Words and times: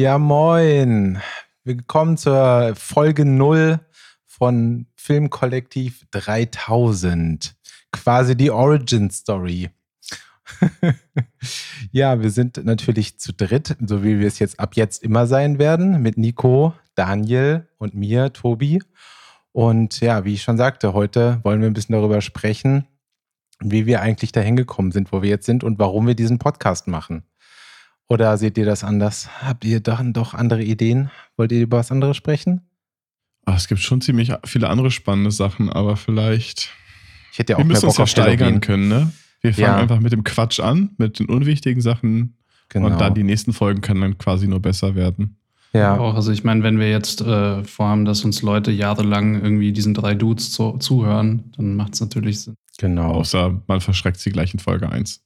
Ja, 0.00 0.16
moin. 0.16 1.20
Willkommen 1.62 2.16
zur 2.16 2.72
Folge 2.74 3.26
0 3.26 3.80
von 4.24 4.86
Filmkollektiv 4.96 6.06
3000. 6.10 7.54
Quasi 7.92 8.34
die 8.34 8.50
Origin 8.50 9.10
Story. 9.10 9.68
ja, 11.92 12.22
wir 12.22 12.30
sind 12.30 12.64
natürlich 12.64 13.18
zu 13.18 13.34
dritt, 13.34 13.76
so 13.86 14.02
wie 14.02 14.18
wir 14.18 14.26
es 14.26 14.38
jetzt 14.38 14.58
ab 14.58 14.74
jetzt 14.74 15.02
immer 15.02 15.26
sein 15.26 15.58
werden, 15.58 16.00
mit 16.00 16.16
Nico, 16.16 16.72
Daniel 16.94 17.68
und 17.76 17.92
mir, 17.92 18.32
Tobi. 18.32 18.82
Und 19.52 20.00
ja, 20.00 20.24
wie 20.24 20.32
ich 20.32 20.42
schon 20.42 20.56
sagte, 20.56 20.94
heute 20.94 21.40
wollen 21.42 21.60
wir 21.60 21.68
ein 21.68 21.74
bisschen 21.74 21.92
darüber 21.92 22.22
sprechen, 22.22 22.86
wie 23.62 23.84
wir 23.84 24.00
eigentlich 24.00 24.32
dahin 24.32 24.56
gekommen 24.56 24.92
sind, 24.92 25.12
wo 25.12 25.20
wir 25.20 25.28
jetzt 25.28 25.44
sind 25.44 25.62
und 25.62 25.78
warum 25.78 26.06
wir 26.06 26.14
diesen 26.14 26.38
Podcast 26.38 26.88
machen. 26.88 27.22
Oder 28.10 28.36
seht 28.36 28.58
ihr 28.58 28.64
das 28.66 28.82
anders? 28.84 29.28
Habt 29.40 29.64
ihr 29.64 29.80
dann 29.80 30.12
doch 30.12 30.34
andere 30.34 30.62
Ideen? 30.64 31.10
Wollt 31.36 31.52
ihr 31.52 31.62
über 31.62 31.78
was 31.78 31.92
anderes 31.92 32.16
sprechen? 32.16 32.62
Ach, 33.46 33.56
es 33.56 33.68
gibt 33.68 33.80
schon 33.80 34.00
ziemlich 34.00 34.32
viele 34.44 34.68
andere 34.68 34.90
spannende 34.90 35.30
Sachen, 35.30 35.70
aber 35.70 35.96
vielleicht. 35.96 36.70
Ich 37.32 37.38
hätte 37.38 37.52
ja 37.52 37.56
auch 37.56 37.60
wir 37.60 37.66
müssen 37.66 37.86
uns 37.86 37.96
ja 37.96 38.06
steigern 38.06 38.60
können, 38.60 38.88
ne? 38.88 39.12
Wir 39.40 39.54
fangen 39.54 39.64
Ja. 39.66 39.76
einfach 39.76 40.00
mit 40.00 40.12
dem 40.12 40.24
Quatsch 40.24 40.60
an, 40.60 40.90
mit 40.98 41.18
den 41.20 41.26
unwichtigen 41.28 41.80
Sachen. 41.80 42.36
Genau. 42.68 42.88
Und 42.88 43.00
dann 43.00 43.14
die 43.14 43.22
nächsten 43.22 43.52
Folgen 43.52 43.80
können 43.80 44.00
dann 44.00 44.18
quasi 44.18 44.46
nur 44.48 44.60
besser 44.60 44.94
werden. 44.96 45.36
ja. 45.72 45.96
Auch, 45.96 46.14
also 46.16 46.32
ich 46.32 46.42
meine, 46.44 46.62
wenn 46.64 46.78
wir 46.80 46.90
jetzt 46.90 47.20
äh, 47.20 47.62
vorhaben, 47.64 48.04
dass 48.04 48.24
uns 48.24 48.42
Leute 48.42 48.70
jahrelang 48.72 49.40
irgendwie 49.40 49.72
diesen 49.72 49.94
drei 49.94 50.14
Dudes 50.14 50.50
zu, 50.52 50.78
zuhören, 50.78 51.52
dann 51.56 51.74
macht 51.76 51.94
es 51.94 52.00
natürlich 52.00 52.40
Sinn. 52.42 52.54
Genau. 52.78 53.12
Außer 53.12 53.62
man 53.68 53.80
verschreckt 53.80 54.18
sie 54.18 54.30
gleich 54.30 54.52
in 54.52 54.58
Folge 54.60 54.90
1. 54.90 55.22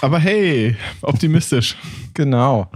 aber 0.00 0.18
hey, 0.18 0.76
optimistisch. 1.02 1.76
Genau. 2.14 2.70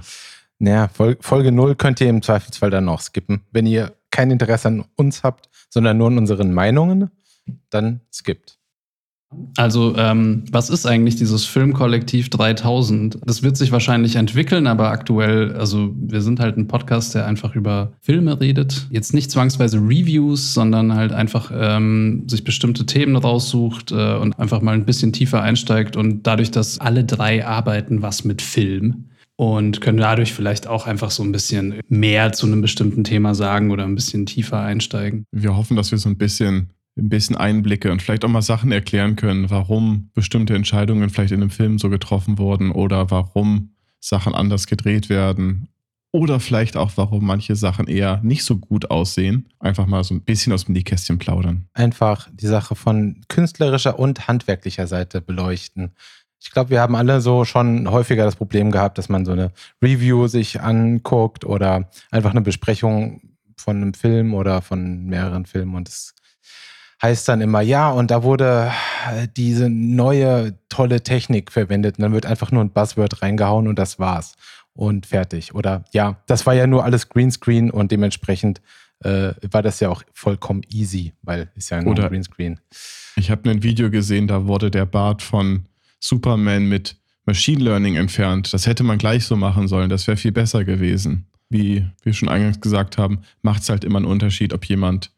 Naja, 0.58 0.88
Fol 0.88 1.16
Folge 1.20 1.52
0 1.52 1.76
könnt 1.76 2.00
ihr 2.00 2.08
im 2.08 2.22
Zweifelsfall 2.22 2.70
dann 2.70 2.86
noch 2.86 3.00
skippen. 3.00 3.42
Wenn 3.52 3.66
ihr 3.66 3.94
kein 4.10 4.30
Interesse 4.30 4.68
an 4.68 4.84
uns 4.96 5.22
habt, 5.22 5.48
sondern 5.70 5.98
nur 5.98 6.08
an 6.08 6.18
unseren 6.18 6.52
Meinungen, 6.52 7.10
dann 7.70 8.00
skippt. 8.12 8.57
Also, 9.56 9.94
ähm, 9.96 10.44
was 10.50 10.70
ist 10.70 10.86
eigentlich 10.86 11.16
dieses 11.16 11.44
Filmkollektiv 11.44 12.30
3000? 12.30 13.18
Das 13.26 13.42
wird 13.42 13.56
sich 13.56 13.72
wahrscheinlich 13.72 14.16
entwickeln, 14.16 14.66
aber 14.66 14.90
aktuell, 14.90 15.52
also 15.52 15.94
wir 15.96 16.22
sind 16.22 16.40
halt 16.40 16.56
ein 16.56 16.66
Podcast, 16.66 17.14
der 17.14 17.26
einfach 17.26 17.54
über 17.54 17.92
Filme 18.00 18.40
redet. 18.40 18.86
Jetzt 18.90 19.12
nicht 19.12 19.30
zwangsweise 19.30 19.78
Reviews, 19.78 20.54
sondern 20.54 20.94
halt 20.94 21.12
einfach 21.12 21.50
ähm, 21.54 22.24
sich 22.26 22.44
bestimmte 22.44 22.86
Themen 22.86 23.16
raussucht 23.16 23.92
äh, 23.92 24.16
und 24.16 24.38
einfach 24.38 24.62
mal 24.62 24.74
ein 24.74 24.86
bisschen 24.86 25.12
tiefer 25.12 25.42
einsteigt. 25.42 25.96
Und 25.96 26.26
dadurch, 26.26 26.50
dass 26.50 26.78
alle 26.78 27.04
drei 27.04 27.44
arbeiten 27.46 28.00
was 28.00 28.24
mit 28.24 28.40
Film 28.40 29.08
und 29.36 29.80
können 29.80 29.98
dadurch 29.98 30.32
vielleicht 30.32 30.66
auch 30.66 30.86
einfach 30.86 31.12
so 31.12 31.22
ein 31.22 31.30
bisschen 31.30 31.80
mehr 31.88 32.32
zu 32.32 32.46
einem 32.46 32.60
bestimmten 32.60 33.04
Thema 33.04 33.34
sagen 33.34 33.70
oder 33.70 33.84
ein 33.84 33.94
bisschen 33.94 34.26
tiefer 34.26 34.60
einsteigen. 34.60 35.26
Wir 35.30 35.56
hoffen, 35.56 35.76
dass 35.76 35.92
wir 35.92 35.98
so 35.98 36.08
ein 36.08 36.18
bisschen, 36.18 36.70
ein 36.98 37.08
bisschen 37.08 37.36
Einblicke 37.36 37.92
und 37.92 38.02
vielleicht 38.02 38.24
auch 38.24 38.28
mal 38.28 38.42
Sachen 38.42 38.72
erklären 38.72 39.16
können, 39.16 39.50
warum 39.50 40.10
bestimmte 40.14 40.54
Entscheidungen 40.54 41.10
vielleicht 41.10 41.32
in 41.32 41.40
einem 41.40 41.50
Film 41.50 41.78
so 41.78 41.88
getroffen 41.90 42.38
wurden 42.38 42.70
oder 42.70 43.10
warum 43.10 43.70
Sachen 44.00 44.34
anders 44.34 44.66
gedreht 44.66 45.08
werden. 45.08 45.68
Oder 46.10 46.40
vielleicht 46.40 46.76
auch, 46.76 46.92
warum 46.96 47.26
manche 47.26 47.54
Sachen 47.54 47.86
eher 47.86 48.20
nicht 48.22 48.42
so 48.42 48.56
gut 48.56 48.90
aussehen. 48.90 49.50
Einfach 49.58 49.86
mal 49.86 50.02
so 50.04 50.14
ein 50.14 50.22
bisschen 50.22 50.54
aus 50.54 50.64
dem 50.64 50.72
Nähkästchen 50.72 51.18
plaudern. 51.18 51.68
Einfach 51.74 52.28
die 52.32 52.46
Sache 52.46 52.74
von 52.74 53.20
künstlerischer 53.28 53.98
und 53.98 54.26
handwerklicher 54.26 54.86
Seite 54.86 55.20
beleuchten. 55.20 55.92
Ich 56.40 56.50
glaube, 56.50 56.70
wir 56.70 56.80
haben 56.80 56.94
alle 56.94 57.20
so 57.20 57.44
schon 57.44 57.90
häufiger 57.90 58.24
das 58.24 58.36
Problem 58.36 58.70
gehabt, 58.70 58.96
dass 58.96 59.10
man 59.10 59.26
so 59.26 59.32
eine 59.32 59.52
Review 59.82 60.28
sich 60.28 60.62
anguckt 60.62 61.44
oder 61.44 61.90
einfach 62.10 62.30
eine 62.30 62.40
Besprechung 62.40 63.20
von 63.56 63.76
einem 63.76 63.92
Film 63.92 64.32
oder 64.32 64.62
von 64.62 65.04
mehreren 65.04 65.44
Filmen 65.44 65.74
und 65.74 65.88
es 65.88 66.14
heißt 67.02 67.28
dann 67.28 67.40
immer, 67.40 67.60
ja, 67.60 67.90
und 67.90 68.10
da 68.10 68.22
wurde 68.22 68.72
äh, 69.10 69.28
diese 69.36 69.68
neue 69.70 70.58
tolle 70.68 71.02
Technik 71.02 71.52
verwendet 71.52 71.98
und 71.98 72.02
dann 72.02 72.12
wird 72.12 72.26
einfach 72.26 72.50
nur 72.50 72.62
ein 72.62 72.70
Buzzword 72.70 73.22
reingehauen 73.22 73.68
und 73.68 73.78
das 73.78 73.98
war's 73.98 74.34
und 74.74 75.06
fertig. 75.06 75.54
Oder 75.54 75.84
ja, 75.92 76.16
das 76.26 76.46
war 76.46 76.54
ja 76.54 76.66
nur 76.66 76.84
alles 76.84 77.08
Greenscreen 77.08 77.70
und 77.70 77.92
dementsprechend 77.92 78.60
äh, 79.04 79.32
war 79.50 79.62
das 79.62 79.80
ja 79.80 79.90
auch 79.90 80.02
vollkommen 80.12 80.62
easy, 80.72 81.12
weil 81.22 81.50
ist 81.54 81.70
ja 81.70 81.80
nur 81.80 81.92
Oder- 81.92 82.04
ein 82.04 82.10
Greenscreen. 82.10 82.60
Ich 83.16 83.30
habe 83.30 83.50
ein 83.50 83.62
Video 83.62 83.90
gesehen, 83.90 84.26
da 84.28 84.46
wurde 84.46 84.70
der 84.70 84.86
Bart 84.86 85.22
von 85.22 85.66
Superman 86.00 86.66
mit 86.68 86.96
Machine 87.26 87.62
Learning 87.62 87.96
entfernt. 87.96 88.52
Das 88.54 88.66
hätte 88.66 88.84
man 88.84 88.98
gleich 88.98 89.24
so 89.24 89.36
machen 89.36 89.68
sollen. 89.68 89.90
Das 89.90 90.06
wäre 90.06 90.16
viel 90.16 90.32
besser 90.32 90.64
gewesen. 90.64 91.26
Wie 91.50 91.84
wir 92.02 92.12
schon 92.12 92.28
eingangs 92.28 92.60
gesagt 92.60 92.98
haben, 92.98 93.20
macht 93.42 93.62
es 93.62 93.68
halt 93.68 93.84
immer 93.84 93.98
einen 93.98 94.06
Unterschied, 94.06 94.52
ob 94.52 94.64
jemand 94.66 95.10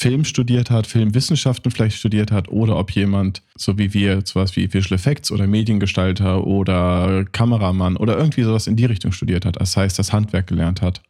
Film 0.00 0.24
studiert 0.24 0.70
hat, 0.70 0.86
Filmwissenschaften 0.86 1.70
vielleicht 1.70 1.98
studiert 1.98 2.32
hat 2.32 2.48
oder 2.48 2.78
ob 2.78 2.90
jemand, 2.92 3.42
so 3.54 3.76
wie 3.76 3.92
wir, 3.92 4.22
sowas 4.24 4.56
wie 4.56 4.72
Visual 4.72 4.94
Effects 4.94 5.30
oder 5.30 5.46
Mediengestalter 5.46 6.46
oder 6.46 7.26
Kameramann 7.32 7.98
oder 7.98 8.16
irgendwie 8.16 8.44
sowas 8.44 8.66
in 8.66 8.76
die 8.76 8.86
Richtung 8.86 9.12
studiert 9.12 9.44
hat. 9.44 9.60
Das 9.60 9.76
heißt, 9.76 9.98
das 9.98 10.14
Handwerk 10.14 10.46
gelernt 10.46 10.80
hat 10.80 11.02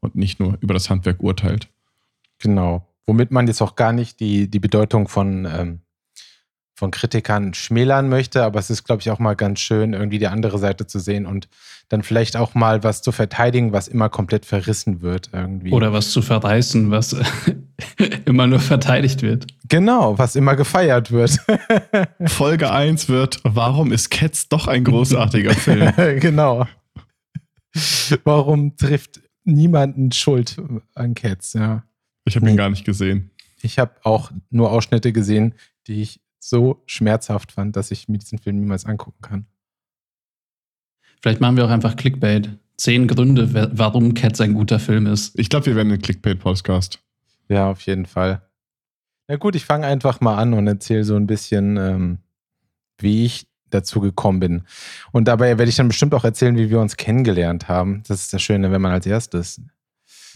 und 0.00 0.14
nicht 0.14 0.40
nur 0.40 0.56
über 0.62 0.72
das 0.72 0.88
Handwerk 0.88 1.22
urteilt. 1.22 1.68
Genau. 2.38 2.88
Womit 3.06 3.30
man 3.30 3.46
jetzt 3.46 3.60
auch 3.60 3.76
gar 3.76 3.92
nicht 3.92 4.20
die, 4.20 4.50
die 4.50 4.58
Bedeutung 4.58 5.06
von, 5.08 5.44
ähm, 5.44 5.80
von 6.80 6.90
Kritikern 6.90 7.52
schmälern 7.52 8.08
möchte, 8.08 8.42
aber 8.42 8.58
es 8.58 8.70
ist, 8.70 8.84
glaube 8.84 9.02
ich, 9.02 9.10
auch 9.10 9.18
mal 9.18 9.36
ganz 9.36 9.60
schön, 9.60 9.92
irgendwie 9.92 10.18
die 10.18 10.28
andere 10.28 10.58
Seite 10.58 10.86
zu 10.86 10.98
sehen 10.98 11.26
und 11.26 11.46
dann 11.90 12.02
vielleicht 12.02 12.38
auch 12.38 12.54
mal 12.54 12.82
was 12.82 13.02
zu 13.02 13.12
verteidigen, 13.12 13.74
was 13.74 13.86
immer 13.86 14.08
komplett 14.08 14.46
verrissen 14.46 15.02
wird 15.02 15.28
irgendwie. 15.34 15.72
Oder 15.72 15.92
was 15.92 16.10
zu 16.10 16.22
verreißen, 16.22 16.90
was 16.90 17.14
immer 18.24 18.46
nur 18.46 18.60
verteidigt 18.60 19.20
wird. 19.20 19.46
genau, 19.68 20.18
was 20.18 20.36
immer 20.36 20.56
gefeiert 20.56 21.12
wird. 21.12 21.36
Folge 22.24 22.72
1 22.72 23.10
wird, 23.10 23.40
warum 23.42 23.92
ist 23.92 24.10
Cats 24.10 24.48
doch 24.48 24.66
ein 24.66 24.82
großartiger 24.82 25.52
Film? 25.54 25.92
genau. 26.18 26.66
Warum 28.24 28.74
trifft 28.78 29.20
niemanden 29.44 30.12
Schuld 30.12 30.56
an 30.94 31.14
Cats? 31.14 31.52
Ja. 31.52 31.84
Ich 32.24 32.36
habe 32.36 32.48
ihn 32.48 32.56
gar 32.56 32.70
nicht 32.70 32.86
gesehen. 32.86 33.32
Ich 33.60 33.78
habe 33.78 33.92
auch 34.02 34.30
nur 34.48 34.70
Ausschnitte 34.72 35.12
gesehen, 35.12 35.54
die 35.86 36.00
ich 36.00 36.20
so 36.40 36.82
schmerzhaft 36.86 37.52
fand, 37.52 37.76
dass 37.76 37.90
ich 37.90 38.08
mir 38.08 38.18
diesen 38.18 38.38
Film 38.38 38.58
niemals 38.58 38.86
angucken 38.86 39.22
kann. 39.22 39.46
Vielleicht 41.20 41.40
machen 41.40 41.56
wir 41.56 41.66
auch 41.66 41.70
einfach 41.70 41.96
Clickbait. 41.96 42.58
Zehn 42.76 43.06
Gründe, 43.06 43.70
warum 43.76 44.14
Cats 44.14 44.40
ein 44.40 44.54
guter 44.54 44.80
Film 44.80 45.06
ist. 45.06 45.38
Ich 45.38 45.50
glaube, 45.50 45.66
wir 45.66 45.76
werden 45.76 45.92
ein 45.92 46.00
Clickbait-Podcast. 46.00 46.98
Ja, 47.48 47.70
auf 47.70 47.82
jeden 47.82 48.06
Fall. 48.06 48.42
Na 49.28 49.36
gut, 49.36 49.54
ich 49.54 49.66
fange 49.66 49.86
einfach 49.86 50.22
mal 50.22 50.38
an 50.38 50.54
und 50.54 50.66
erzähle 50.66 51.04
so 51.04 51.14
ein 51.14 51.26
bisschen, 51.26 51.76
ähm, 51.76 52.18
wie 52.98 53.26
ich 53.26 53.46
dazu 53.68 54.00
gekommen 54.00 54.40
bin. 54.40 54.62
Und 55.12 55.28
dabei 55.28 55.58
werde 55.58 55.68
ich 55.68 55.76
dann 55.76 55.88
bestimmt 55.88 56.14
auch 56.14 56.24
erzählen, 56.24 56.56
wie 56.56 56.70
wir 56.70 56.80
uns 56.80 56.96
kennengelernt 56.96 57.68
haben. 57.68 58.02
Das 58.08 58.22
ist 58.22 58.32
das 58.32 58.42
Schöne, 58.42 58.72
wenn 58.72 58.80
man 58.80 58.92
als 58.92 59.06
erstes 59.06 59.60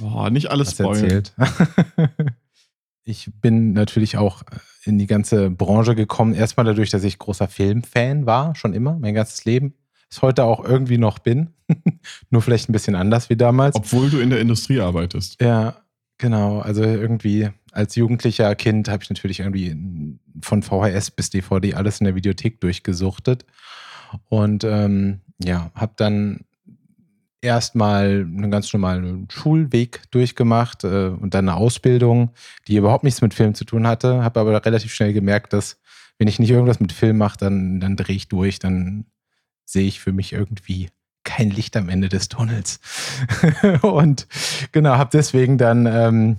Oh, 0.01 0.29
nicht 0.29 0.51
alles 0.51 0.79
erzählt. 0.79 1.33
ich 3.05 3.31
bin 3.41 3.73
natürlich 3.73 4.17
auch 4.17 4.43
in 4.85 4.99
die 4.99 5.07
ganze 5.07 5.51
Branche 5.51 5.95
gekommen. 5.95 6.35
Erstmal 6.35 6.67
dadurch, 6.67 6.91
dass 6.91 7.05
ich 7.05 7.19
großer 7.19 7.49
Filmfan 7.49 8.27
war, 8.27 8.55
schon 8.55 8.73
immer, 8.73 8.99
mein 8.99 9.15
ganzes 9.15 9.45
Leben. 9.45 9.75
Es 10.11 10.23
heute 10.23 10.45
auch 10.45 10.65
irgendwie 10.65 10.99
noch 10.99 11.19
bin. 11.19 11.51
Nur 12.31 12.43
vielleicht 12.43 12.69
ein 12.69 12.73
bisschen 12.73 12.95
anders 12.95 13.31
wie 13.31 13.37
damals. 13.37 13.75
Obwohl 13.75 14.11
du 14.11 14.19
in 14.19 14.31
der 14.31 14.41
Industrie 14.41 14.81
arbeitest. 14.81 15.41
Ja, 15.41 15.77
genau. 16.19 16.61
Also 16.61 16.83
irgendwie 16.83 17.51
als 17.73 17.97
jugendlicher 17.97 18.55
Kind 18.55 18.89
habe 18.89 19.03
ich 19.03 19.11
natürlich 19.11 19.41
irgendwie 19.41 19.77
von 20.41 20.63
VHS 20.63 21.11
bis 21.11 21.31
DVD 21.31 21.75
alles 21.75 22.01
in 22.01 22.05
der 22.05 22.15
Videothek 22.15 22.61
durchgesuchtet. 22.61 23.45
Und 24.29 24.63
ähm, 24.65 25.21
ja, 25.43 25.73
habe 25.75 25.95
dann 25.97 26.45
erstmal 27.45 28.23
einen 28.23 28.51
ganz 28.51 28.73
normalen 28.73 29.29
Schulweg 29.31 30.03
durchgemacht 30.11 30.83
äh, 30.85 31.09
und 31.09 31.35
dann 31.35 31.49
eine 31.49 31.57
Ausbildung, 31.57 32.31
die 32.67 32.77
überhaupt 32.77 33.05
nichts 33.05 33.21
mit 33.21 33.35
Film 33.35 33.55
zu 33.55 33.65
tun 33.65 33.87
hatte. 33.87 34.25
Habe 34.25 34.41
aber 34.41 34.65
relativ 34.65 34.93
schnell 34.93 35.13
gemerkt, 35.13 35.53
dass 35.53 35.79
wenn 36.19 36.29
ich 36.29 36.39
nicht 36.39 36.51
irgendwas 36.51 36.81
mit 36.81 36.93
Film 36.93 37.19
mache, 37.19 37.39
dann, 37.39 37.81
dann 37.81 37.97
drehe 37.97 38.17
ich 38.17 38.29
durch, 38.29 38.59
dann 38.59 39.07
sehe 39.65 39.87
ich 39.87 40.01
für 40.01 40.13
mich 40.13 40.33
irgendwie 40.33 40.89
kein 41.25 41.51
Licht 41.51 41.77
am 41.77 41.89
Ende 41.89 42.09
des 42.09 42.29
Tunnels. 42.29 42.81
und 43.83 44.27
genau, 44.73 44.97
habe 44.97 45.11
deswegen 45.13 45.59
dann 45.59 45.87
ähm, 45.87 46.37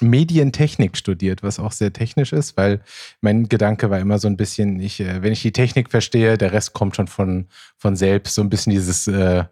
Medientechnik 0.00 0.96
studiert, 0.96 1.42
was 1.42 1.58
auch 1.58 1.72
sehr 1.72 1.92
technisch 1.92 2.32
ist, 2.32 2.56
weil 2.56 2.80
mein 3.20 3.48
Gedanke 3.48 3.90
war 3.90 3.98
immer 3.98 4.18
so 4.18 4.28
ein 4.28 4.36
bisschen, 4.36 4.80
ich, 4.80 5.00
äh, 5.00 5.22
wenn 5.22 5.32
ich 5.32 5.42
die 5.42 5.52
Technik 5.52 5.90
verstehe, 5.90 6.38
der 6.38 6.52
Rest 6.52 6.72
kommt 6.72 6.96
schon 6.96 7.08
von, 7.08 7.46
von 7.76 7.96
selbst, 7.96 8.34
so 8.34 8.42
ein 8.42 8.50
bisschen 8.50 8.72
dieses 8.72 9.08
äh, 9.08 9.44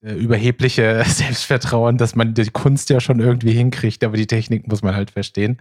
überhebliche 0.00 1.04
Selbstvertrauen, 1.06 1.98
dass 1.98 2.14
man 2.14 2.34
die 2.34 2.50
Kunst 2.50 2.90
ja 2.90 3.00
schon 3.00 3.20
irgendwie 3.20 3.52
hinkriegt, 3.52 4.04
aber 4.04 4.16
die 4.16 4.26
Technik 4.26 4.66
muss 4.68 4.82
man 4.82 4.94
halt 4.94 5.10
verstehen. 5.10 5.60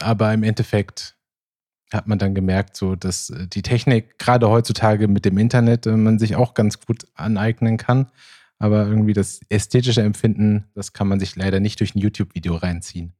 Aber 0.00 0.32
im 0.32 0.42
Endeffekt 0.42 1.16
hat 1.92 2.06
man 2.08 2.18
dann 2.18 2.34
gemerkt, 2.34 2.76
so 2.76 2.96
dass 2.96 3.30
äh, 3.30 3.46
die 3.46 3.62
Technik 3.62 4.18
gerade 4.18 4.48
heutzutage 4.48 5.08
mit 5.08 5.24
dem 5.24 5.38
Internet 5.38 5.86
äh, 5.86 5.96
man 5.96 6.18
sich 6.18 6.36
auch 6.36 6.54
ganz 6.54 6.80
gut 6.80 7.06
aneignen 7.14 7.76
kann. 7.76 8.10
Aber 8.58 8.86
irgendwie 8.86 9.12
das 9.12 9.40
ästhetische 9.50 10.02
Empfinden, 10.02 10.64
das 10.74 10.92
kann 10.92 11.08
man 11.08 11.20
sich 11.20 11.36
leider 11.36 11.60
nicht 11.60 11.78
durch 11.80 11.94
ein 11.94 11.98
YouTube-Video 11.98 12.56
reinziehen. 12.56 13.12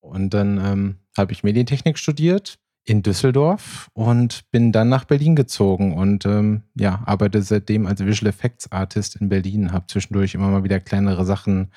Und 0.00 0.34
dann 0.34 0.58
ähm, 0.58 0.98
habe 1.16 1.32
ich 1.32 1.44
Medientechnik 1.44 1.98
studiert 1.98 2.58
in 2.88 3.02
Düsseldorf 3.02 3.90
und 3.92 4.50
bin 4.50 4.72
dann 4.72 4.88
nach 4.88 5.04
Berlin 5.04 5.36
gezogen 5.36 5.92
und 5.94 6.24
ähm, 6.24 6.62
ja, 6.74 7.02
arbeite 7.04 7.42
seitdem 7.42 7.86
als 7.86 8.04
Visual 8.04 8.30
Effects 8.30 8.72
Artist 8.72 9.16
in 9.16 9.28
Berlin. 9.28 9.72
Habe 9.72 9.86
zwischendurch 9.88 10.34
immer 10.34 10.48
mal 10.48 10.64
wieder 10.64 10.80
kleinere 10.80 11.26
Sachen 11.26 11.70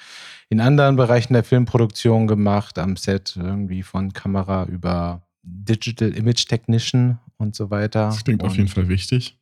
in 0.50 0.62
anderen 0.62 0.96
Bereichen 0.96 1.34
der 1.34 1.44
Filmproduktion 1.44 2.28
gemacht, 2.28 2.80
am 2.80 2.96
Set 2.96 3.36
irgendwie 3.36 3.84
von 3.84 4.14
Kamera 4.14 4.64
über 4.66 5.22
Digital 5.44 6.12
Image 6.12 6.48
Technician 6.48 7.20
und 7.38 7.56
so 7.56 7.70
weiter. 7.70 8.06
Das 8.06 8.24
klingt 8.24 8.42
und 8.42 8.48
auf 8.50 8.56
jeden 8.56 8.70
Fall 8.70 8.88
wichtig. 8.88 9.38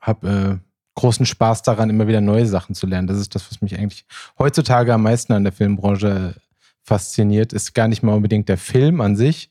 Habe 0.00 0.60
äh, 0.60 0.70
großen 0.96 1.24
Spaß 1.24 1.62
daran, 1.62 1.88
immer 1.88 2.08
wieder 2.08 2.20
neue 2.20 2.46
Sachen 2.46 2.74
zu 2.74 2.86
lernen. 2.86 3.08
Das 3.08 3.18
ist 3.18 3.34
das, 3.34 3.50
was 3.50 3.62
mich 3.62 3.78
eigentlich 3.78 4.04
heutzutage 4.38 4.92
am 4.92 5.02
meisten 5.02 5.32
an 5.32 5.44
der 5.44 5.52
Filmbranche 5.52 6.34
fasziniert. 6.82 7.54
Ist 7.54 7.74
gar 7.74 7.88
nicht 7.88 8.02
mal 8.02 8.12
unbedingt 8.12 8.50
der 8.50 8.58
Film 8.58 9.00
an 9.00 9.16
sich, 9.16 9.48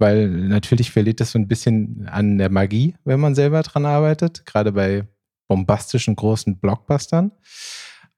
weil 0.00 0.28
natürlich 0.28 0.90
verliert 0.90 1.20
das 1.20 1.32
so 1.32 1.38
ein 1.38 1.48
bisschen 1.48 2.08
an 2.10 2.38
der 2.38 2.50
Magie, 2.50 2.94
wenn 3.04 3.20
man 3.20 3.34
selber 3.34 3.62
dran 3.62 3.86
arbeitet, 3.86 4.46
gerade 4.46 4.72
bei 4.72 5.06
bombastischen 5.48 6.16
großen 6.16 6.58
Blockbustern. 6.58 7.32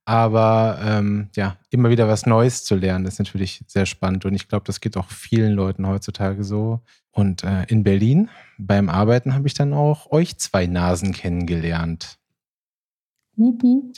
Aber 0.05 0.81
ähm, 0.84 1.29
ja, 1.37 1.56
immer 1.70 1.90
wieder 1.90 2.08
was 2.08 2.26
Neues 2.26 2.64
zu 2.64 2.75
lernen, 2.75 3.06
ist 3.06 3.20
natürlich 3.20 3.62
sehr 3.69 3.87
spannend. 3.87 4.25
Und 4.25 4.34
ich 4.34 4.49
glaube, 4.49 4.64
das 4.67 4.81
geht 4.81 4.96
auch 4.96 5.08
vielen 5.08 5.52
Leuten 5.52 5.87
heutzutage 5.87 6.43
so. 6.43 6.81
Und 7.12 7.44
äh, 7.44 7.64
in 7.69 7.85
Berlin 7.85 8.28
beim 8.58 8.88
Arbeiten 8.88 9.35
habe 9.35 9.46
ich 9.46 9.55
dann 9.55 9.73
auch 9.73 10.11
euch 10.11 10.38
zwei 10.38 10.67
Nasen 10.67 11.12
kennengelernt. 11.12 12.19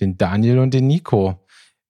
Den 0.01 0.19
Daniel 0.19 0.59
und 0.59 0.75
den 0.75 0.87
Nico. 0.87 1.44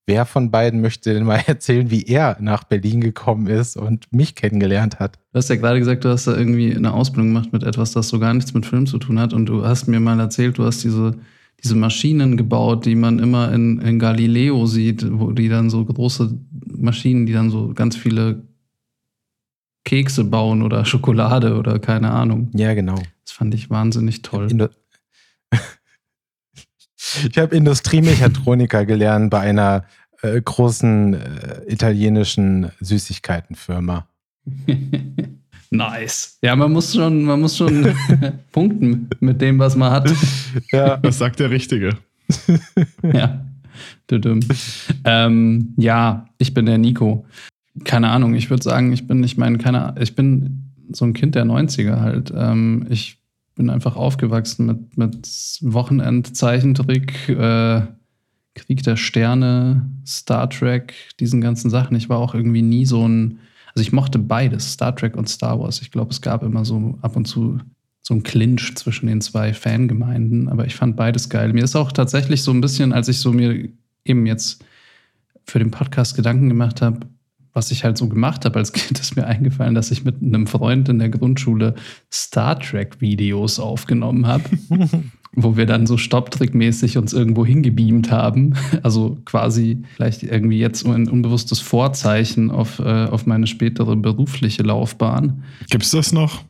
Wer 0.06 0.26
von 0.26 0.50
beiden 0.50 0.82
möchte 0.82 1.14
denn 1.14 1.24
mal 1.24 1.36
erzählen, 1.46 1.90
wie 1.90 2.02
er 2.02 2.36
nach 2.40 2.64
Berlin 2.64 3.00
gekommen 3.00 3.46
ist 3.46 3.76
und 3.76 4.12
mich 4.12 4.34
kennengelernt 4.34 5.00
hat? 5.00 5.18
Du 5.32 5.38
hast 5.38 5.48
ja 5.48 5.56
gerade 5.56 5.78
gesagt, 5.78 6.04
du 6.04 6.10
hast 6.10 6.26
da 6.26 6.36
irgendwie 6.36 6.74
eine 6.74 6.92
Ausbildung 6.92 7.32
gemacht 7.32 7.52
mit 7.52 7.62
etwas, 7.62 7.92
das 7.92 8.08
so 8.08 8.18
gar 8.18 8.34
nichts 8.34 8.52
mit 8.54 8.66
Film 8.66 8.86
zu 8.86 8.98
tun 8.98 9.18
hat. 9.18 9.32
Und 9.32 9.46
du 9.46 9.64
hast 9.64 9.86
mir 9.86 10.00
mal 10.00 10.20
erzählt, 10.20 10.58
du 10.58 10.64
hast 10.64 10.84
diese, 10.84 11.16
diese 11.62 11.74
Maschinen 11.74 12.36
gebaut, 12.36 12.84
die 12.84 12.94
man 12.94 13.18
immer 13.18 13.52
in, 13.52 13.80
in 13.80 13.98
Galileo 13.98 14.66
sieht, 14.66 15.06
wo 15.10 15.32
die 15.32 15.48
dann 15.48 15.70
so 15.70 15.84
große 15.84 16.38
Maschinen, 16.66 17.24
die 17.24 17.32
dann 17.32 17.50
so 17.50 17.72
ganz 17.74 17.96
viele 17.96 18.42
Kekse 19.84 20.24
bauen 20.24 20.62
oder 20.62 20.84
Schokolade 20.84 21.56
oder 21.56 21.78
keine 21.78 22.10
Ahnung. 22.10 22.50
Ja, 22.54 22.74
genau. 22.74 22.96
Das 23.24 23.32
fand 23.32 23.54
ich 23.54 23.70
wahnsinnig 23.70 24.22
toll. 24.22 24.48
Ich 27.30 27.38
habe 27.38 27.54
Industriemechatroniker 27.54 28.84
gelernt 28.86 29.30
bei 29.30 29.40
einer 29.40 29.84
äh, 30.22 30.40
großen 30.40 31.14
äh, 31.14 31.18
italienischen 31.66 32.70
Süßigkeitenfirma. 32.80 34.06
nice. 35.70 36.38
Ja, 36.42 36.56
man 36.56 36.72
muss 36.72 36.94
schon, 36.94 37.24
man 37.24 37.40
muss 37.40 37.56
schon 37.56 37.94
punkten 38.52 39.08
mit 39.20 39.40
dem, 39.40 39.58
was 39.58 39.76
man 39.76 39.92
hat. 39.92 40.12
Ja, 40.72 40.96
das 40.96 41.18
sagt 41.18 41.40
der 41.40 41.50
Richtige. 41.50 41.98
ja. 43.02 43.44
Ähm, 45.04 45.74
ja, 45.76 46.26
ich 46.38 46.54
bin 46.54 46.66
der 46.66 46.78
Nico. 46.78 47.26
Keine 47.84 48.10
Ahnung, 48.10 48.34
ich 48.34 48.50
würde 48.50 48.62
sagen, 48.62 48.92
ich 48.92 49.06
bin, 49.06 49.22
ich 49.24 49.36
meine, 49.36 49.58
keine 49.58 49.94
ich 49.98 50.14
bin 50.14 50.72
so 50.92 51.04
ein 51.04 51.12
Kind 51.12 51.34
der 51.34 51.44
90er 51.44 52.00
halt. 52.00 52.32
Ähm, 52.36 52.86
ich 52.88 53.18
bin 53.54 53.70
einfach 53.70 53.96
aufgewachsen 53.96 54.66
mit, 54.66 54.98
mit 54.98 55.58
Wochenend-Zeichentrick, 55.62 57.28
äh, 57.28 57.82
Krieg 58.54 58.82
der 58.82 58.96
Sterne, 58.96 59.90
Star 60.06 60.48
Trek, 60.48 60.94
diesen 61.20 61.40
ganzen 61.40 61.70
Sachen. 61.70 61.96
Ich 61.96 62.08
war 62.08 62.18
auch 62.18 62.34
irgendwie 62.34 62.62
nie 62.62 62.86
so 62.86 63.06
ein, 63.06 63.38
also 63.74 63.82
ich 63.82 63.92
mochte 63.92 64.18
beides, 64.18 64.72
Star 64.72 64.94
Trek 64.94 65.16
und 65.16 65.28
Star 65.28 65.58
Wars. 65.58 65.82
Ich 65.82 65.90
glaube, 65.90 66.10
es 66.10 66.20
gab 66.20 66.42
immer 66.42 66.64
so 66.64 66.98
ab 67.02 67.16
und 67.16 67.26
zu 67.26 67.58
so 68.06 68.12
ein 68.12 68.22
Clinch 68.22 68.74
zwischen 68.76 69.06
den 69.06 69.22
zwei 69.22 69.54
Fangemeinden, 69.54 70.48
aber 70.50 70.66
ich 70.66 70.74
fand 70.74 70.94
beides 70.94 71.30
geil. 71.30 71.52
Mir 71.54 71.64
ist 71.64 71.74
auch 71.74 71.90
tatsächlich 71.90 72.42
so 72.42 72.50
ein 72.50 72.60
bisschen, 72.60 72.92
als 72.92 73.08
ich 73.08 73.18
so 73.18 73.32
mir 73.32 73.70
eben 74.04 74.26
jetzt 74.26 74.62
für 75.46 75.58
den 75.58 75.70
Podcast 75.70 76.14
Gedanken 76.14 76.50
gemacht 76.50 76.82
habe, 76.82 77.00
was 77.54 77.70
ich 77.70 77.84
halt 77.84 77.96
so 77.96 78.08
gemacht 78.08 78.44
habe 78.44 78.58
als 78.58 78.72
Kind, 78.72 78.98
ist 79.00 79.16
mir 79.16 79.26
eingefallen, 79.26 79.74
dass 79.74 79.90
ich 79.90 80.04
mit 80.04 80.20
einem 80.20 80.46
Freund 80.46 80.88
in 80.88 80.98
der 80.98 81.08
Grundschule 81.08 81.74
Star 82.12 82.58
Trek-Videos 82.58 83.58
aufgenommen 83.60 84.26
habe, 84.26 84.44
wo 85.32 85.56
wir 85.56 85.64
dann 85.64 85.86
so 85.86 85.96
Stopptrickmäßig 85.96 86.98
uns 86.98 87.12
irgendwo 87.12 87.46
hingebeamt 87.46 88.10
haben. 88.10 88.54
Also 88.82 89.18
quasi 89.24 89.82
vielleicht 89.94 90.24
irgendwie 90.24 90.58
jetzt 90.58 90.84
ein 90.84 91.08
unbewusstes 91.08 91.60
Vorzeichen 91.60 92.50
auf, 92.50 92.80
äh, 92.80 93.06
auf 93.06 93.24
meine 93.24 93.46
spätere 93.46 93.96
berufliche 93.96 94.62
Laufbahn. 94.62 95.44
Gibt 95.70 95.84
es 95.84 95.92
das 95.92 96.12
noch? 96.12 96.44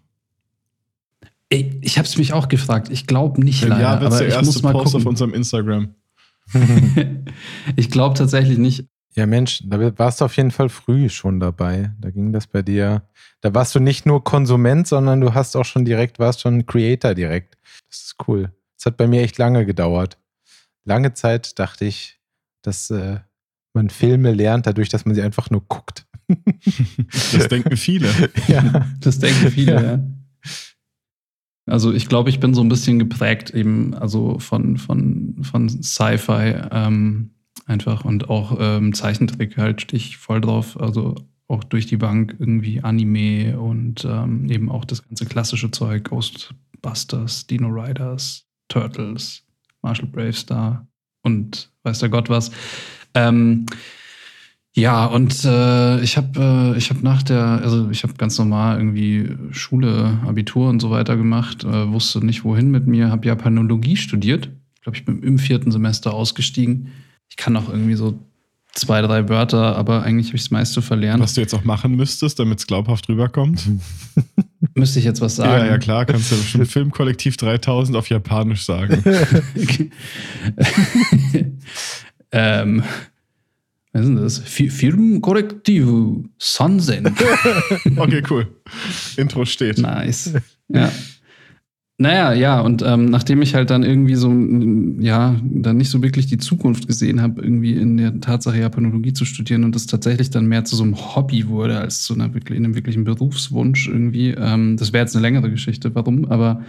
Ey, 1.51 1.79
ich 1.83 1.99
habe 1.99 2.09
es 2.09 2.17
mich 2.17 2.33
auch 2.33 2.49
gefragt. 2.49 2.89
Ich 2.91 3.07
glaube 3.07 3.43
nicht 3.45 3.63
ja, 3.63 3.69
leider. 3.69 3.83
Ja, 3.83 3.91
aber 3.93 4.09
der 4.09 4.29
ich 4.29 4.35
erste 4.35 4.47
muss 4.47 4.63
mal 4.63 4.73
Post 4.73 4.87
gucken. 4.87 5.01
auf 5.03 5.07
unserem 5.07 5.35
Instagram. 5.35 5.95
ich 7.77 7.91
glaube 7.91 8.17
tatsächlich 8.17 8.59
nicht. 8.59 8.87
Ja, 9.17 9.27
Mensch, 9.27 9.63
da 9.65 9.97
warst 9.99 10.21
du 10.21 10.25
auf 10.25 10.37
jeden 10.37 10.51
Fall 10.51 10.69
früh 10.69 11.09
schon 11.09 11.39
dabei. 11.39 11.93
Da 12.01 12.11
ging 12.11 12.33
das 12.33 12.49
bei 12.49 12.63
dir. 12.63 13.03
Da 13.41 13.55
warst 13.55 13.75
du 13.75 13.81
nicht 13.81 14.07
nur 14.07 14.25
Konsument, 14.25 14.89
sondern 14.89 15.21
du 15.21 15.35
hast 15.35 15.55
auch 15.55 15.65
schon 15.65 15.85
direkt, 15.85 16.19
warst 16.19 16.41
schon 16.41 16.67
Creator 16.67 17.15
direkt. 17.15 17.57
Das 17.89 18.01
ist 18.01 18.17
cool. 18.27 18.53
Das 18.77 18.87
hat 18.87 18.97
bei 18.97 19.07
mir 19.07 19.23
echt 19.23 19.39
lange 19.39 19.67
gedauert. 19.67 20.19
Lange 20.85 21.15
Zeit 21.15 21.59
dachte 21.59 21.85
ich, 21.85 22.19
dass 22.63 22.91
äh, 22.91 23.21
man 23.73 23.89
Filme 23.89 24.33
lernt, 24.33 24.67
dadurch, 24.67 24.89
dass 24.89 25.05
man 25.05 25.15
sie 25.15 25.23
einfach 25.23 25.49
nur 25.49 25.63
guckt. 25.69 26.07
Das 27.33 27.49
denken 27.49 27.77
viele. 27.77 28.09
ja. 28.49 28.87
Das 29.01 29.19
denken 29.19 29.51
viele, 29.51 29.85
ja. 29.85 30.01
Also 31.67 31.93
ich 31.93 32.09
glaube, 32.09 32.31
ich 32.31 32.41
bin 32.41 32.53
so 32.53 32.63
ein 32.63 32.69
bisschen 32.69 32.99
geprägt 32.99 33.51
eben, 33.51 33.95
also 33.95 34.39
von, 34.39 34.77
von, 34.77 35.37
von 35.43 35.69
Sci-Fi 35.69 36.57
ähm, 36.71 37.31
einfach 37.67 38.05
und 38.05 38.31
auch 38.31 38.57
ähm, 38.61 38.93
Zeichentrick 38.93 39.57
halt 39.57 39.83
stehe 39.83 39.99
ich 39.99 40.17
voll 40.17 40.41
drauf. 40.41 40.81
Also 40.81 41.15
auch 41.49 41.65
durch 41.65 41.87
die 41.87 41.97
Bank 41.97 42.37
irgendwie 42.39 42.81
Anime 42.81 43.59
und 43.59 44.05
ähm, 44.05 44.51
eben 44.51 44.71
auch 44.71 44.85
das 44.85 45.07
ganze 45.07 45.27
klassische 45.27 45.71
Zeug, 45.71 46.05
Ghostbusters, 46.05 47.47
Dino 47.47 47.69
Riders, 47.69 48.47
Turtles, 48.69 49.43
Marshall 49.83 50.09
Bravestar 50.09 50.87
und 51.23 51.71
weiß 51.83 51.99
der 52.01 52.09
Gott 52.09 52.31
was. 52.31 52.51
Ähm, 53.15 53.67
ja, 54.77 55.07
und 55.07 55.45
äh, 55.45 56.01
ich 56.01 56.17
habe 56.17 56.75
äh, 56.77 56.81
hab 56.81 57.03
nach 57.03 57.23
der, 57.23 57.45
also 57.63 57.91
ich 57.91 58.03
habe 58.03 58.15
ganz 58.15 58.37
normal 58.39 58.79
irgendwie 58.79 59.37
Schule, 59.53 60.19
Abitur 60.27 60.69
und 60.69 60.81
so 60.81 60.91
weiter 60.91 61.17
gemacht, 61.17 61.63
äh, 61.63 61.93
wusste 61.93 62.25
nicht 62.25 62.43
wohin 62.43 62.73
mit 62.73 62.87
mir, 62.89 63.11
habe 63.11 63.29
Japanologie 63.29 63.97
studiert. 63.97 64.51
Ich 64.75 64.81
glaube, 64.81 64.99
ich 64.99 65.05
bin 65.05 65.23
im 65.23 65.39
vierten 65.39 65.71
Semester 65.71 66.13
ausgestiegen. 66.13 66.91
Ich 67.29 67.37
kann 67.37 67.57
auch 67.57 67.69
irgendwie 67.69 67.95
so 67.95 68.19
zwei, 68.73 69.01
drei 69.03 69.29
Wörter, 69.29 69.77
aber 69.77 70.03
eigentlich 70.03 70.29
habe 70.29 70.37
ich 70.37 70.43
das 70.43 70.51
meiste 70.51 70.83
verlernt. 70.83 71.23
Was 71.23 71.35
du 71.35 71.41
jetzt 71.41 71.55
auch 71.55 71.65
machen 71.65 71.95
müsstest, 71.97 72.39
damit 72.39 72.59
es 72.61 72.67
glaubhaft 72.67 73.09
rüberkommt. 73.09 73.63
Müsste 74.75 74.99
ich 74.99 75.05
jetzt 75.05 75.21
was 75.21 75.37
sagen? 75.37 75.65
Ja, 75.65 75.67
ja, 75.73 75.79
klar, 75.79 76.05
kannst 76.07 76.33
du 76.33 76.37
bestimmt 76.37 76.67
Filmkollektiv 76.69 77.37
3000 77.37 77.97
auf 77.97 78.09
Japanisch 78.09 78.65
sagen. 78.65 79.03
ähm, 82.33 82.83
was 83.93 84.03
ist 84.03 84.09
denn 84.09 84.17
das? 84.17 84.39
Fi- 84.39 84.71
Filmkorrektiv 84.71 85.87
Sansen. 86.39 87.15
Okay, 87.97 88.23
cool. 88.29 88.49
Intro 89.17 89.45
steht. 89.45 89.79
Nice. 89.79 90.33
Ja. 90.69 90.91
Naja, 91.97 92.33
ja, 92.33 92.61
und 92.61 92.83
ähm, 92.83 93.05
nachdem 93.05 93.41
ich 93.41 93.55
halt 93.55 93.71
dann 93.71 93.85
irgendwie 93.85 94.17
so, 94.17 94.29
ja, 94.99 95.37
dann 95.45 95.77
nicht 95.77 95.91
so 95.91 96.03
wirklich 96.03 96.27
die 96.27 96.39
Zukunft 96.39 96.89
gesehen 96.89 97.23
habe, 97.23 97.41
irgendwie 97.41 97.75
in 97.75 97.97
der 97.97 98.21
Tatsache 98.21 98.59
Japanologie 98.59 99.13
zu 99.13 99.25
studieren 99.25 99.63
und 99.63 99.77
das 99.77 99.87
tatsächlich 99.87 100.31
dann 100.31 100.47
mehr 100.47 100.65
zu 100.65 100.75
so 100.75 100.83
einem 100.83 100.97
Hobby 100.97 101.47
wurde, 101.47 101.79
als 101.79 102.03
zu 102.03 102.15
einer 102.15 102.25
einem 102.25 102.75
wirklichen 102.75 103.05
Berufswunsch 103.05 103.87
irgendwie. 103.87 104.31
Ähm, 104.31 104.77
das 104.77 104.93
wäre 104.93 105.05
jetzt 105.05 105.15
eine 105.15 105.23
längere 105.23 105.51
Geschichte, 105.51 105.95
warum, 105.95 106.25
aber 106.25 106.63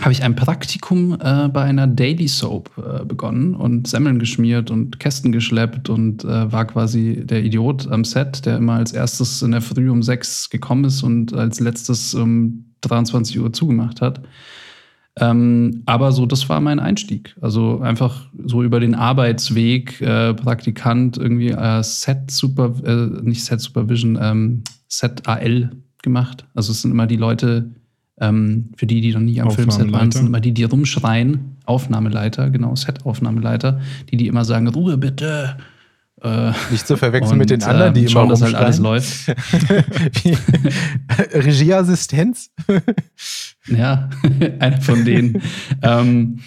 habe 0.00 0.12
ich 0.12 0.22
ein 0.22 0.34
Praktikum 0.34 1.18
äh, 1.20 1.48
bei 1.48 1.64
einer 1.64 1.86
Daily 1.86 2.26
Soap 2.26 2.70
äh, 2.78 3.04
begonnen 3.04 3.54
und 3.54 3.86
Semmeln 3.86 4.18
geschmiert 4.18 4.70
und 4.70 4.98
Kästen 4.98 5.32
geschleppt 5.32 5.90
und 5.90 6.24
äh, 6.24 6.50
war 6.50 6.64
quasi 6.64 7.22
der 7.26 7.44
Idiot 7.44 7.88
am 7.88 8.04
Set, 8.04 8.46
der 8.46 8.56
immer 8.56 8.74
als 8.74 8.92
erstes 8.92 9.42
in 9.42 9.50
der 9.50 9.60
Früh 9.60 9.90
um 9.90 10.02
sechs 10.02 10.48
gekommen 10.48 10.84
ist 10.84 11.02
und 11.02 11.34
als 11.34 11.60
letztes 11.60 12.14
um 12.14 12.64
23 12.80 13.38
Uhr 13.38 13.52
zugemacht 13.52 14.00
hat. 14.00 14.22
Ähm, 15.18 15.82
aber 15.86 16.12
so, 16.12 16.26
das 16.26 16.48
war 16.48 16.60
mein 16.60 16.80
Einstieg. 16.80 17.36
Also 17.40 17.80
einfach 17.80 18.28
so 18.44 18.62
über 18.62 18.80
den 18.80 18.94
Arbeitsweg, 18.94 20.00
äh, 20.00 20.34
Praktikant, 20.34 21.18
irgendwie 21.18 21.50
äh, 21.50 21.82
Set 21.82 22.30
Super, 22.30 22.72
äh, 22.84 23.22
nicht 23.22 23.44
Set 23.44 23.60
Supervision, 23.60 24.18
ähm, 24.20 24.62
Set 24.88 25.26
AL 25.28 25.70
gemacht. 26.02 26.44
Also 26.54 26.72
es 26.72 26.82
sind 26.82 26.90
immer 26.92 27.06
die 27.06 27.16
Leute, 27.16 27.70
Ähm, 28.20 28.70
für 28.76 28.86
die, 28.86 29.00
die 29.00 29.12
noch 29.12 29.20
nie 29.20 29.40
am 29.40 29.50
Filmset 29.50 29.90
waren, 29.90 30.12
sind 30.12 30.26
immer 30.26 30.38
die, 30.38 30.52
die 30.52 30.64
rumschreien. 30.64 31.56
Aufnahmeleiter, 31.64 32.50
genau, 32.50 32.76
Set-Aufnahmeraufnahmeleiter, 32.76 33.80
die, 34.10 34.16
die 34.16 34.26
immer 34.28 34.44
sagen, 34.44 34.68
Ruhe 34.68 34.98
bitte. 34.98 35.56
Äh, 36.20 36.52
Nicht 36.70 36.86
zu 36.86 36.96
verwechseln 36.96 37.32
und, 37.32 37.38
mit 37.38 37.50
den 37.50 37.62
anderen, 37.62 37.94
die 37.94 38.04
äh, 38.04 38.08
schauen, 38.08 38.24
immer 38.24 38.32
dass 38.34 38.42
halt 38.42 38.54
alles 38.54 38.78
läuft. 38.78 39.28
Regieassistenz? 41.34 42.50
ja, 43.68 44.10
einer 44.58 44.80
von 44.80 45.04
denen. 45.04 45.42
ähm, 45.82 46.40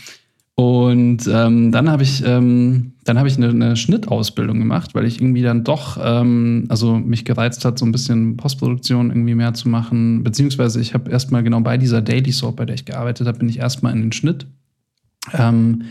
und 0.56 1.28
ähm, 1.28 1.74
dann 1.74 1.90
habe 1.90 2.04
ich, 2.04 2.24
ähm, 2.26 2.94
dann 3.04 3.20
hab 3.20 3.28
ich 3.28 3.36
eine, 3.36 3.50
eine, 3.50 3.76
Schnittausbildung 3.76 4.58
gemacht, 4.58 4.96
weil 4.96 5.06
ich 5.06 5.20
irgendwie 5.20 5.42
dann 5.42 5.66
doch, 5.66 6.00
ähm, 6.02 6.66
also 6.70 6.96
mich 6.96 7.26
gereizt 7.26 7.66
hat, 7.66 7.78
so 7.78 7.86
ein 7.86 7.92
bisschen 7.92 8.38
Postproduktion 8.38 9.10
irgendwie 9.10 9.36
mehr 9.36 9.54
zu 9.54 9.68
machen. 9.68 10.24
Beziehungsweise 10.24 10.80
ich 10.80 10.94
habe 10.94 11.12
erstmal 11.12 11.44
genau 11.44 11.60
bei 11.60 11.78
dieser 11.78 12.02
Daily 12.02 12.32
Soap, 12.32 12.56
bei 12.56 12.66
der 12.66 12.76
ich 12.76 12.86
gearbeitet 12.86 13.28
habe, 13.28 13.40
bin 13.40 13.50
ich 13.50 13.60
erstmal 13.60 13.92
in 13.92 14.02
den 14.02 14.12
Schnitt. 14.14 14.48
Ähm, 15.34 15.84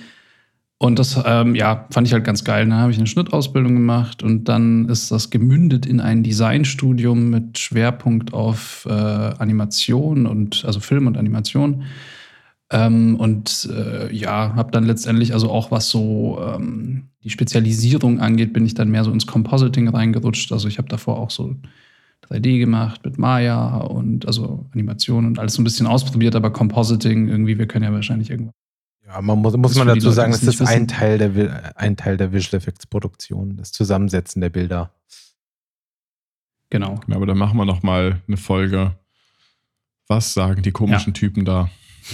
und 0.84 0.98
das, 0.98 1.18
ähm, 1.24 1.54
ja, 1.54 1.86
fand 1.90 2.06
ich 2.06 2.12
halt 2.12 2.24
ganz 2.24 2.44
geil. 2.44 2.66
Dann 2.68 2.78
habe 2.78 2.92
ich 2.92 2.98
eine 2.98 3.06
Schnittausbildung 3.06 3.72
gemacht 3.72 4.22
und 4.22 4.50
dann 4.50 4.86
ist 4.90 5.10
das 5.10 5.30
gemündet 5.30 5.86
in 5.86 5.98
ein 5.98 6.22
Designstudium 6.22 7.30
mit 7.30 7.56
Schwerpunkt 7.56 8.34
auf 8.34 8.86
äh, 8.86 8.92
Animation 8.92 10.26
und, 10.26 10.62
also 10.66 10.80
Film 10.80 11.06
und 11.06 11.16
Animation. 11.16 11.84
Ähm, 12.70 13.16
und 13.16 13.66
äh, 13.74 14.14
ja, 14.14 14.54
habe 14.56 14.72
dann 14.72 14.84
letztendlich 14.84 15.32
also 15.32 15.50
auch 15.50 15.70
was 15.70 15.88
so 15.88 16.38
ähm, 16.46 17.04
die 17.22 17.30
Spezialisierung 17.30 18.20
angeht, 18.20 18.52
bin 18.52 18.66
ich 18.66 18.74
dann 18.74 18.90
mehr 18.90 19.04
so 19.04 19.10
ins 19.10 19.26
Compositing 19.26 19.88
reingerutscht. 19.88 20.52
Also 20.52 20.68
ich 20.68 20.76
habe 20.76 20.88
davor 20.88 21.18
auch 21.18 21.30
so 21.30 21.56
3D 22.28 22.58
gemacht 22.58 23.00
mit 23.06 23.16
Maya 23.16 23.78
und 23.78 24.26
also 24.26 24.66
Animation 24.74 25.24
und 25.24 25.38
alles 25.38 25.54
so 25.54 25.62
ein 25.62 25.64
bisschen 25.64 25.86
ausprobiert, 25.86 26.36
aber 26.36 26.50
Compositing 26.52 27.28
irgendwie, 27.28 27.56
wir 27.56 27.66
können 27.66 27.86
ja 27.86 27.92
wahrscheinlich 27.94 28.28
irgendwann. 28.28 28.52
Ja, 29.06 29.20
man 29.20 29.38
muss, 29.38 29.56
muss 29.56 29.74
man 29.76 29.88
dazu 29.88 30.10
sagen, 30.10 30.32
es 30.32 30.42
ist 30.42 30.62
ein 30.62 30.88
Teil, 30.88 31.18
der, 31.18 31.78
ein 31.78 31.96
Teil 31.96 32.16
der 32.16 32.32
Visual 32.32 32.58
Effects 32.58 32.86
Produktion, 32.86 33.56
das 33.56 33.72
Zusammensetzen 33.72 34.40
der 34.40 34.50
Bilder. 34.50 34.92
Genau. 36.70 37.00
Ja, 37.06 37.16
aber 37.16 37.26
dann 37.26 37.38
machen 37.38 37.56
wir 37.58 37.66
noch 37.66 37.82
mal 37.82 38.22
eine 38.26 38.36
Folge. 38.36 38.96
Was 40.08 40.34
sagen 40.34 40.62
die 40.62 40.72
komischen 40.72 41.12
ja. 41.12 41.18
Typen 41.18 41.44
da? 41.44 41.70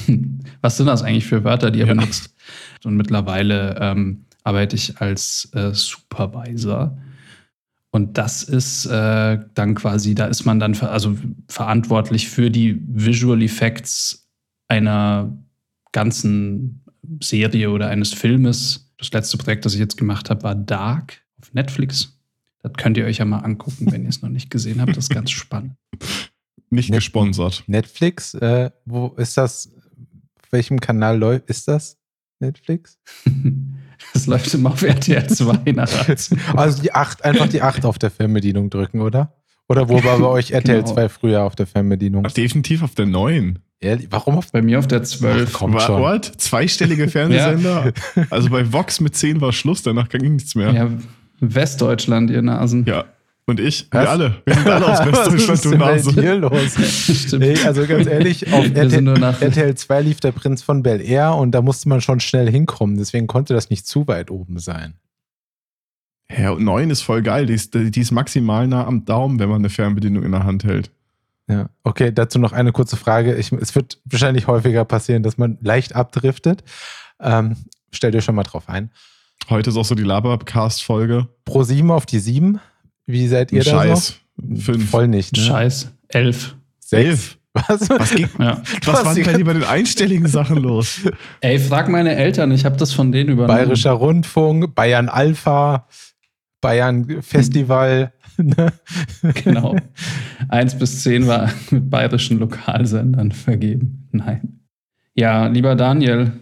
Was 0.61 0.77
sind 0.77 0.87
das 0.87 1.03
eigentlich 1.03 1.27
für 1.27 1.45
Wörter, 1.45 1.71
die 1.71 1.81
er 1.81 1.87
ja. 1.87 1.95
benutzt? 1.95 2.35
Und 2.85 2.97
mittlerweile 2.97 3.77
ähm, 3.81 4.27
arbeite 4.43 4.77
ich 4.77 5.01
als 5.01 5.49
äh, 5.55 5.73
Supervisor. 5.73 6.99
Und 7.91 8.19
das 8.19 8.43
ist 8.43 8.87
äh, 8.87 9.39
dann 9.55 9.75
quasi, 9.75 10.15
da 10.15 10.27
ist 10.27 10.45
man 10.45 10.61
dann 10.61 10.75
ver 10.75 10.93
also 10.93 11.17
verantwortlich 11.49 12.29
für 12.29 12.51
die 12.51 12.81
Visual 12.87 13.43
Effects 13.43 14.29
einer 14.69 15.37
ganzen 15.93 16.85
Serie 17.21 17.71
oder 17.71 17.89
eines 17.89 18.13
Filmes. 18.13 18.93
Das 18.99 19.13
letzte 19.13 19.39
Projekt, 19.39 19.65
das 19.65 19.75
ich 19.75 19.81
jetzt 19.81 19.97
gemacht 19.97 20.31
habe, 20.31 20.43
war 20.43 20.55
Dark 20.55 21.23
auf 21.41 21.53
Netflix. 21.55 22.19
Das 22.63 22.73
könnt 22.75 22.97
ihr 22.97 23.07
euch 23.07 23.19
ja 23.19 23.25
mal 23.25 23.39
angucken, 23.39 23.91
wenn 23.91 24.03
ihr 24.03 24.11
es 24.11 24.23
noch 24.23 24.29
nicht 24.29 24.51
gesehen 24.51 24.81
habt. 24.81 24.97
Das 24.97 25.05
ist 25.05 25.11
ganz 25.11 25.31
spannend. 25.31 25.75
Nicht 26.69 26.91
Net 26.91 26.99
gesponsert. 26.99 27.65
Netflix, 27.67 28.35
äh, 28.35 28.71
wo 28.85 29.09
ist 29.17 29.37
das? 29.37 29.71
welchem 30.51 30.81
Kanal 30.81 31.19
läuft, 31.19 31.49
ist 31.49 31.69
das? 31.69 31.99
Netflix? 32.39 32.99
Das 34.15 34.27
läuft 34.27 34.55
immer 34.55 34.71
auf 34.71 34.83
RTL 34.83 35.29
2 35.29 35.73
nachher. 35.73 36.17
Also 36.57 36.81
die 36.81 36.91
8, 36.91 37.23
einfach 37.23 37.49
die 37.49 37.61
8 37.61 37.85
auf 37.85 37.99
der 37.99 38.11
Fernbedienung 38.11 38.71
drücken, 38.71 39.03
oder? 39.03 39.37
Oder 39.69 39.91
wo 39.91 40.03
war 40.03 40.19
bei 40.19 40.27
euch 40.27 40.53
RTL 40.53 40.81
genau. 40.81 40.95
2 40.95 41.09
früher 41.11 41.43
auf 41.43 41.55
der 41.55 41.67
Fernbedienung? 41.67 42.25
Definitiv 42.25 42.83
auf 42.83 42.95
der 42.95 43.05
9. 43.05 43.59
Ja, 43.83 43.97
warum 44.11 44.37
auf 44.37 44.53
Bei 44.53 44.61
mir 44.61 44.79
auf 44.79 44.87
der 44.87 45.03
12. 45.03 45.49
Ach, 45.49 45.59
kommt 45.59 45.81
schon. 45.81 46.03
What? 46.03 46.33
Zweistellige 46.37 47.09
Fernsehsender? 47.09 47.93
ja. 48.17 48.23
Also 48.29 48.51
bei 48.51 48.71
Vox 48.71 49.01
mit 49.01 49.17
10 49.17 49.41
war 49.41 49.53
Schluss, 49.53 49.83
danach 49.83 50.09
ging 50.11 50.35
nichts 50.35 50.55
mehr. 50.55 50.73
Ja, 50.73 50.91
Westdeutschland, 51.41 52.31
ihr 52.31 52.43
Nasen. 52.43 52.85
Ja, 52.87 53.07
und 53.47 53.59
ich, 53.59 53.89
Was? 53.91 54.05
wir 54.05 54.11
alle. 54.11 54.43
Wir 54.45 54.55
sind 54.55 54.69
alle 54.69 54.87
aus 54.87 55.07
Westdeutschland, 55.07 55.65
du 55.65 55.71
Nase. 55.71 56.07
Was 56.07 56.15
ist 56.15 56.21
hier 56.21 56.37
los? 56.37 57.41
Hey, 57.41 57.57
also 57.65 57.87
ganz 57.87 58.07
ehrlich, 58.07 58.53
auf 58.53 58.65
RTL, 58.65 59.09
RTL 59.41 59.75
2 59.75 60.03
lief 60.03 60.21
der 60.21 60.33
Prinz 60.33 60.63
von 60.63 60.83
Bel 60.83 61.01
Air 61.01 61.35
und 61.35 61.53
da 61.53 61.63
musste 61.63 61.89
man 61.89 62.01
schon 62.01 62.21
schnell 62.21 62.51
hinkommen. 62.51 62.97
Deswegen 62.97 63.27
konnte 63.27 63.55
das 63.55 63.71
nicht 63.71 63.87
zu 63.87 64.07
weit 64.07 64.31
oben 64.31 64.59
sein. 64.59 64.95
Ja, 66.31 66.51
und 66.51 66.63
9 66.63 66.91
ist 66.91 67.03
voll 67.03 67.23
geil. 67.23 67.47
Die 67.47 67.55
ist, 67.55 67.75
die 67.75 68.01
ist 68.01 68.13
maximal 68.13 68.69
nah 68.69 68.87
am 68.87 69.05
Daumen, 69.05 69.41
wenn 69.41 69.49
man 69.49 69.59
eine 69.59 69.71
Fernbedienung 69.71 70.23
in 70.23 70.33
der 70.33 70.45
Hand 70.45 70.65
hält. 70.65 70.93
Ja, 71.51 71.69
okay, 71.83 72.13
dazu 72.13 72.39
noch 72.39 72.53
eine 72.53 72.71
kurze 72.71 72.97
Frage. 72.97 73.35
Ich, 73.35 73.51
es 73.51 73.75
wird 73.75 73.99
wahrscheinlich 74.05 74.47
häufiger 74.47 74.85
passieren, 74.85 75.23
dass 75.23 75.37
man 75.37 75.59
leicht 75.61 75.97
abdriftet. 75.97 76.63
Ähm, 77.19 77.57
stellt 77.91 78.15
euch 78.15 78.25
schon 78.25 78.37
mal 78.37 78.45
drauf 78.45 78.69
ein. 78.69 78.91
Heute 79.49 79.71
ist 79.71 79.77
auch 79.77 79.85
so 79.85 79.97
die 79.97 80.05
Labercast-Folge. 80.05 81.27
Pro 81.45 81.65
7 81.65 81.91
auf 81.91 82.07
die 82.07 82.21
7. 82.21 82.61
Wie 83.07 83.27
seid 83.27 83.51
ihr 83.51 83.65
Scheiß. 83.65 84.21
da 84.39 84.47
so? 84.47 84.61
Fünf. 84.61 84.91
Voll 84.91 85.09
nicht. 85.09 85.37
Ne? 85.37 85.43
Scheiß. 85.43 85.91
Elf. 86.09 86.55
Elf. 86.93 87.37
Was? 87.53 87.91
Was, 87.91 88.15
ging, 88.15 88.29
ja. 88.39 88.63
was 88.85 89.05
war 89.05 89.13
denn 89.13 89.45
bei 89.45 89.53
den 89.53 89.65
einstelligen 89.65 90.29
Sachen 90.29 90.57
los? 90.59 91.01
Ey, 91.41 91.59
frag 91.59 91.89
meine 91.89 92.15
Eltern, 92.15 92.53
ich 92.53 92.65
habe 92.65 92.77
das 92.77 92.93
von 92.93 93.11
denen 93.11 93.31
übernommen. 93.31 93.59
Bayerischer 93.59 93.91
Rundfunk, 93.91 94.77
Bayern 94.77 95.09
Alpha, 95.09 95.89
Bayern 96.61 97.23
Festival. 97.23 98.13
Ne? 98.37 98.73
genau. 99.35 99.77
Eins 100.49 100.79
bis 100.79 101.03
zehn 101.03 101.27
war 101.27 101.53
mit 101.71 101.91
bayerischen 101.91 102.39
Lokalsendern 102.39 103.33
vergeben. 103.33 104.09
Nein. 104.13 104.61
Ja, 105.15 105.49
lieber 105.49 105.75
Daniel, 105.75 106.33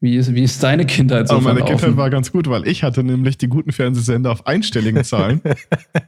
wie 0.00 0.16
ist, 0.16 0.34
wie 0.34 0.42
ist 0.42 0.62
deine 0.62 0.86
Kindheit 0.86 1.28
so? 1.28 1.34
Aber 1.34 1.44
meine 1.44 1.58
verlaufen? 1.60 1.78
Kindheit 1.78 1.96
war 1.96 2.10
ganz 2.10 2.32
gut, 2.32 2.48
weil 2.48 2.66
ich 2.66 2.82
hatte 2.82 3.02
nämlich 3.02 3.36
die 3.38 3.48
guten 3.48 3.72
Fernsehsender 3.72 4.30
auf 4.32 4.46
einstelligen 4.46 5.04
Zahlen. 5.04 5.40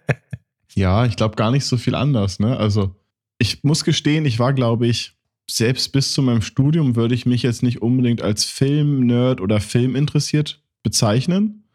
ja, 0.75 1.05
ich 1.05 1.17
glaube 1.17 1.37
gar 1.37 1.51
nicht 1.51 1.65
so 1.65 1.77
viel 1.77 1.95
anders. 1.95 2.39
Ne? 2.39 2.57
Also 2.57 2.95
ich 3.39 3.65
muss 3.65 3.85
gestehen, 3.85 4.25
ich 4.25 4.39
war, 4.39 4.53
glaube 4.53 4.87
ich, 4.87 5.17
selbst 5.49 5.93
bis 5.93 6.13
zu 6.13 6.23
meinem 6.23 6.43
Studium 6.43 6.97
würde 6.97 7.15
ich 7.15 7.27
mich 7.27 7.43
jetzt 7.43 7.63
nicht 7.63 7.83
unbedingt 7.83 8.23
als 8.23 8.45
Film-Nerd 8.45 9.41
oder 9.41 9.61
Filminteressiert 9.61 10.63
bezeichnen. 10.83 11.66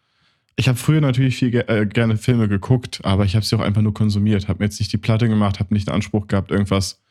Ich 0.56 0.68
habe 0.68 0.78
früher 0.78 1.02
natürlich 1.02 1.38
viel 1.38 1.56
äh, 1.56 1.86
gerne 1.86 2.18
Filme 2.18 2.48
geguckt, 2.48 3.00
aber 3.04 3.26
ich 3.26 3.36
habe 3.36 3.46
sie 3.46 3.56
auch 3.56 3.62
einfach 3.62 3.82
nur 3.82 3.94
konsumiert. 3.94 4.48
Habe 4.48 4.60
mir 4.60 4.66
jetzt 4.66 4.80
nicht 4.80 4.94
die 4.94 4.98
Platte 4.98 5.28
gemacht, 5.28 5.60
habe 5.60 5.74
nicht 5.74 5.88
den 5.88 5.94
Anspruch 5.94 6.28
gehabt, 6.28 6.52
irgendwas 6.52 7.02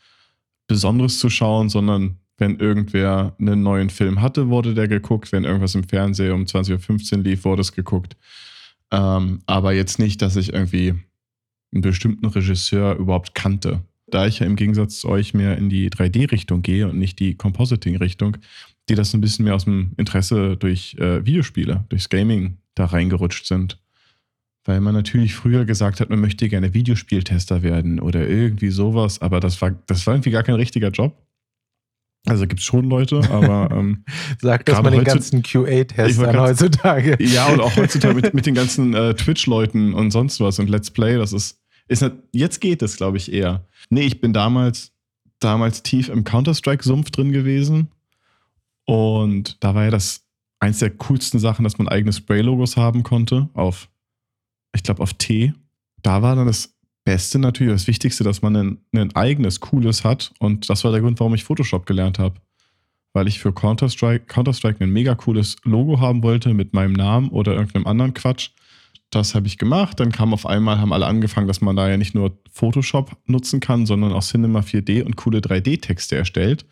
Besonderes 0.67 1.19
zu 1.19 1.31
schauen, 1.31 1.69
sondern 1.69 2.19
wenn 2.39 2.59
irgendwer 2.59 3.35
einen 3.39 3.63
neuen 3.63 3.91
Film 3.91 4.21
hatte, 4.21 4.49
wurde 4.49 4.75
der 4.75 4.89
geguckt. 4.89 5.33
Wenn 5.33 5.45
irgendwas 5.45 5.75
im 5.75 5.85
Fernsehen 5.85 6.33
um 6.33 6.45
20.15 6.45 7.19
Uhr 7.19 7.23
lief, 7.23 7.45
wurde 7.45 7.61
es 7.61 7.73
geguckt. 7.73 8.17
Ähm, 8.91 9.41
aber 9.47 9.73
jetzt 9.73 9.99
nicht, 9.99 10.23
dass 10.23 10.37
ich 10.37 10.53
irgendwie 10.53 10.95
einen 11.73 11.83
bestimmten 11.83 12.27
Regisseur 12.27 12.97
überhaupt 12.97 13.35
kannte. 13.35 13.83
Da 14.09 14.27
ich 14.27 14.41
ja 14.41 14.47
im 14.47 14.57
Gegensatz 14.57 15.01
zu 15.01 15.09
euch 15.09 15.35
mehr 15.35 15.57
in 15.57 15.69
die 15.69 15.89
3D-Richtung 15.91 16.63
gehe 16.63 16.89
und 16.89 16.99
nicht 16.99 17.21
die 17.21 17.37
Compositing-Richtung, 17.37 18.39
die 18.89 18.95
das 18.97 19.15
ein 19.15 19.21
bisschen 19.21 19.45
mehr 19.45 19.55
aus 19.55 19.65
dem 19.65 19.93
Interesse 19.97 20.57
durch 20.57 20.97
äh, 20.99 21.25
Videospiele, 21.25 21.85
durchs 21.89 22.09
Gaming 22.09 22.57
da 22.81 22.87
reingerutscht 22.87 23.47
sind. 23.47 23.79
Weil 24.65 24.81
man 24.81 24.95
natürlich 24.95 25.35
früher 25.35 25.65
gesagt 25.65 26.01
hat, 26.01 26.11
man 26.11 26.21
möchte 26.21 26.49
gerne 26.49 26.75
Videospieltester 26.75 27.63
werden 27.63 27.99
oder 27.99 28.29
irgendwie 28.29 28.71
sowas, 28.71 29.21
aber 29.21 29.41
das 29.41 29.61
war, 29.63 29.71
das 29.87 30.07
war 30.07 30.15
irgendwie 30.15 30.31
gar 30.31 30.43
kein 30.43 30.57
richtiger 30.57 30.91
Job. 30.91 31.17
Also 32.27 32.47
gibt 32.47 32.61
es 32.61 32.67
schon 32.67 32.85
Leute, 32.85 33.23
aber 33.31 33.71
ähm, 33.75 34.05
sagt 34.41 34.69
das 34.69 34.83
mal 34.83 34.91
den 34.91 35.05
ganzen 35.05 35.43
QA-Testern 35.43 36.39
heutzutage. 36.39 37.17
Ja, 37.21 37.47
und 37.47 37.61
auch 37.61 37.75
heutzutage 37.77 38.15
mit, 38.15 38.35
mit 38.35 38.45
den 38.45 38.55
ganzen 38.63 38.93
äh, 38.95 39.15
Twitch-Leuten 39.15 39.95
und 39.95 40.11
sonst 40.11 40.41
was 40.41 40.59
und 40.59 40.69
Let's 40.69 40.91
Play, 40.91 41.17
das 41.17 41.33
ist, 41.33 41.59
ist 41.89 42.03
nicht, 42.03 42.15
jetzt 42.33 42.61
geht 42.61 42.83
es, 42.83 42.97
glaube 42.97 43.17
ich, 43.17 43.33
eher. 43.33 43.67
Nee, 43.89 44.03
ich 44.03 44.21
bin 44.21 44.35
damals, 44.35 44.93
damals 45.39 45.83
tief 45.83 46.11
im 46.11 46.25
Counter-Strike-Sumpf 46.25 47.11
drin 47.11 47.33
gewesen. 47.33 47.89
Und 48.85 49.57
da 49.65 49.75
war 49.75 49.85
ja 49.85 49.91
das 49.91 50.27
eins 50.61 50.79
der 50.79 50.91
coolsten 50.91 51.41
Sachen, 51.41 51.65
dass 51.65 51.79
man 51.79 51.89
eigene 51.89 52.13
Spray-Logos 52.13 52.77
haben 52.77 53.03
konnte 53.03 53.49
auf, 53.55 53.89
ich 54.75 54.83
glaube, 54.83 55.03
auf 55.03 55.15
T. 55.15 55.53
Da 56.03 56.23
war 56.23 56.37
dann 56.37 56.47
das 56.47 56.75
Beste 57.05 57.39
natürlich, 57.39 57.73
das 57.73 57.87
Wichtigste, 57.87 58.25
dass 58.25 58.43
man 58.43 58.57
ein, 58.57 58.79
ein 58.95 59.17
eigenes, 59.17 59.61
cooles 59.61 60.05
hat. 60.05 60.33
Und 60.39 60.69
das 60.71 60.85
war 60.85 60.93
der 60.93 61.01
Grund, 61.01 61.19
warum 61.19 61.35
ich 61.35 61.45
Photoshop 61.45 61.87
gelernt 61.87 62.19
habe. 62.19 62.41
Weil 63.13 63.27
ich 63.27 63.41
für 63.41 63.53
Counter-Strike 63.53 64.27
Counter 64.27 64.53
-Strike 64.53 64.81
ein 64.81 64.91
mega 64.91 65.15
cooles 65.15 65.57
Logo 65.65 65.99
haben 65.99 66.23
wollte 66.23 66.55
mit 66.55 66.75
meinem 66.75 66.93
Namen 66.93 67.31
oder 67.31 67.55
irgendeinem 67.55 67.87
anderen 67.87 68.15
Quatsch. 68.15 68.51
Das 69.11 69.35
habe 69.35 69.47
ich 69.47 69.59
gemacht. 69.59 69.99
Dann 69.99 70.13
kam 70.13 70.33
auf 70.33 70.47
einmal, 70.47 70.79
haben 70.79 70.93
alle 70.93 71.07
angefangen, 71.07 71.49
dass 71.49 71.61
man 71.61 71.77
da 71.77 71.89
ja 71.89 71.97
nicht 71.97 72.15
nur 72.15 72.39
Photoshop 72.53 73.17
nutzen 73.27 73.61
kann, 73.61 73.87
sondern 73.87 74.13
auch 74.13 74.23
Cinema 74.23 74.61
4D 74.61 75.03
und 75.03 75.17
coole 75.17 75.41
3D-Texte 75.41 76.17
erstellt. 76.17 76.65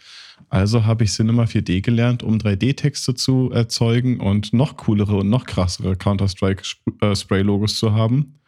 Also 0.48 0.84
habe 0.84 1.04
ich 1.04 1.12
Cinema 1.12 1.44
4D 1.44 1.82
gelernt, 1.82 2.22
um 2.22 2.38
3D-Texte 2.38 3.14
zu 3.14 3.50
erzeugen 3.50 4.20
und 4.20 4.52
noch 4.52 4.76
coolere 4.76 5.16
und 5.16 5.28
noch 5.28 5.46
krassere 5.46 5.96
Counter-Strike-Spray-Logos 5.96 7.72
äh, 7.72 7.76
zu 7.76 7.92
haben. 7.92 8.38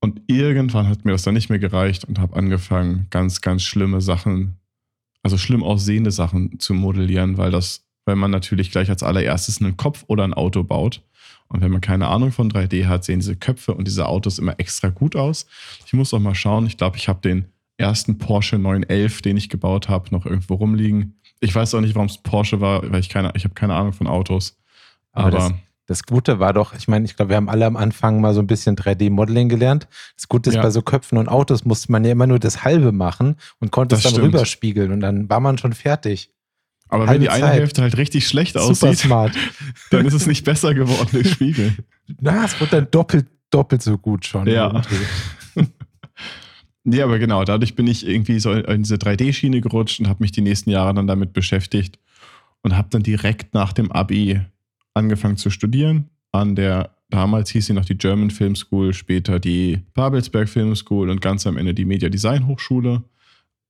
Und 0.00 0.22
irgendwann 0.26 0.88
hat 0.88 1.04
mir 1.04 1.12
das 1.12 1.22
dann 1.22 1.34
nicht 1.34 1.50
mehr 1.50 1.58
gereicht 1.58 2.04
und 2.04 2.18
habe 2.18 2.36
angefangen, 2.36 3.06
ganz, 3.10 3.40
ganz 3.42 3.62
schlimme 3.62 4.00
Sachen 4.00 4.56
also 5.26 5.38
schlimm 5.38 5.64
aussehende 5.64 6.12
Sachen 6.12 6.60
zu 6.60 6.72
modellieren, 6.72 7.36
weil 7.36 7.50
das, 7.50 7.84
weil 8.04 8.14
man 8.14 8.30
natürlich 8.30 8.70
gleich 8.70 8.88
als 8.90 9.02
allererstes 9.02 9.60
einen 9.60 9.76
Kopf 9.76 10.04
oder 10.06 10.22
ein 10.22 10.34
Auto 10.34 10.62
baut. 10.62 11.02
Und 11.48 11.60
wenn 11.60 11.70
man 11.70 11.80
keine 11.80 12.08
Ahnung 12.08 12.32
von 12.32 12.50
3D 12.50 12.86
hat, 12.86 13.04
sehen 13.04 13.20
diese 13.20 13.36
Köpfe 13.36 13.74
und 13.74 13.86
diese 13.86 14.06
Autos 14.06 14.38
immer 14.38 14.58
extra 14.58 14.88
gut 14.88 15.14
aus. 15.16 15.46
Ich 15.86 15.92
muss 15.92 16.12
auch 16.12 16.18
mal 16.18 16.34
schauen. 16.34 16.66
Ich 16.66 16.76
glaube, 16.76 16.96
ich 16.96 17.08
habe 17.08 17.20
den 17.20 17.46
ersten 17.78 18.18
Porsche 18.18 18.58
911, 18.58 19.22
den 19.22 19.36
ich 19.36 19.48
gebaut 19.48 19.88
habe, 19.88 20.08
noch 20.10 20.26
irgendwo 20.26 20.54
rumliegen. 20.54 21.20
Ich 21.40 21.54
weiß 21.54 21.74
auch 21.74 21.80
nicht, 21.80 21.94
warum 21.94 22.08
es 22.08 22.18
Porsche 22.18 22.60
war, 22.60 22.90
weil 22.90 23.00
ich 23.00 23.08
keine, 23.08 23.32
ich 23.34 23.44
habe 23.44 23.54
keine 23.54 23.74
Ahnung 23.74 23.92
von 23.92 24.06
Autos. 24.06 24.58
Aber, 25.12 25.26
Aber 25.26 25.36
das, 25.36 25.52
das, 25.86 26.02
Gute 26.04 26.40
war 26.40 26.52
doch, 26.52 26.74
ich 26.74 26.88
meine, 26.88 27.04
ich 27.04 27.16
glaube, 27.16 27.30
wir 27.30 27.36
haben 27.36 27.48
alle 27.48 27.66
am 27.66 27.76
Anfang 27.76 28.20
mal 28.20 28.34
so 28.34 28.40
ein 28.40 28.46
bisschen 28.46 28.76
3D-Modeling 28.76 29.48
gelernt. 29.48 29.86
Das 30.16 30.28
Gute 30.28 30.50
ist, 30.50 30.56
ja. 30.56 30.62
bei 30.62 30.70
so 30.70 30.82
Köpfen 30.82 31.18
und 31.18 31.28
Autos 31.28 31.64
musste 31.64 31.92
man 31.92 32.04
ja 32.04 32.12
immer 32.12 32.26
nur 32.26 32.38
das 32.38 32.64
Halbe 32.64 32.92
machen 32.92 33.36
und 33.60 33.70
konnte 33.70 33.94
das 33.94 34.00
es 34.00 34.04
dann 34.04 34.12
stimmt. 34.14 34.34
rüberspiegeln 34.34 34.92
und 34.92 35.00
dann 35.00 35.28
war 35.28 35.40
man 35.40 35.58
schon 35.58 35.74
fertig. 35.74 36.30
Aber 36.88 37.08
wenn 37.08 37.20
die 37.20 37.28
eine 37.28 37.46
Zeit. 37.46 37.54
Hälfte 37.54 37.82
halt 37.82 37.96
richtig 37.96 38.28
schlecht 38.28 38.56
aussieht, 38.56 38.98
smart. 38.98 39.32
dann 39.90 40.06
ist 40.06 40.14
es 40.14 40.26
nicht 40.26 40.44
besser 40.44 40.72
geworden, 40.74 41.08
der 41.12 41.24
Spiegel. 41.24 41.76
Na, 42.20 42.44
es 42.44 42.58
wird 42.60 42.72
dann 42.72 42.88
doppelt, 42.90 43.26
doppelt 43.50 43.82
so 43.82 43.98
gut 43.98 44.24
schon. 44.24 44.46
Ja. 44.46 44.82
nee, 46.84 47.02
aber 47.02 47.18
genau, 47.18 47.44
dadurch 47.44 47.74
bin 47.74 47.86
ich 47.86 48.06
irgendwie 48.06 48.38
so 48.38 48.52
in 48.52 48.84
diese 48.84 48.96
3D-Schiene 48.96 49.60
gerutscht 49.60 49.98
und 49.98 50.08
habe 50.08 50.22
mich 50.22 50.32
die 50.32 50.42
nächsten 50.42 50.70
Jahre 50.70 50.94
dann 50.94 51.06
damit 51.06 51.32
beschäftigt 51.32 51.98
und 52.62 52.76
habe 52.76 52.88
dann 52.90 53.02
direkt 53.02 53.52
nach 53.52 53.72
dem 53.72 53.90
Abi 53.90 54.40
angefangen 54.94 55.36
zu 55.36 55.50
studieren 55.50 56.08
an 56.36 56.54
der, 56.54 56.90
damals 57.10 57.50
hieß 57.50 57.66
sie 57.66 57.72
noch 57.72 57.84
die 57.84 57.96
German 57.96 58.30
Film 58.30 58.54
School, 58.54 58.92
später 58.92 59.40
die 59.40 59.80
Babelsberg 59.94 60.48
Film 60.48 60.74
School 60.76 61.10
und 61.10 61.20
ganz 61.20 61.46
am 61.46 61.56
Ende 61.56 61.74
die 61.74 61.84
Media 61.84 62.08
Design 62.08 62.46
Hochschule. 62.46 63.02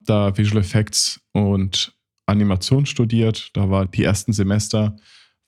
Da 0.01 0.37
Visual 0.37 0.61
Effects 0.61 1.21
und 1.33 1.96
Animation 2.27 2.87
studiert. 2.87 3.51
Da 3.55 3.71
war 3.71 3.87
die 3.87 4.05
ersten 4.05 4.33
Semester 4.33 4.97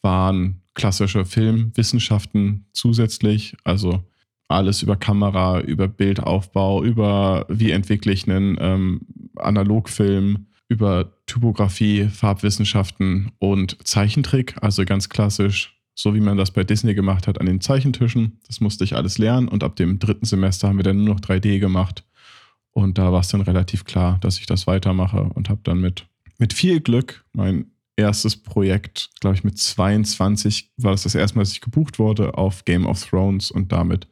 waren 0.02 0.62
klassische 0.74 1.24
Filmwissenschaften 1.24 2.66
zusätzlich, 2.72 3.56
also 3.64 4.04
alles 4.48 4.82
über 4.82 4.96
Kamera, 4.96 5.60
über 5.60 5.88
Bildaufbau, 5.88 6.82
über 6.82 7.44
wie 7.48 7.70
entwickle 7.70 8.12
ich 8.12 8.28
einen 8.28 8.56
ähm, 8.60 9.00
Analogfilm, 9.36 10.46
über 10.68 11.12
Typografie, 11.26 12.04
Farbwissenschaften 12.06 13.32
und 13.38 13.76
Zeichentrick, 13.86 14.54
also 14.62 14.84
ganz 14.84 15.08
klassisch, 15.08 15.78
so 15.94 16.14
wie 16.14 16.20
man 16.20 16.38
das 16.38 16.50
bei 16.50 16.64
Disney 16.64 16.94
gemacht 16.94 17.26
hat 17.26 17.40
an 17.40 17.46
den 17.46 17.60
Zeichentischen. 17.60 18.40
Das 18.46 18.60
musste 18.60 18.84
ich 18.84 18.94
alles 18.94 19.18
lernen 19.18 19.48
und 19.48 19.64
ab 19.64 19.76
dem 19.76 19.98
dritten 19.98 20.26
Semester 20.26 20.68
haben 20.68 20.78
wir 20.78 20.84
dann 20.84 21.04
nur 21.04 21.14
noch 21.14 21.20
3D 21.20 21.58
gemacht. 21.58 22.04
Und 22.72 22.98
da 22.98 23.12
war 23.12 23.20
es 23.20 23.28
dann 23.28 23.40
relativ 23.40 23.84
klar, 23.84 24.18
dass 24.20 24.38
ich 24.38 24.46
das 24.46 24.66
weitermache 24.66 25.22
und 25.34 25.48
habe 25.48 25.60
dann 25.64 25.80
mit 25.80 26.06
mit 26.38 26.52
viel 26.52 26.80
Glück 26.80 27.24
mein 27.32 27.72
erstes 27.96 28.36
Projekt, 28.36 29.10
glaube 29.20 29.36
ich, 29.36 29.44
mit 29.44 29.58
22 29.58 30.72
war 30.76 30.92
das 30.92 31.02
das 31.02 31.14
erste 31.14 31.36
Mal, 31.36 31.42
dass 31.42 31.52
ich 31.52 31.60
gebucht 31.60 31.98
wurde 31.98 32.34
auf 32.34 32.64
Game 32.64 32.86
of 32.86 33.04
Thrones 33.04 33.50
und 33.50 33.72
damit 33.72 34.06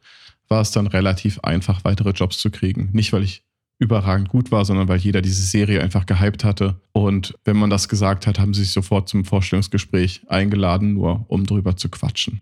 war 0.49 0.61
es 0.61 0.71
dann 0.71 0.87
relativ 0.87 1.39
einfach, 1.39 1.83
weitere 1.83 2.11
Jobs 2.11 2.37
zu 2.37 2.51
kriegen. 2.51 2.89
Nicht, 2.93 3.13
weil 3.13 3.23
ich 3.23 3.43
überragend 3.79 4.29
gut 4.29 4.51
war, 4.51 4.65
sondern 4.65 4.87
weil 4.87 4.99
jeder 4.99 5.21
diese 5.21 5.43
Serie 5.43 5.81
einfach 5.81 6.05
gehypt 6.05 6.43
hatte. 6.43 6.81
Und 6.93 7.35
wenn 7.45 7.57
man 7.57 7.69
das 7.69 7.87
gesagt 7.89 8.27
hat, 8.27 8.39
haben 8.39 8.53
sie 8.53 8.63
sich 8.63 8.73
sofort 8.73 9.07
zum 9.07 9.23
Vorstellungsgespräch 9.23 10.23
eingeladen, 10.27 10.93
nur 10.93 11.25
um 11.27 11.45
drüber 11.45 11.77
zu 11.77 11.89
quatschen. 11.89 12.41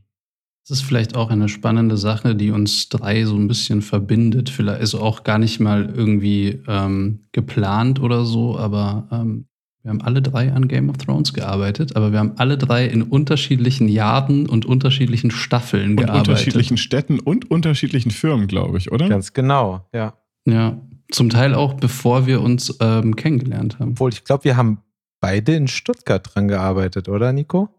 Das 0.68 0.80
ist 0.80 0.86
vielleicht 0.86 1.15
auch 1.15 1.30
eine 1.30 1.50
spannende 1.50 1.98
Sache, 1.98 2.36
die 2.36 2.50
uns 2.52 2.89
drei 2.89 3.26
so 3.26 3.36
ein 3.36 3.48
bisschen 3.48 3.82
verbindet. 3.82 4.50
Vielleicht 4.50 4.82
ist 4.82 4.95
auch 4.95 5.24
gar 5.24 5.38
nicht 5.38 5.60
mal 5.60 5.93
irgendwie 5.93 6.62
ähm, 6.67 7.26
geplant 7.34 8.00
oder 8.00 8.26
so, 8.26 8.58
aber 8.58 9.08
ähm, 9.12 9.45
wir 9.86 9.91
haben 9.91 10.02
alle 10.02 10.24
drei 10.24 10.52
an 10.52 10.67
Game 10.67 10.89
of 10.89 10.98
Thrones 10.98 11.32
gearbeitet, 11.32 11.95
aber 11.95 12.12
wir 12.12 12.17
haben 12.17 12.34
alle 12.38 12.58
drei 12.58 12.88
in 12.88 13.04
unterschiedlichen 13.04 13.88
Jahren 13.88 14.50
und 14.50 14.65
unterschiedlichen 14.65 15.30
Staffeln 15.30 15.91
und 15.91 15.98
gearbeitet. 15.98 16.28
unterschiedlichen 16.30 16.78
Städten 16.78 17.19
und 17.19 17.52
unterschiedlichen 17.52 18.10
Firmen, 18.10 18.48
glaube 18.48 18.80
ich, 18.80 18.91
oder? 18.91 19.08
Ganz 19.08 19.34
genau, 19.34 19.88
ja. 19.93 20.15
Ja, 20.48 20.82
zum 21.12 21.30
Teil 21.30 21.54
auch 21.54 21.76
bevor 21.76 22.26
wir 22.26 22.41
uns 22.41 22.76
ähm, 22.82 23.15
kennengelernt 23.15 23.78
haben. 23.78 23.91
Obwohl, 23.91 24.12
ich 24.12 24.24
glaube, 24.24 24.45
wir 24.45 24.58
haben 24.58 24.80
beide 25.19 25.54
in 25.54 25.67
Stuttgart 25.67 26.28
dran 26.34 26.48
gearbeitet, 26.48 27.08
oder, 27.08 27.32
Nico? 27.32 27.69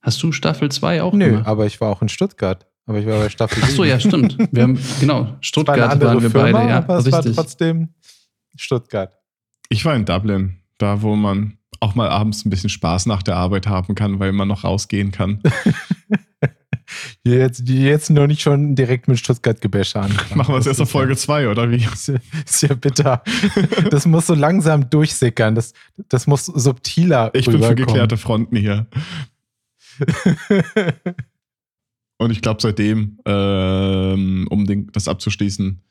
Hast 0.00 0.22
du 0.22 0.32
Staffel 0.32 0.70
2 0.70 1.02
auch 1.02 1.12
Nö, 1.12 1.28
gemacht? 1.28 1.46
aber 1.46 1.66
ich 1.66 1.78
war 1.78 1.90
auch 1.90 2.00
in 2.00 2.08
Stuttgart. 2.08 2.66
Aber 2.86 2.98
ich 2.98 3.06
war 3.06 3.18
bei 3.18 3.28
Staffel 3.28 3.56
7. 3.56 3.68
Ach 3.68 3.76
so, 3.76 3.84
ja, 3.84 4.00
stimmt. 4.00 4.38
Wir 4.50 4.62
haben, 4.62 4.78
genau, 5.00 5.36
Stuttgart 5.42 6.00
war 6.00 6.00
waren 6.00 6.22
wir 6.22 6.30
Firma, 6.30 6.52
beide, 6.52 6.70
ja. 6.70 6.78
Aber 6.78 6.96
es 6.96 7.04
richtig. 7.04 7.36
war 7.36 7.44
trotzdem 7.44 7.90
Stuttgart. 8.56 9.12
Ich 9.68 9.84
war 9.84 9.94
in 9.94 10.06
Dublin 10.06 10.63
da 10.78 11.02
wo 11.02 11.16
man 11.16 11.58
auch 11.80 11.94
mal 11.94 12.08
abends 12.08 12.44
ein 12.44 12.50
bisschen 12.50 12.70
Spaß 12.70 13.06
nach 13.06 13.22
der 13.22 13.36
Arbeit 13.36 13.66
haben 13.66 13.94
kann, 13.94 14.18
weil 14.18 14.32
man 14.32 14.48
noch 14.48 14.64
rausgehen 14.64 15.12
kann. 15.12 15.42
jetzt, 17.24 17.68
jetzt 17.68 18.10
nur 18.10 18.26
nicht 18.26 18.40
schon 18.40 18.74
direkt 18.74 19.08
mit 19.08 19.18
Stuttgart-Gebäsche 19.18 20.00
an. 20.00 20.12
Machen 20.34 20.54
wir 20.54 20.58
es 20.58 20.66
erst 20.66 20.80
auf 20.80 20.90
Folge 20.90 21.16
2, 21.16 21.48
oder 21.48 21.70
wie? 21.70 21.84
Ist 21.92 22.08
ja, 22.08 22.14
ist 22.44 22.62
ja 22.62 22.74
bitter. 22.74 23.22
Das 23.90 24.06
muss 24.06 24.26
so 24.26 24.34
langsam 24.34 24.88
durchsickern. 24.88 25.54
Das, 25.54 25.74
das 26.08 26.26
muss 26.26 26.46
subtiler 26.46 27.30
Ich 27.34 27.46
bin 27.46 27.62
für 27.62 27.74
geklärte 27.74 28.16
Fronten 28.16 28.56
hier. 28.56 28.86
Und 32.18 32.30
ich 32.30 32.40
glaube, 32.40 32.62
seitdem, 32.62 33.18
ähm, 33.26 34.46
um 34.50 34.66
den, 34.66 34.90
das 34.92 35.08
abzuschließen, 35.08 35.82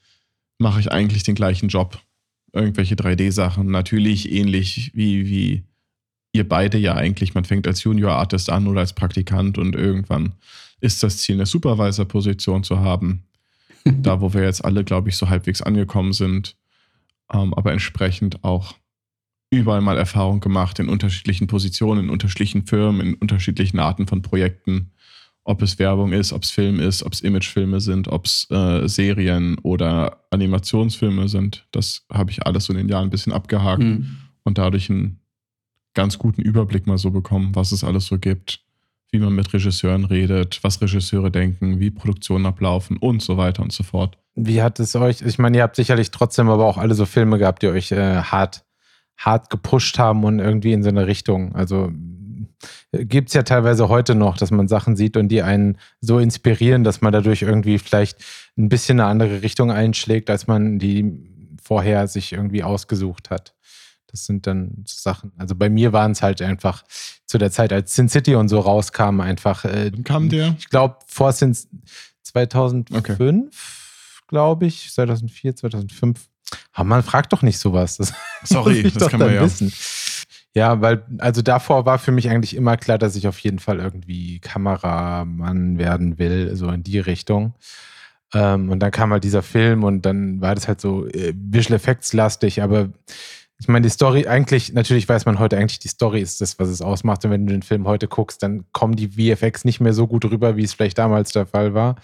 mache 0.58 0.80
ich 0.80 0.92
eigentlich 0.92 1.24
den 1.24 1.36
gleichen 1.36 1.68
Job 1.68 2.00
irgendwelche 2.54 2.96
3D-Sachen. 2.96 3.68
Natürlich 3.68 4.32
ähnlich 4.32 4.92
wie, 4.94 5.28
wie 5.28 5.64
ihr 6.32 6.48
beide 6.48 6.78
ja 6.78 6.96
eigentlich. 6.96 7.34
Man 7.34 7.46
fängt 7.46 7.68
als 7.68 7.84
Junior-Artist 7.84 8.50
an 8.50 8.68
oder 8.68 8.82
als 8.82 8.94
Praktikant 8.94 9.58
und 9.58 9.76
irgendwann 9.76 10.34
ist 10.80 11.04
das 11.04 11.18
Ziel, 11.18 11.36
eine 11.36 11.46
Supervisor-Position 11.46 12.64
zu 12.64 12.80
haben. 12.80 13.24
da, 13.86 14.22
wo 14.22 14.34
wir 14.34 14.44
jetzt 14.44 14.64
alle, 14.64 14.84
glaube 14.84 15.10
ich, 15.10 15.18
so 15.18 15.30
halbwegs 15.30 15.62
angekommen 15.62 16.14
sind. 16.14 16.56
Ähm, 17.32 17.54
aber 17.54 17.72
entsprechend 17.72 18.44
auch 18.44 18.76
überall 19.50 19.82
mal 19.82 19.98
Erfahrung 19.98 20.40
gemacht 20.40 20.80
in 20.80 20.90
unterschiedlichen 20.90 21.48
Positionen, 21.48 22.06
in 22.06 22.10
unterschiedlichen 22.10 22.66
Firmen, 22.66 23.02
in 23.02 23.14
unterschiedlichen 23.16 23.80
Arten 23.80 24.08
von 24.08 24.22
Projekten 24.22 24.92
ob 25.46 25.62
es 25.62 25.78
Werbung 25.80 26.14
ist, 26.14 26.32
ob 26.32 26.44
es 26.44 26.52
Film 26.52 26.80
ist, 26.80 27.04
ob 27.04 27.14
es 27.14 27.22
Imagefilme 27.22 27.82
sind, 27.82 28.08
ob 28.08 28.26
es 28.26 28.48
äh, 28.50 28.88
Serien 28.88 29.58
oder 29.64 30.24
Animationsfilme 30.32 31.28
sind. 31.28 31.68
Das 31.72 32.06
habe 32.12 32.32
ich 32.32 32.46
alles 32.46 32.66
so 32.66 32.74
in 32.74 32.78
den 32.78 32.90
Jahren 32.90 33.08
ein 33.08 33.10
bisschen 33.10 33.34
abgehakt 33.34 33.84
mhm. 33.84 34.18
und 34.44 34.58
dadurch 34.58 34.90
einen 34.90 35.20
ganz 35.94 36.18
guten 36.18 36.42
Überblick 36.42 36.88
mal 36.88 36.98
so 36.98 37.12
bekommen, 37.12 37.56
was 37.56 37.72
es 37.72 37.84
alles 37.84 38.06
so 38.06 38.18
gibt, 38.18 38.62
wie 39.12 39.20
man 39.20 39.34
mit 39.34 39.54
Regisseuren 39.54 40.06
redet, 40.06 40.60
was 40.64 40.82
Regisseure 40.82 41.30
denken, 41.30 41.80
wie 41.80 41.92
Produktionen 41.92 42.46
ablaufen 42.46 42.98
und 42.98 43.22
so 43.22 43.38
weiter 43.38 43.62
und 43.62 43.72
so 43.72 43.84
fort. 43.84 44.18
Wie 44.36 44.62
hat 44.62 44.80
es 44.80 44.96
euch, 44.96 45.22
ich 45.22 45.38
meine, 45.38 45.58
ihr 45.58 45.64
habt 45.64 45.76
sicherlich 45.76 46.10
trotzdem 46.10 46.50
aber 46.50 46.66
auch 46.66 46.78
alle 46.78 46.96
so 46.96 47.06
Filme 47.06 47.38
gehabt, 47.38 47.62
die 47.62 47.68
euch 47.68 47.92
äh, 47.92 48.22
hart, 48.22 48.66
hart 49.18 49.52
gepusht 49.52 50.00
haben 50.00 50.24
und 50.24 50.40
irgendwie 50.40 50.74
in 50.74 50.82
so 50.82 50.90
eine 50.90 51.06
Richtung. 51.06 51.54
Also 51.54 51.92
gibt 52.92 53.30
es 53.30 53.34
ja 53.34 53.44
teilweise 53.44 53.90
heute 53.90 54.16
noch, 54.16 54.38
dass 54.38 54.52
man 54.52 54.68
Sachen 54.68 54.96
sieht 54.96 55.18
und 55.18 55.30
die 55.30 55.42
einen 55.42 55.78
so 56.02 56.20
inspirieren, 56.20 56.84
dass 56.84 57.02
man 57.02 57.12
dadurch 57.12 57.42
irgendwie 57.42 57.80
vielleicht 57.80 58.24
ein 58.58 58.70
bisschen 58.70 59.00
eine 59.00 59.10
andere 59.10 59.42
Richtung 59.42 59.72
einschlägt, 59.72 60.30
als 60.30 60.48
man 60.48 60.80
die 60.80 61.58
vorher 61.64 62.08
sich 62.08 62.34
irgendwie 62.34 62.64
ausgesucht 62.64 63.30
hat. 63.30 63.56
Das 64.08 64.26
sind 64.26 64.46
dann 64.46 64.84
Sachen. 64.86 65.32
Also 65.38 65.56
bei 65.56 65.70
mir 65.70 65.92
waren 65.92 66.12
es 66.12 66.22
halt 66.22 66.42
einfach 66.42 66.84
zu 67.26 67.40
der 67.40 67.50
Zeit, 67.50 67.74
als 67.74 67.96
Sin 67.96 68.10
City 68.10 68.36
und 68.36 68.48
so 68.48 68.60
rauskam, 68.60 69.22
einfach. 69.22 69.66
Äh, 69.66 69.92
kam 70.04 70.30
der? 70.30 70.56
Ich 70.60 70.70
glaube, 70.70 70.98
vor 71.08 71.32
Sin 71.32 71.58
2005, 72.22 72.96
okay. 72.96 73.50
glaube 74.28 74.68
ich, 74.68 74.92
2004, 74.92 75.56
2005. 75.56 76.30
Aber 76.74 76.86
man 76.86 77.02
fragt 77.02 77.34
doch 77.34 77.42
nicht 77.42 77.58
sowas. 77.58 77.98
Das 77.98 78.14
Sorry, 78.44 78.84
das 78.94 79.10
kann 79.10 79.20
man 79.20 79.34
ja. 79.34 79.42
wissen. 79.42 79.74
Ja, 80.56 80.82
weil, 80.82 81.04
also 81.18 81.42
davor 81.42 81.86
war 81.88 81.98
für 81.98 82.12
mich 82.12 82.30
eigentlich 82.30 82.56
immer 82.56 82.78
klar, 82.78 83.00
dass 83.00 83.16
ich 83.16 83.28
auf 83.28 83.40
jeden 83.40 83.58
Fall 83.60 83.80
irgendwie 83.80 84.40
Kameramann 84.40 85.80
werden 85.80 86.20
will, 86.20 86.56
so 86.56 86.70
in 86.70 86.84
die 86.84 87.00
Richtung. 87.00 87.56
Ähm, 88.34 88.70
und 88.70 88.80
dann 88.80 88.92
kam 88.92 89.12
halt 89.12 89.24
dieser 89.24 89.44
Film 89.44 89.84
und 89.84 90.04
dann 90.06 90.42
war 90.42 90.56
das 90.56 90.68
halt 90.68 90.82
so 90.82 91.08
äh, 91.08 91.34
Visual 91.36 91.76
Effects 91.78 92.14
lastig, 92.14 92.62
aber 92.62 92.90
ich 93.60 93.68
meine, 93.68 93.84
die 93.84 93.90
Story, 93.90 94.28
eigentlich, 94.28 94.74
natürlich 94.74 95.08
weiß 95.08 95.26
man 95.26 95.40
heute 95.40 95.58
eigentlich, 95.58 95.80
die 95.80 95.88
Story 95.88 96.22
ist 96.22 96.42
das, 96.42 96.60
was 96.60 96.70
es 96.70 96.82
ausmacht. 96.82 97.24
Und 97.24 97.32
wenn 97.32 97.46
du 97.46 97.54
den 97.54 97.62
Film 97.62 97.88
heute 97.88 98.08
guckst, 98.08 98.44
dann 98.44 98.66
kommen 98.72 98.96
die 98.96 99.10
VFX 99.10 99.64
nicht 99.64 99.80
mehr 99.80 99.94
so 99.94 100.08
gut 100.08 100.26
rüber, 100.26 100.58
wie 100.58 100.64
es 100.64 100.74
vielleicht 100.74 100.98
damals 100.98 101.32
der 101.32 101.46
Fall 101.46 101.74
war. 101.74 101.96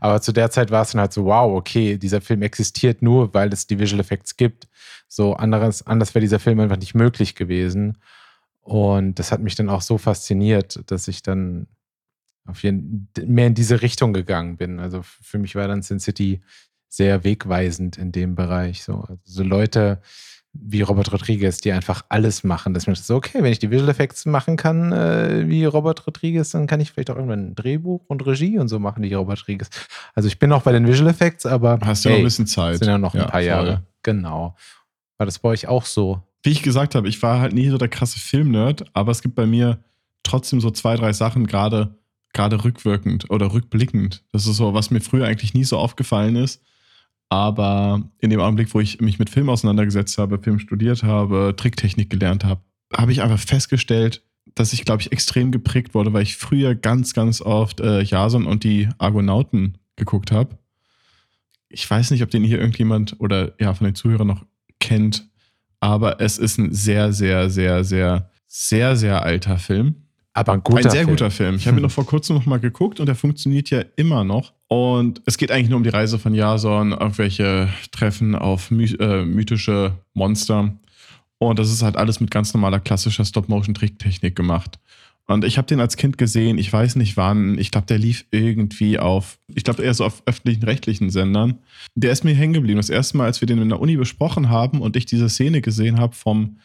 Aber 0.00 0.20
zu 0.20 0.32
der 0.32 0.50
Zeit 0.50 0.70
war 0.70 0.82
es 0.82 0.92
dann 0.92 1.00
halt 1.00 1.12
so, 1.12 1.26
wow, 1.26 1.56
okay, 1.56 1.98
dieser 1.98 2.20
Film 2.20 2.42
existiert 2.42 3.02
nur, 3.02 3.32
weil 3.34 3.52
es 3.52 3.66
die 3.66 3.78
Visual 3.78 4.00
Effects 4.00 4.36
gibt. 4.36 4.66
So 5.06 5.34
anderes, 5.34 5.86
anders 5.86 6.14
wäre 6.14 6.22
dieser 6.22 6.40
Film 6.40 6.58
einfach 6.58 6.78
nicht 6.78 6.94
möglich 6.94 7.34
gewesen. 7.34 7.98
Und 8.62 9.18
das 9.18 9.30
hat 9.30 9.40
mich 9.40 9.54
dann 9.54 9.68
auch 9.68 9.82
so 9.82 9.98
fasziniert, 9.98 10.80
dass 10.86 11.06
ich 11.06 11.22
dann 11.22 11.66
auf 12.46 12.62
jeden, 12.62 13.08
mehr 13.24 13.46
in 13.46 13.54
diese 13.54 13.82
Richtung 13.82 14.12
gegangen 14.14 14.56
bin. 14.56 14.80
Also 14.80 15.02
für 15.02 15.38
mich 15.38 15.54
war 15.54 15.68
dann 15.68 15.82
Sin 15.82 16.00
City 16.00 16.40
sehr 16.88 17.24
wegweisend 17.24 17.98
in 17.98 18.12
dem 18.12 18.34
Bereich. 18.34 18.82
So, 18.82 19.00
also 19.00 19.20
so 19.24 19.42
Leute, 19.42 20.00
wie 20.54 20.82
Robert 20.82 21.12
Rodriguez, 21.12 21.58
die 21.58 21.72
einfach 21.72 22.04
alles 22.08 22.44
machen. 22.44 22.74
Dass 22.74 22.86
man 22.86 22.94
so, 22.96 23.16
okay, 23.16 23.42
wenn 23.42 23.52
ich 23.52 23.58
die 23.58 23.70
Visual 23.70 23.88
Effects 23.90 24.24
machen 24.24 24.56
kann, 24.56 24.92
äh, 24.92 25.48
wie 25.48 25.64
Robert 25.64 26.06
Rodriguez, 26.06 26.50
dann 26.50 26.66
kann 26.66 26.80
ich 26.80 26.92
vielleicht 26.92 27.10
auch 27.10 27.16
irgendwann 27.16 27.50
ein 27.50 27.54
Drehbuch 27.54 28.04
und 28.06 28.24
Regie 28.24 28.58
und 28.58 28.68
so 28.68 28.78
machen, 28.78 29.02
wie 29.02 29.12
Robert 29.12 29.40
Rodriguez. 29.40 29.68
Also 30.14 30.28
ich 30.28 30.38
bin 30.38 30.52
auch 30.52 30.62
bei 30.62 30.72
den 30.72 30.86
Visual 30.86 31.10
Effects, 31.10 31.44
aber. 31.44 31.78
Hast 31.84 32.04
ja 32.04 32.12
hey, 32.12 32.18
ein 32.18 32.24
bisschen 32.24 32.46
Zeit. 32.46 32.78
Sind 32.78 32.88
ja 32.88 32.98
noch 32.98 33.14
ein 33.14 33.20
ja, 33.20 33.24
paar 33.24 33.40
voll. 33.40 33.48
Jahre. 33.48 33.82
Genau. 34.02 34.56
War 35.18 35.26
das 35.26 35.38
bei 35.38 35.48
euch 35.48 35.66
auch 35.66 35.84
so? 35.84 36.22
Wie 36.42 36.50
ich 36.50 36.62
gesagt 36.62 36.94
habe, 36.94 37.08
ich 37.08 37.22
war 37.22 37.40
halt 37.40 37.52
nie 37.52 37.68
so 37.68 37.78
der 37.78 37.88
krasse 37.88 38.18
Filmnerd, 38.18 38.84
aber 38.92 39.12
es 39.12 39.22
gibt 39.22 39.34
bei 39.34 39.46
mir 39.46 39.82
trotzdem 40.22 40.60
so 40.60 40.70
zwei, 40.70 40.96
drei 40.96 41.12
Sachen, 41.12 41.46
gerade 41.46 41.98
gerade 42.32 42.64
rückwirkend 42.64 43.30
oder 43.30 43.52
rückblickend. 43.52 44.24
Das 44.32 44.46
ist 44.46 44.56
so, 44.56 44.74
was 44.74 44.90
mir 44.90 45.00
früher 45.00 45.24
eigentlich 45.24 45.54
nie 45.54 45.62
so 45.62 45.78
aufgefallen 45.78 46.34
ist 46.34 46.60
aber 47.28 48.02
in 48.18 48.30
dem 48.30 48.40
Augenblick, 48.40 48.72
wo 48.74 48.80
ich 48.80 49.00
mich 49.00 49.18
mit 49.18 49.30
Film 49.30 49.48
auseinandergesetzt 49.48 50.18
habe, 50.18 50.38
Film 50.38 50.58
studiert 50.58 51.02
habe, 51.02 51.54
Tricktechnik 51.56 52.10
gelernt 52.10 52.44
habe, 52.44 52.60
habe 52.96 53.12
ich 53.12 53.22
einfach 53.22 53.38
festgestellt, 53.38 54.22
dass 54.54 54.72
ich, 54.72 54.84
glaube 54.84 55.02
ich, 55.02 55.10
extrem 55.12 55.50
geprägt 55.50 55.94
wurde, 55.94 56.12
weil 56.12 56.22
ich 56.22 56.36
früher 56.36 56.74
ganz, 56.74 57.12
ganz 57.14 57.40
oft 57.40 57.80
äh, 57.80 58.02
Jason 58.02 58.46
und 58.46 58.62
die 58.62 58.88
Argonauten 58.98 59.78
geguckt 59.96 60.32
habe. 60.32 60.58
Ich 61.68 61.88
weiß 61.90 62.10
nicht, 62.10 62.22
ob 62.22 62.30
den 62.30 62.44
hier 62.44 62.60
irgendjemand 62.60 63.16
oder 63.18 63.54
ja 63.60 63.74
von 63.74 63.86
den 63.86 63.94
Zuhörern 63.94 64.28
noch 64.28 64.44
kennt, 64.78 65.28
aber 65.80 66.20
es 66.20 66.38
ist 66.38 66.58
ein 66.58 66.72
sehr, 66.72 67.12
sehr, 67.12 67.50
sehr, 67.50 67.84
sehr, 67.84 68.30
sehr, 68.46 68.96
sehr 68.96 69.22
alter 69.22 69.58
Film. 69.58 70.03
Aber 70.34 70.52
ein 70.52 70.62
guter 70.64 70.78
Ein 70.78 70.90
sehr 70.90 70.92
Film. 70.92 71.10
guter 71.10 71.30
Film. 71.30 71.54
Ich 71.54 71.66
habe 71.66 71.78
ihn 71.78 71.82
noch 71.84 71.90
vor 71.90 72.06
kurzem 72.06 72.36
noch 72.36 72.44
mal 72.44 72.58
geguckt 72.58 73.00
und 73.00 73.08
er 73.08 73.14
funktioniert 73.14 73.70
ja 73.70 73.84
immer 73.96 74.24
noch. 74.24 74.52
Und 74.66 75.22
es 75.26 75.38
geht 75.38 75.52
eigentlich 75.52 75.68
nur 75.68 75.76
um 75.76 75.84
die 75.84 75.90
Reise 75.90 76.18
von 76.18 76.34
Jason, 76.34 76.92
irgendwelche 76.92 77.68
Treffen 77.92 78.34
auf 78.34 78.70
my 78.70 78.84
äh, 78.84 79.24
mythische 79.24 79.92
Monster. 80.12 80.74
Und 81.38 81.58
das 81.58 81.70
ist 81.70 81.82
halt 81.82 81.96
alles 81.96 82.20
mit 82.20 82.30
ganz 82.30 82.52
normaler 82.52 82.80
klassischer 82.80 83.24
Stop-Motion-Tricktechnik 83.24 84.34
gemacht. 84.34 84.78
Und 85.26 85.44
ich 85.44 85.56
habe 85.56 85.66
den 85.66 85.80
als 85.80 85.96
Kind 85.96 86.18
gesehen, 86.18 86.58
ich 86.58 86.70
weiß 86.70 86.96
nicht 86.96 87.16
wann, 87.16 87.56
ich 87.58 87.70
glaube, 87.70 87.86
der 87.86 87.98
lief 87.98 88.26
irgendwie 88.30 88.98
auf, 88.98 89.38
ich 89.54 89.64
glaube 89.64 89.82
eher 89.82 89.94
so 89.94 90.04
auf 90.04 90.22
öffentlichen 90.26 90.64
rechtlichen 90.64 91.08
Sendern. 91.10 91.60
Der 91.94 92.12
ist 92.12 92.24
mir 92.24 92.34
hängen 92.34 92.52
geblieben. 92.52 92.76
Das 92.76 92.90
erste 92.90 93.16
Mal, 93.16 93.24
als 93.24 93.40
wir 93.40 93.46
den 93.46 93.62
in 93.62 93.70
der 93.70 93.80
Uni 93.80 93.96
besprochen 93.96 94.50
haben 94.50 94.80
und 94.80 94.96
ich 94.96 95.06
diese 95.06 95.30
Szene 95.30 95.62
gesehen 95.62 95.98
habe 95.98 96.14
vom 96.14 96.58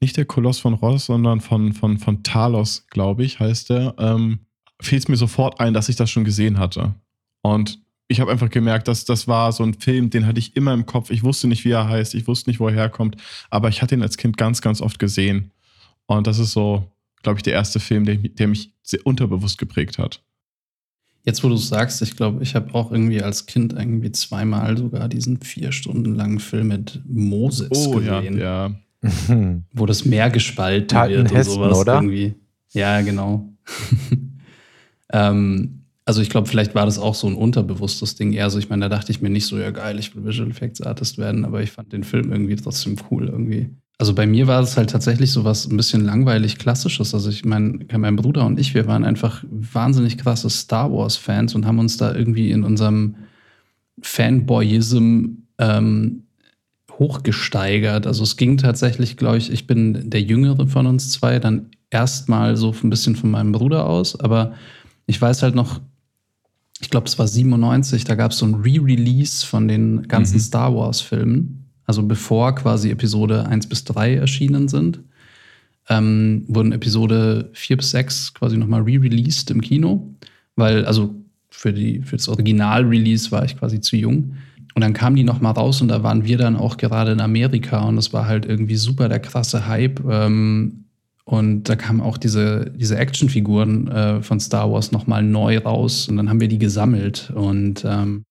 nicht 0.00 0.16
der 0.16 0.24
Koloss 0.24 0.58
von 0.58 0.74
Ross, 0.74 1.06
sondern 1.06 1.40
von, 1.40 1.72
von, 1.72 1.98
von 1.98 2.22
Talos, 2.22 2.86
glaube 2.88 3.24
ich, 3.24 3.40
heißt 3.40 3.70
der, 3.70 3.94
ähm, 3.98 4.40
fiel 4.80 4.98
es 4.98 5.08
mir 5.08 5.16
sofort 5.16 5.60
ein, 5.60 5.74
dass 5.74 5.88
ich 5.88 5.96
das 5.96 6.10
schon 6.10 6.24
gesehen 6.24 6.58
hatte. 6.58 6.94
Und 7.42 7.80
ich 8.08 8.20
habe 8.20 8.30
einfach 8.30 8.48
gemerkt, 8.50 8.88
dass 8.88 9.04
das 9.04 9.28
war 9.28 9.52
so 9.52 9.62
ein 9.62 9.74
Film, 9.74 10.10
den 10.10 10.26
hatte 10.26 10.38
ich 10.38 10.56
immer 10.56 10.72
im 10.72 10.86
Kopf. 10.86 11.10
Ich 11.10 11.22
wusste 11.22 11.46
nicht, 11.46 11.64
wie 11.64 11.70
er 11.70 11.88
heißt, 11.88 12.14
ich 12.14 12.26
wusste 12.26 12.48
nicht, 12.48 12.58
wo 12.58 12.68
er 12.68 12.74
herkommt, 12.74 13.16
aber 13.50 13.68
ich 13.68 13.82
hatte 13.82 13.94
ihn 13.94 14.02
als 14.02 14.16
Kind 14.16 14.36
ganz, 14.36 14.62
ganz 14.62 14.80
oft 14.80 14.98
gesehen. 14.98 15.50
Und 16.06 16.26
das 16.26 16.38
ist 16.38 16.52
so, 16.52 16.90
glaube 17.22 17.38
ich, 17.38 17.42
der 17.42 17.52
erste 17.52 17.80
Film, 17.80 18.06
der, 18.06 18.16
der 18.16 18.48
mich 18.48 18.72
sehr 18.82 19.04
unterbewusst 19.04 19.58
geprägt 19.58 19.98
hat. 19.98 20.22
Jetzt, 21.24 21.44
wo 21.44 21.48
du 21.48 21.56
es 21.56 21.68
sagst, 21.68 22.00
ich 22.00 22.16
glaube, 22.16 22.42
ich 22.42 22.54
habe 22.54 22.74
auch 22.74 22.90
irgendwie 22.90 23.22
als 23.22 23.44
Kind 23.44 23.74
irgendwie 23.74 24.10
zweimal 24.12 24.78
sogar 24.78 25.10
diesen 25.10 25.40
vier 25.40 25.72
Stunden 25.72 26.14
langen 26.14 26.38
Film 26.38 26.68
mit 26.68 27.02
Moses 27.06 27.68
oh, 27.70 27.96
gesehen. 27.96 28.38
Ja, 28.38 28.68
ja. 28.68 28.74
Wo 29.72 29.86
das 29.86 30.04
Meer 30.04 30.30
gespalten 30.30 30.88
Taten 30.88 31.12
wird 31.12 31.30
und 31.30 31.34
Hessen, 31.34 31.54
sowas 31.54 31.78
oder? 31.78 31.94
irgendwie. 31.94 32.34
Ja, 32.72 33.00
genau. 33.00 33.48
ähm, 35.12 35.84
also 36.04 36.22
ich 36.22 36.30
glaube, 36.30 36.48
vielleicht 36.48 36.74
war 36.74 36.86
das 36.86 36.98
auch 36.98 37.14
so 37.14 37.26
ein 37.26 37.34
unterbewusstes 37.34 38.14
Ding 38.14 38.32
eher 38.32 38.48
so. 38.50 38.58
Ich 38.58 38.70
meine, 38.70 38.88
da 38.88 38.88
dachte 38.88 39.12
ich 39.12 39.20
mir 39.20 39.30
nicht 39.30 39.46
so, 39.46 39.58
ja 39.58 39.70
geil, 39.70 39.98
ich 39.98 40.16
will 40.16 40.24
Visual 40.24 40.50
Effects 40.50 40.80
Artist 40.80 41.18
werden, 41.18 41.44
aber 41.44 41.62
ich 41.62 41.70
fand 41.70 41.92
den 41.92 42.02
Film 42.02 42.32
irgendwie 42.32 42.56
trotzdem 42.56 42.96
cool 43.10 43.28
irgendwie. 43.28 43.68
Also 43.98 44.14
bei 44.14 44.26
mir 44.26 44.46
war 44.46 44.62
es 44.62 44.76
halt 44.76 44.90
tatsächlich 44.90 45.32
so 45.32 45.44
was 45.44 45.66
ein 45.66 45.76
bisschen 45.76 46.04
langweilig 46.04 46.58
Klassisches. 46.58 47.14
Also 47.14 47.30
ich 47.30 47.44
meine, 47.44 47.80
mein 47.98 48.16
Bruder 48.16 48.46
und 48.46 48.58
ich, 48.58 48.72
wir 48.72 48.86
waren 48.86 49.04
einfach 49.04 49.44
wahnsinnig 49.50 50.16
krasse 50.16 50.48
Star 50.48 50.92
Wars 50.92 51.16
Fans 51.16 51.54
und 51.56 51.66
haben 51.66 51.80
uns 51.80 51.96
da 51.96 52.14
irgendwie 52.14 52.52
in 52.52 52.62
unserem 52.62 53.16
Fanboyism 54.00 55.26
ähm, 55.58 56.27
hochgesteigert. 56.98 58.06
Also 58.06 58.24
es 58.24 58.36
ging 58.36 58.56
tatsächlich, 58.56 59.16
glaube 59.16 59.38
ich, 59.38 59.52
ich 59.52 59.66
bin 59.66 60.10
der 60.10 60.22
Jüngere 60.22 60.66
von 60.66 60.86
uns 60.86 61.10
zwei, 61.10 61.38
dann 61.38 61.70
erstmal 61.90 62.56
so 62.56 62.74
ein 62.82 62.90
bisschen 62.90 63.16
von 63.16 63.30
meinem 63.30 63.52
Bruder 63.52 63.86
aus, 63.86 64.18
aber 64.18 64.54
ich 65.06 65.20
weiß 65.20 65.42
halt 65.42 65.54
noch, 65.54 65.80
ich 66.80 66.90
glaube, 66.90 67.06
es 67.06 67.18
war 67.18 67.26
97, 67.26 68.04
da 68.04 68.14
gab 68.14 68.32
es 68.32 68.38
so 68.38 68.46
ein 68.46 68.54
Re-Release 68.56 69.44
von 69.44 69.68
den 69.68 70.06
ganzen 70.06 70.36
mhm. 70.36 70.42
Star 70.42 70.74
Wars-Filmen, 70.74 71.64
also 71.84 72.02
bevor 72.02 72.54
quasi 72.54 72.90
Episode 72.90 73.46
1 73.46 73.68
bis 73.68 73.84
3 73.84 74.16
erschienen 74.16 74.68
sind. 74.68 75.00
Ähm, 75.88 76.44
wurden 76.48 76.72
Episode 76.72 77.50
4 77.54 77.78
bis 77.78 77.90
6 77.92 78.34
quasi 78.34 78.58
nochmal 78.58 78.82
re-released 78.82 79.50
im 79.50 79.62
Kino, 79.62 80.14
weil, 80.54 80.84
also 80.84 81.14
für, 81.48 81.72
die, 81.72 82.02
für 82.02 82.16
das 82.16 82.28
Original-Release 82.28 83.30
war 83.32 83.44
ich 83.44 83.56
quasi 83.56 83.80
zu 83.80 83.96
jung. 83.96 84.34
Und 84.78 84.82
dann 84.82 84.92
kamen 84.92 85.16
die 85.16 85.24
noch 85.24 85.40
mal 85.40 85.50
raus 85.50 85.82
und 85.82 85.88
da 85.88 86.04
waren 86.04 86.24
wir 86.24 86.38
dann 86.38 86.54
auch 86.54 86.76
gerade 86.76 87.10
in 87.10 87.20
Amerika 87.20 87.80
und 87.80 87.96
das 87.96 88.12
war 88.12 88.26
halt 88.26 88.46
irgendwie 88.46 88.76
super 88.76 89.08
der 89.08 89.18
krasse 89.18 89.66
Hype. 89.66 90.00
Ähm, 90.08 90.84
und 91.24 91.64
da 91.64 91.74
kamen 91.74 92.00
auch 92.00 92.16
diese, 92.16 92.70
diese 92.76 92.96
Actionfiguren 92.96 93.88
äh, 93.88 94.22
von 94.22 94.38
Star 94.38 94.70
Wars 94.70 94.92
noch 94.92 95.08
mal 95.08 95.24
neu 95.24 95.58
raus 95.58 96.06
und 96.06 96.16
dann 96.16 96.30
haben 96.30 96.40
wir 96.40 96.46
die 96.46 96.60
gesammelt 96.60 97.32
und 97.34 97.84
ähm, 97.84 98.22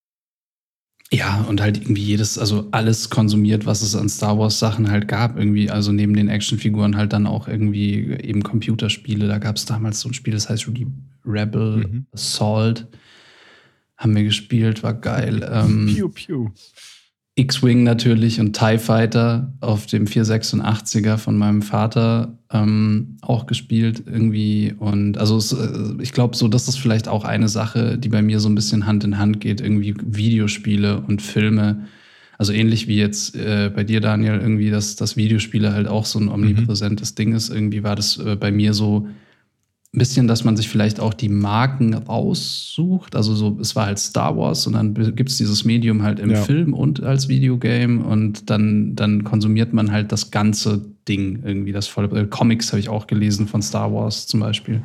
ja, 1.12 1.46
und 1.50 1.60
halt 1.60 1.82
irgendwie 1.82 2.04
jedes, 2.04 2.38
also 2.38 2.70
alles 2.72 3.10
konsumiert, 3.10 3.66
was 3.66 3.82
es 3.82 3.94
an 3.94 4.08
Star 4.08 4.40
Wars 4.40 4.58
Sachen 4.58 4.90
halt 4.90 5.10
gab, 5.10 5.38
irgendwie, 5.38 5.70
also 5.70 5.92
neben 5.92 6.16
den 6.16 6.30
Actionfiguren 6.30 6.96
halt 6.96 7.12
dann 7.12 7.28
auch 7.28 7.50
irgendwie 7.50 8.06
eben 8.24 8.42
Computerspiele. 8.42 9.28
Da 9.28 9.40
gab 9.40 9.58
es 9.58 9.66
damals 9.66 10.00
so 10.00 10.08
ein 10.08 10.14
Spiel, 10.14 10.34
das 10.34 10.48
heißt 10.48 10.72
Rebel 11.26 11.90
mhm. 11.90 12.06
Assault 12.14 12.88
haben 13.98 14.16
wir 14.16 14.24
gespielt, 14.24 14.84
war 14.84 14.94
geil. 14.94 15.48
Ähm, 15.52 15.94
pew, 15.96 16.10
pew. 16.10 16.50
X-Wing 17.38 17.84
natürlich 17.84 18.40
und 18.40 18.58
TIE 18.58 18.80
Fighter 18.80 19.54
auf 19.62 19.86
dem 19.86 20.06
486er 20.06 21.18
von 21.18 21.38
meinem 21.38 21.62
Vater 21.62 22.40
ähm, 22.52 23.18
auch 23.22 23.46
gespielt 23.46 24.04
irgendwie. 24.08 24.74
Und 24.78 25.20
also 25.20 25.38
es, 25.38 25.52
äh, 25.54 26.02
ich 26.02 26.14
glaube, 26.14 26.36
so, 26.36 26.48
das 26.48 26.68
ist 26.68 26.80
vielleicht 26.80 27.08
auch 27.08 27.24
eine 27.24 27.48
Sache, 27.48 28.00
die 28.00 28.10
bei 28.10 28.24
mir 28.24 28.40
so 28.40 28.50
ein 28.50 28.56
bisschen 28.56 28.88
Hand 28.88 29.04
in 29.04 29.20
Hand 29.20 29.40
geht, 29.40 29.62
irgendwie 29.62 29.94
Videospiele 30.04 31.02
und 31.02 31.22
Filme. 31.22 31.86
Also 32.40 32.54
ähnlich 32.54 32.88
wie 32.88 32.98
jetzt 32.98 33.36
äh, 33.36 33.72
bei 33.74 33.84
dir, 33.84 34.02
Daniel, 34.02 34.40
irgendwie, 34.40 34.72
dass, 34.72 34.96
dass 34.96 35.16
Videospiele 35.16 35.74
halt 35.74 35.88
auch 35.88 36.06
so 36.06 36.20
ein 36.20 36.30
omnipräsentes 36.30 37.12
mhm. 37.12 37.16
Ding 37.16 37.34
ist. 37.34 37.50
Irgendwie 37.50 37.84
war 37.84 37.96
das 37.96 38.18
äh, 38.18 38.36
bei 38.36 38.52
mir 38.52 38.74
so 38.74 39.08
ein 39.98 40.00
bisschen, 40.00 40.28
dass 40.28 40.44
man 40.44 40.56
sich 40.56 40.70
vielleicht 40.70 41.00
auch 41.00 41.16
die 41.16 41.28
Marken 41.28 41.96
raussucht. 41.96 43.16
Also 43.16 43.34
so, 43.34 43.58
es 43.60 43.76
war 43.76 43.88
halt 43.88 43.98
Star 43.98 44.38
Wars 44.38 44.68
und 44.68 44.74
dann 44.74 44.94
gibt 44.94 45.30
es 45.30 45.38
dieses 45.38 45.66
Medium 45.66 46.04
halt 46.04 46.20
im 46.20 46.30
ja. 46.30 46.44
Film 46.44 46.76
und 46.76 47.02
als 47.02 47.28
Videogame 47.28 48.06
und 48.06 48.48
dann, 48.52 48.96
dann 48.96 49.24
konsumiert 49.24 49.74
man 49.74 49.92
halt 49.92 50.12
das 50.12 50.30
ganze 50.30 50.86
Ding 51.08 51.42
irgendwie. 51.44 51.72
Das 51.72 51.88
volle 51.88 52.10
äh, 52.10 52.28
Comics 52.28 52.72
habe 52.72 52.80
ich 52.80 52.90
auch 52.90 53.08
gelesen 53.08 53.48
von 53.48 53.64
Star 53.64 53.92
Wars 53.92 54.28
zum 54.28 54.40
Beispiel. 54.40 54.84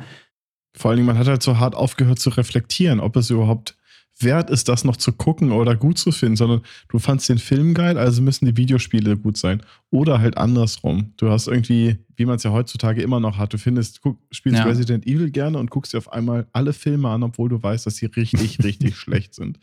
Vor 0.75 0.89
allen 0.89 0.97
Dingen, 0.97 1.07
man 1.07 1.19
hat 1.19 1.27
halt 1.27 1.43
so 1.43 1.59
hart 1.59 1.75
aufgehört 1.75 2.17
zu 2.17 2.31
reflektieren, 2.31 2.99
ob 2.99 3.15
es 3.15 3.29
überhaupt 3.29 3.77
wert 4.19 4.49
ist, 4.49 4.69
das 4.69 4.83
noch 4.83 4.97
zu 4.97 5.11
gucken 5.11 5.51
oder 5.51 5.75
gut 5.75 5.97
zu 5.97 6.11
finden, 6.11 6.35
sondern 6.35 6.61
du 6.89 6.99
fandst 6.99 7.29
den 7.29 7.39
Film 7.39 7.73
geil, 7.73 7.97
also 7.97 8.21
müssen 8.21 8.45
die 8.45 8.57
Videospiele 8.57 9.17
gut 9.17 9.37
sein. 9.37 9.61
Oder 9.89 10.19
halt 10.19 10.37
andersrum. 10.37 11.13
Du 11.17 11.29
hast 11.29 11.47
irgendwie, 11.47 11.97
wie 12.15 12.25
man 12.25 12.35
es 12.35 12.43
ja 12.43 12.51
heutzutage 12.51 13.01
immer 13.01 13.19
noch 13.19 13.37
hat, 13.37 13.53
du 13.53 13.57
findest, 13.57 14.01
guck, 14.01 14.19
spielst 14.31 14.59
ja. 14.59 14.65
Resident 14.65 15.05
Evil 15.07 15.31
gerne 15.31 15.57
und 15.57 15.69
guckst 15.69 15.93
dir 15.93 15.97
auf 15.97 16.11
einmal 16.11 16.47
alle 16.53 16.73
Filme 16.73 17.09
an, 17.09 17.23
obwohl 17.23 17.49
du 17.49 17.61
weißt, 17.61 17.85
dass 17.85 17.95
sie 17.95 18.05
richtig, 18.05 18.59
richtig 18.63 18.95
schlecht 18.95 19.33
sind. 19.33 19.59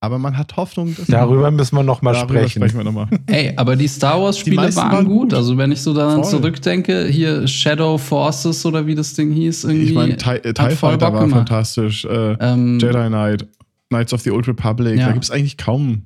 Aber 0.00 0.18
man 0.18 0.36
hat 0.36 0.58
Hoffnung, 0.58 0.94
dass 0.94 1.06
Darüber 1.06 1.50
müssen 1.50 1.76
wir 1.76 1.82
noch 1.82 2.02
mal 2.02 2.14
sprechen. 2.14 2.60
sprechen 2.60 2.76
wir 2.76 2.84
noch 2.84 2.92
mal. 2.92 3.08
Ey, 3.26 3.54
aber 3.56 3.74
die 3.74 3.88
Star 3.88 4.20
Wars 4.20 4.38
Spiele 4.38 4.58
waren, 4.58 4.74
waren 4.74 5.04
gut. 5.06 5.30
gut. 5.30 5.34
Also 5.34 5.56
wenn 5.56 5.72
ich 5.72 5.80
so 5.80 5.94
daran 5.94 6.22
Voll. 6.22 6.30
zurückdenke, 6.30 7.06
hier 7.06 7.48
Shadow 7.48 7.96
Forces 7.96 8.66
oder 8.66 8.86
wie 8.86 8.94
das 8.94 9.14
Ding 9.14 9.32
hieß, 9.32 9.64
irgendwie. 9.64 9.86
Ich 9.86 9.94
meine, 9.94 10.16
TIE 10.18 10.76
Fighter 10.76 11.10
war 11.10 11.26
fantastisch. 11.26 12.04
Äh, 12.04 12.36
ähm, 12.38 12.78
Jedi 12.78 13.08
Knight. 13.08 13.46
Knights 13.94 14.12
of 14.12 14.20
the 14.22 14.30
Old 14.30 14.48
Republic. 14.48 14.98
Ja. 14.98 15.06
Da 15.06 15.12
gibt 15.12 15.24
es 15.24 15.30
eigentlich 15.30 15.56
kaum 15.56 16.02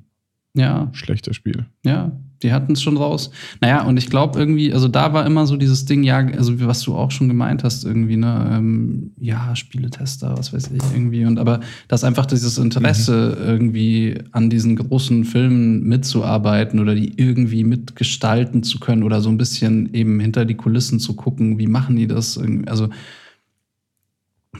ja. 0.55 0.89
schlechte 0.93 1.33
Spiele. 1.33 1.65
Ja, 1.85 2.11
die 2.41 2.53
hatten 2.53 2.73
es 2.73 2.81
schon 2.81 2.97
raus. 2.97 3.31
Naja, 3.59 3.83
und 3.83 3.97
ich 3.97 4.09
glaube 4.09 4.39
irgendwie, 4.39 4.73
also 4.73 4.87
da 4.87 5.13
war 5.13 5.25
immer 5.25 5.45
so 5.45 5.57
dieses 5.57 5.85
Ding, 5.85 6.03
ja, 6.03 6.17
also 6.17 6.59
was 6.65 6.81
du 6.81 6.95
auch 6.95 7.11
schon 7.11 7.27
gemeint 7.27 7.63
hast, 7.63 7.83
irgendwie, 7.83 8.15
ne, 8.15 8.49
ähm, 8.53 9.11
ja, 9.19 9.55
Spieletester, 9.55 10.37
was 10.37 10.53
weiß 10.53 10.71
ich, 10.73 10.81
irgendwie. 10.93 11.25
Und 11.25 11.37
aber 11.37 11.59
dass 11.87 12.03
einfach 12.03 12.25
dieses 12.25 12.57
Interesse 12.57 13.37
mhm. 13.39 13.47
irgendwie 13.47 14.17
an 14.31 14.49
diesen 14.49 14.75
großen 14.77 15.25
Filmen 15.25 15.83
mitzuarbeiten 15.83 16.79
oder 16.79 16.95
die 16.95 17.13
irgendwie 17.17 17.63
mitgestalten 17.63 18.63
zu 18.63 18.79
können 18.79 19.03
oder 19.03 19.21
so 19.21 19.29
ein 19.29 19.37
bisschen 19.37 19.93
eben 19.93 20.19
hinter 20.19 20.45
die 20.45 20.55
Kulissen 20.55 20.99
zu 20.99 21.15
gucken, 21.15 21.59
wie 21.59 21.67
machen 21.67 21.97
die 21.97 22.07
das? 22.07 22.39
Also 22.67 22.89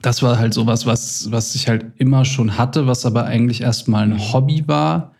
das 0.01 0.21
war 0.21 0.39
halt 0.39 0.53
sowas, 0.53 0.85
was, 0.85 1.31
was 1.31 1.55
ich 1.55 1.67
halt 1.67 1.85
immer 1.97 2.25
schon 2.25 2.57
hatte, 2.57 2.87
was 2.87 3.05
aber 3.05 3.25
eigentlich 3.25 3.61
erstmal 3.61 4.03
ein 4.03 4.33
Hobby 4.33 4.63
war. 4.67 5.13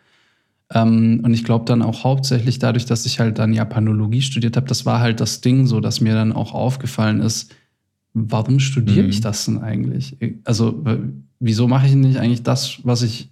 Ähm, 0.72 1.20
und 1.24 1.34
ich 1.34 1.44
glaube 1.44 1.64
dann 1.64 1.82
auch 1.82 2.04
hauptsächlich 2.04 2.58
dadurch, 2.58 2.86
dass 2.86 3.06
ich 3.06 3.20
halt 3.20 3.38
dann 3.38 3.52
Japanologie 3.52 4.22
studiert 4.22 4.56
habe, 4.56 4.66
das 4.66 4.86
war 4.86 5.00
halt 5.00 5.20
das 5.20 5.40
Ding 5.40 5.66
so, 5.66 5.80
dass 5.80 6.00
mir 6.00 6.14
dann 6.14 6.32
auch 6.32 6.54
aufgefallen 6.54 7.20
ist, 7.20 7.54
warum 8.14 8.60
studiere 8.60 9.04
mhm. 9.04 9.10
ich 9.10 9.20
das 9.20 9.44
denn 9.44 9.58
eigentlich? 9.58 10.16
Also, 10.44 10.84
wieso 11.38 11.68
mache 11.68 11.86
ich 11.86 11.94
nicht 11.94 12.18
eigentlich 12.18 12.42
das, 12.42 12.78
was 12.84 13.02
ich, 13.02 13.30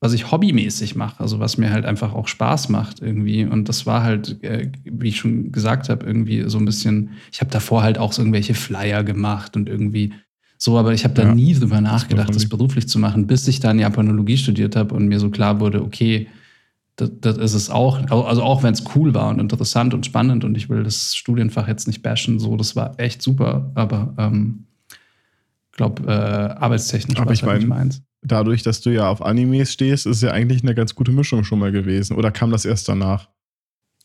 was 0.00 0.12
ich 0.12 0.30
hobbymäßig 0.30 0.94
mache? 0.94 1.20
Also, 1.20 1.40
was 1.40 1.58
mir 1.58 1.70
halt 1.70 1.84
einfach 1.84 2.14
auch 2.14 2.28
Spaß 2.28 2.68
macht 2.68 3.00
irgendwie. 3.00 3.44
Und 3.44 3.68
das 3.68 3.86
war 3.86 4.02
halt, 4.02 4.42
äh, 4.44 4.70
wie 4.84 5.08
ich 5.08 5.16
schon 5.16 5.52
gesagt 5.52 5.88
habe, 5.88 6.06
irgendwie 6.06 6.48
so 6.48 6.58
ein 6.58 6.64
bisschen, 6.64 7.10
ich 7.32 7.40
habe 7.40 7.50
davor 7.50 7.82
halt 7.82 7.98
auch 7.98 8.12
so 8.12 8.22
irgendwelche 8.22 8.54
Flyer 8.54 9.04
gemacht 9.04 9.56
und 9.56 9.68
irgendwie 9.68 10.12
so, 10.58 10.76
aber 10.76 10.92
ich 10.92 11.04
habe 11.04 11.14
da 11.14 11.22
ja, 11.22 11.34
nie 11.34 11.54
drüber 11.54 11.80
nachgedacht, 11.80 12.34
das, 12.34 12.48
beruflich 12.48 12.88
zu 12.88 12.98
machen, 12.98 13.26
bis 13.26 13.46
ich 13.46 13.60
dann 13.60 13.78
Japanologie 13.78 14.36
studiert 14.36 14.74
habe 14.74 14.94
und 14.94 15.06
mir 15.06 15.20
so 15.20 15.30
klar 15.30 15.60
wurde, 15.60 15.82
okay, 15.82 16.28
das, 16.96 17.10
das 17.20 17.38
ist 17.38 17.54
es 17.54 17.70
auch. 17.70 18.10
Also 18.10 18.42
auch 18.42 18.64
wenn 18.64 18.74
es 18.74 18.82
cool 18.96 19.14
war 19.14 19.28
und 19.28 19.38
interessant 19.38 19.94
und 19.94 20.04
spannend 20.04 20.44
und 20.44 20.56
ich 20.56 20.68
will 20.68 20.82
das 20.82 21.14
Studienfach 21.14 21.68
jetzt 21.68 21.86
nicht 21.86 22.02
bashen, 22.02 22.40
so, 22.40 22.56
das 22.56 22.74
war 22.74 22.98
echt 22.98 23.22
super, 23.22 23.70
aber 23.76 24.14
ähm, 24.18 24.64
glaube, 25.78 26.02
äh, 26.06 26.10
arbeitstechnisch 26.10 27.18
aber 27.18 27.32
ich 27.32 27.42
mein, 27.42 27.58
nicht 27.58 27.68
meins. 27.68 28.02
Dadurch, 28.22 28.62
dass 28.62 28.82
du 28.82 28.90
ja 28.90 29.08
auf 29.08 29.22
Animes 29.22 29.72
stehst, 29.72 30.06
ist 30.06 30.22
ja 30.22 30.32
eigentlich 30.32 30.62
eine 30.62 30.74
ganz 30.74 30.94
gute 30.94 31.12
Mischung 31.12 31.44
schon 31.44 31.60
mal 31.60 31.72
gewesen. 31.72 32.16
Oder 32.16 32.30
kam 32.30 32.50
das 32.50 32.64
erst 32.64 32.88
danach? 32.88 33.28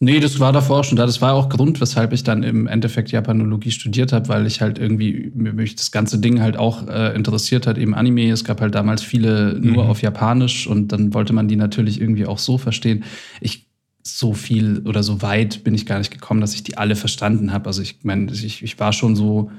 Nee, 0.03 0.19
das 0.19 0.37
war 0.41 0.51
davor 0.51 0.83
schon 0.83 0.97
da. 0.97 1.05
Das 1.05 1.21
war 1.21 1.33
auch 1.33 1.47
Grund, 1.47 1.79
weshalb 1.79 2.11
ich 2.11 2.25
dann 2.25 2.43
im 2.43 2.67
Endeffekt 2.67 3.11
Japanologie 3.11 3.71
studiert 3.71 4.11
habe, 4.11 4.27
weil 4.27 4.45
ich 4.45 4.59
halt 4.59 4.77
irgendwie 4.77 5.31
mich 5.33 5.77
das 5.77 5.91
ganze 5.93 6.19
Ding 6.19 6.41
halt 6.41 6.57
auch 6.57 6.89
äh, 6.89 7.15
interessiert 7.15 7.67
hat, 7.67 7.77
eben 7.77 7.95
Anime. 7.95 8.29
Es 8.29 8.43
gab 8.43 8.59
halt 8.59 8.75
damals 8.75 9.01
viele 9.01 9.57
nur 9.61 9.85
mhm. 9.85 9.89
auf 9.89 10.01
Japanisch 10.01 10.67
und 10.67 10.91
dann 10.91 11.13
wollte 11.13 11.31
man 11.31 11.47
die 11.47 11.55
natürlich 11.55 12.01
irgendwie 12.01 12.25
auch 12.25 12.37
so 12.37 12.57
verstehen. 12.57 13.05
Ich 13.39 13.69
so 14.01 14.33
viel 14.33 14.81
oder 14.85 15.03
so 15.03 15.21
weit 15.21 15.63
bin 15.63 15.73
ich 15.73 15.85
gar 15.85 15.99
nicht 15.99 16.11
gekommen, 16.11 16.41
dass 16.41 16.53
ich 16.53 16.63
die 16.63 16.77
alle 16.77 16.97
verstanden 16.97 17.53
habe. 17.53 17.67
Also 17.67 17.81
ich 17.81 17.99
meine, 18.03 18.29
ich, 18.29 18.61
ich 18.61 18.79
war 18.81 18.91
schon 18.91 19.15
so 19.15 19.51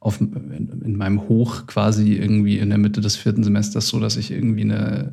auf, 0.00 0.22
in, 0.22 0.80
in 0.82 0.96
meinem 0.96 1.28
Hoch 1.28 1.66
quasi 1.66 2.14
irgendwie 2.14 2.56
in 2.58 2.70
der 2.70 2.78
Mitte 2.78 3.02
des 3.02 3.16
vierten 3.16 3.44
Semesters 3.44 3.88
so, 3.88 4.00
dass 4.00 4.16
ich 4.16 4.30
irgendwie 4.30 4.62
eine 4.62 5.12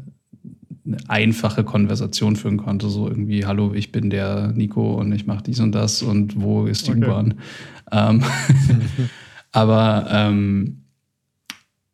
eine 0.89 1.10
einfache 1.10 1.63
Konversation 1.63 2.36
führen 2.36 2.58
konnte. 2.58 2.89
So 2.89 3.08
irgendwie, 3.08 3.45
hallo, 3.45 3.73
ich 3.73 3.91
bin 3.91 4.10
der 4.10 4.52
Nico 4.54 4.95
und 4.95 5.12
ich 5.12 5.25
mache 5.25 5.43
dies 5.43 5.60
und 5.60 5.73
das 5.73 6.02
und 6.02 6.41
wo 6.41 6.65
ist 6.65 6.88
die 6.88 6.91
okay. 6.91 7.06
U-Bahn? 7.06 7.39
Ähm, 7.91 8.23
aber, 9.52 10.08
ähm, 10.10 10.84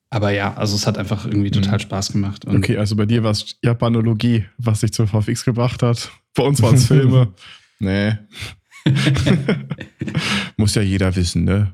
aber 0.09 0.31
ja, 0.31 0.53
also 0.55 0.75
es 0.75 0.87
hat 0.87 0.97
einfach 0.97 1.25
irgendwie 1.25 1.51
total 1.51 1.75
mhm. 1.75 1.81
Spaß 1.81 2.11
gemacht. 2.13 2.47
Okay, 2.47 2.77
also 2.77 2.95
bei 2.95 3.05
dir 3.05 3.23
war 3.23 3.31
es 3.31 3.57
Japanologie, 3.61 4.45
was 4.57 4.79
dich 4.79 4.93
zur 4.93 5.07
VFX 5.07 5.43
gebracht 5.43 5.83
hat. 5.83 6.11
Bei 6.33 6.43
uns 6.43 6.61
waren 6.61 6.75
es 6.75 6.87
Filme. 6.87 7.33
nee. 7.79 8.13
Muss 10.57 10.75
ja 10.75 10.81
jeder 10.81 11.15
wissen, 11.15 11.43
ne? 11.43 11.73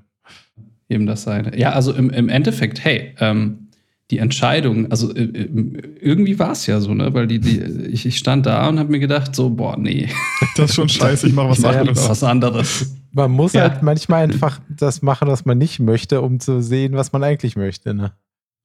Eben 0.89 1.05
das 1.05 1.23
seine. 1.23 1.57
Ja, 1.57 1.71
also 1.71 1.93
im, 1.93 2.09
im 2.09 2.29
Endeffekt, 2.29 2.83
hey, 2.83 3.15
ähm, 3.19 3.69
die 4.11 4.17
Entscheidung, 4.17 4.91
also 4.91 5.15
äh, 5.15 5.23
äh, 5.23 5.81
irgendwie 6.01 6.37
war 6.37 6.51
es 6.51 6.67
ja 6.67 6.81
so, 6.81 6.93
ne? 6.93 7.13
Weil 7.13 7.27
die, 7.27 7.39
die, 7.39 7.61
ich, 7.61 8.05
ich 8.05 8.17
stand 8.17 8.45
da 8.45 8.67
und 8.67 8.77
habe 8.77 8.91
mir 8.91 8.99
gedacht, 8.99 9.33
so, 9.33 9.49
boah, 9.49 9.77
nee. 9.77 10.09
Das 10.57 10.71
ist 10.71 10.75
schon 10.75 10.89
scheiße, 10.89 11.27
ich 11.27 11.33
mache 11.33 11.51
was 11.51 11.63
anderes. 11.63 12.09
Was 12.09 12.23
anderes. 12.23 12.93
Man 13.13 13.31
muss 13.31 13.53
ja. 13.53 13.61
halt 13.61 13.83
manchmal 13.83 14.23
einfach 14.23 14.59
das 14.69 15.01
machen, 15.01 15.29
was 15.29 15.45
man 15.45 15.57
nicht 15.57 15.79
möchte, 15.79 16.21
um 16.21 16.41
zu 16.41 16.61
sehen, 16.61 16.93
was 16.93 17.13
man 17.13 17.23
eigentlich 17.23 17.55
möchte, 17.55 17.93
ne? 17.93 18.11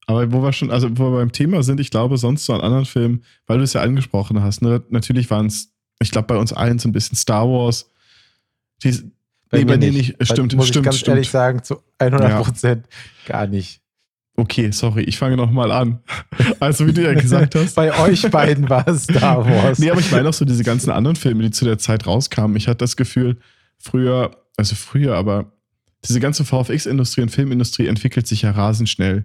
Aber 0.08 0.32
wo 0.32 0.42
wir 0.42 0.52
schon, 0.52 0.70
also 0.70 0.88
wo 0.98 1.10
wir 1.10 1.18
beim 1.18 1.32
Thema 1.32 1.62
sind, 1.62 1.78
ich 1.80 1.90
glaube, 1.90 2.18
sonst 2.18 2.44
so 2.44 2.52
an 2.52 2.60
anderen 2.60 2.84
Filmen, 2.84 3.22
weil 3.46 3.58
du 3.58 3.64
es 3.64 3.72
ja 3.72 3.82
angesprochen 3.82 4.42
hast, 4.42 4.62
ne? 4.62 4.82
Natürlich 4.90 5.30
waren 5.30 5.46
es, 5.46 5.72
ich 6.00 6.10
glaube, 6.10 6.26
bei 6.26 6.36
uns 6.36 6.52
allen 6.52 6.80
so 6.80 6.88
ein 6.88 6.92
bisschen 6.92 7.16
Star 7.16 7.46
Wars. 7.48 7.88
Die, 8.82 8.90
bei 9.48 9.58
nee, 9.58 9.64
bei 9.64 9.76
denen 9.76 9.96
nicht. 9.96 10.16
Stimmt, 10.22 10.54
muss 10.56 10.68
stimmt, 10.68 10.86
ich 10.86 10.90
ganz 10.90 10.98
stimmt. 10.98 11.14
ehrlich 11.16 11.30
sagen, 11.30 11.62
zu 11.62 11.82
100 11.98 12.42
Prozent 12.42 12.86
ja. 13.26 13.32
gar 13.32 13.46
nicht. 13.46 13.80
Okay, 14.36 14.70
sorry, 14.70 15.02
ich 15.04 15.16
fange 15.16 15.36
nochmal 15.36 15.72
an. 15.72 16.00
Also, 16.60 16.86
wie 16.86 16.92
du 16.92 17.02
ja 17.02 17.14
gesagt 17.14 17.54
hast. 17.54 17.74
Bei 17.74 17.98
euch 18.00 18.22
beiden 18.30 18.68
war 18.68 18.86
es 18.86 19.04
Star 19.04 19.44
Wars. 19.46 19.78
nee, 19.78 19.90
aber 19.90 20.00
ich 20.00 20.10
meine 20.10 20.28
auch 20.28 20.34
so 20.34 20.44
diese 20.44 20.64
ganzen 20.64 20.90
anderen 20.90 21.16
Filme, 21.16 21.42
die 21.42 21.50
zu 21.50 21.64
der 21.64 21.78
Zeit 21.78 22.06
rauskamen. 22.06 22.56
Ich 22.56 22.68
hatte 22.68 22.78
das 22.78 22.96
Gefühl, 22.96 23.38
früher, 23.78 24.36
also 24.56 24.74
früher, 24.74 25.16
aber 25.16 25.52
diese 26.04 26.20
ganze 26.20 26.44
VFX-Industrie 26.44 27.22
und 27.22 27.30
Filmindustrie 27.30 27.86
entwickelt 27.86 28.26
sich 28.26 28.42
ja 28.42 28.50
rasend 28.50 28.88
schnell. 28.88 29.24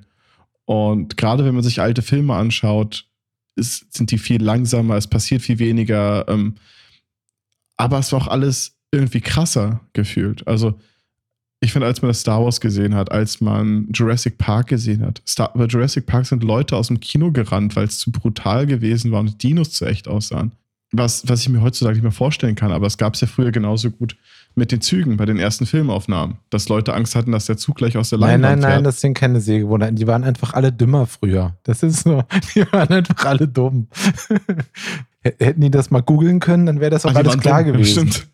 Und 0.66 1.18
gerade 1.18 1.46
wenn 1.46 1.54
man 1.54 1.64
sich 1.64 1.82
alte 1.82 2.02
Filme 2.02 2.34
anschaut, 2.36 3.06
ist, 3.56 3.94
sind 3.94 4.12
die 4.12 4.18
viel 4.18 4.42
langsamer, 4.42 4.96
es 4.96 5.08
passiert 5.08 5.42
viel 5.42 5.60
weniger. 5.60 6.28
Ähm, 6.28 6.56
aber 7.78 8.00
es 8.00 8.12
war 8.12 8.22
auch 8.22 8.28
alles 8.28 8.78
irgendwie 8.92 9.22
krasser 9.22 9.82
gefühlt. 9.94 10.48
Also, 10.48 10.80
ich 11.64 11.72
finde, 11.72 11.88
als 11.88 12.02
man 12.02 12.10
das 12.10 12.22
Star 12.22 12.44
Wars 12.44 12.60
gesehen 12.60 12.96
hat, 12.96 13.12
als 13.12 13.40
man 13.40 13.88
Jurassic 13.94 14.40
Park 14.40 14.68
gesehen 14.68 15.06
hat, 15.06 15.22
Star 15.28 15.52
bei 15.54 15.66
Jurassic 15.66 16.08
Park 16.08 16.26
sind 16.26 16.44
Leute 16.44 16.76
aus 16.76 16.88
dem 16.88 17.00
Kino 17.00 17.32
gerannt, 17.32 17.76
weil 17.76 17.86
es 17.86 18.00
zu 18.00 18.12
brutal 18.12 18.66
gewesen 18.66 19.12
war 19.12 19.20
und 19.20 19.42
Dinos 19.44 19.72
zu 19.72 19.86
echt 19.86 20.08
aussahen. 20.08 20.54
Was, 20.92 21.30
was 21.30 21.42
ich 21.42 21.50
mir 21.50 21.62
heutzutage 21.62 21.96
nicht 21.96 22.04
mehr 22.04 22.12
vorstellen 22.12 22.56
kann, 22.56 22.72
aber 22.72 22.88
es 22.88 22.98
gab 22.98 23.14
es 23.14 23.22
ja 23.22 23.28
früher 23.28 23.52
genauso 23.52 23.92
gut 23.92 24.18
mit 24.56 24.72
den 24.72 24.82
Zügen 24.82 25.16
bei 25.16 25.26
den 25.26 25.38
ersten 25.38 25.66
Filmaufnahmen, 25.66 26.38
dass 26.50 26.68
Leute 26.68 26.94
Angst 26.94 27.16
hatten, 27.16 27.32
dass 27.32 27.46
der 27.46 27.56
Zug 27.56 27.78
gleich 27.78 27.96
aus 27.96 28.10
der 28.10 28.20
Leinwand 28.20 28.42
Nein, 28.42 28.60
nein, 28.60 28.70
nein, 28.72 28.84
das 28.84 29.00
sind 29.00 29.14
keine 29.14 29.40
Sehgewohnheiten. 29.40 29.96
Die 29.96 30.08
waren 30.08 30.24
einfach 30.24 30.54
alle 30.54 30.74
dümmer 30.74 31.06
früher. 31.06 31.56
Das 31.64 31.84
ist 31.84 32.04
so. 32.04 32.24
Die 32.56 32.66
waren 32.74 32.90
einfach 32.90 33.24
alle 33.26 33.48
dumm. 33.48 33.88
Hätten 35.22 35.62
die 35.62 35.70
das 35.70 35.92
mal 35.92 36.02
googeln 36.02 36.40
können, 36.40 36.66
dann 36.66 36.80
wäre 36.80 36.90
das 36.90 37.06
auch 37.06 37.12
Ach, 37.12 37.18
alles 37.18 37.38
klar 37.38 37.64
dumm. 37.64 37.74
gewesen. 37.74 38.12
Stimmt. 38.12 38.28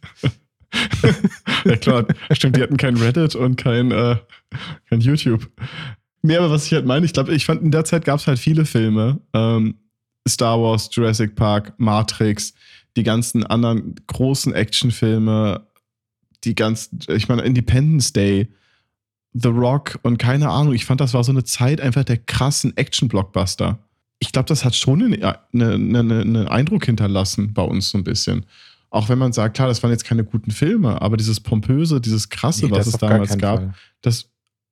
Ja 1.65 1.75
klar, 1.77 2.05
stimmt, 2.31 2.57
die 2.57 2.61
hatten 2.61 2.77
kein 2.77 2.97
Reddit 2.97 3.35
und 3.35 3.55
kein, 3.55 3.91
äh, 3.91 4.17
kein 4.89 5.01
YouTube. 5.01 5.49
Nee, 6.21 6.37
aber 6.37 6.51
was 6.51 6.65
ich 6.65 6.73
halt 6.73 6.85
meine, 6.85 7.05
ich 7.05 7.13
glaube, 7.13 7.33
ich 7.33 7.45
fand, 7.45 7.61
in 7.61 7.71
der 7.71 7.85
Zeit 7.85 8.05
gab 8.05 8.19
es 8.19 8.27
halt 8.27 8.39
viele 8.39 8.65
Filme. 8.65 9.21
Ähm, 9.33 9.75
Star 10.27 10.61
Wars, 10.61 10.89
Jurassic 10.91 11.35
Park, 11.35 11.73
Matrix, 11.77 12.53
die 12.97 13.03
ganzen 13.03 13.45
anderen 13.45 13.95
großen 14.07 14.53
Actionfilme, 14.53 15.65
die 16.43 16.55
ganzen, 16.55 16.99
ich 17.07 17.29
meine, 17.29 17.43
Independence 17.43 18.11
Day, 18.11 18.49
The 19.33 19.49
Rock 19.49 19.99
und 20.03 20.17
keine 20.17 20.49
Ahnung, 20.49 20.73
ich 20.73 20.85
fand, 20.85 20.99
das 20.99 21.13
war 21.13 21.23
so 21.23 21.31
eine 21.31 21.43
Zeit 21.43 21.79
einfach 21.79 22.03
der 22.03 22.17
krassen 22.17 22.75
Action-Blockbuster. 22.75 23.79
Ich 24.19 24.31
glaube, 24.31 24.47
das 24.47 24.65
hat 24.65 24.75
schon 24.75 25.03
einen, 25.03 25.23
einen, 25.53 26.11
einen 26.11 26.47
Eindruck 26.47 26.85
hinterlassen 26.85 27.53
bei 27.53 27.61
uns 27.61 27.89
so 27.89 27.99
ein 27.99 28.03
bisschen. 28.03 28.45
Auch 28.97 29.09
wenn 29.09 29.19
man 29.19 29.31
sagt, 29.31 29.55
klar, 29.55 29.67
das 29.67 29.83
waren 29.83 29.91
jetzt 29.91 30.05
keine 30.05 30.23
guten 30.23 30.49
Filme, 30.49 30.99
aber 31.03 31.17
dieses 31.17 31.39
Pompöse, 31.39 32.01
dieses 32.01 32.29
Krasse, 32.29 32.65
nee, 32.65 32.71
was 32.71 32.87
es 32.87 32.97
damals 32.97 33.37
gab, 33.37 33.59
Fall. 33.59 33.73
das 34.01 34.31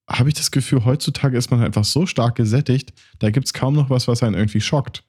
habe 0.09 0.29
ich 0.29 0.33
das 0.33 0.49
Gefühl, 0.49 0.83
heutzutage 0.83 1.37
ist 1.37 1.51
man 1.51 1.61
einfach 1.61 1.83
so 1.83 2.07
stark 2.07 2.33
gesättigt, 2.33 2.91
da 3.19 3.29
gibt 3.29 3.45
es 3.45 3.53
kaum 3.53 3.75
noch 3.75 3.91
was, 3.91 4.07
was 4.07 4.23
einen 4.23 4.33
irgendwie 4.33 4.61
schockt. 4.61 5.03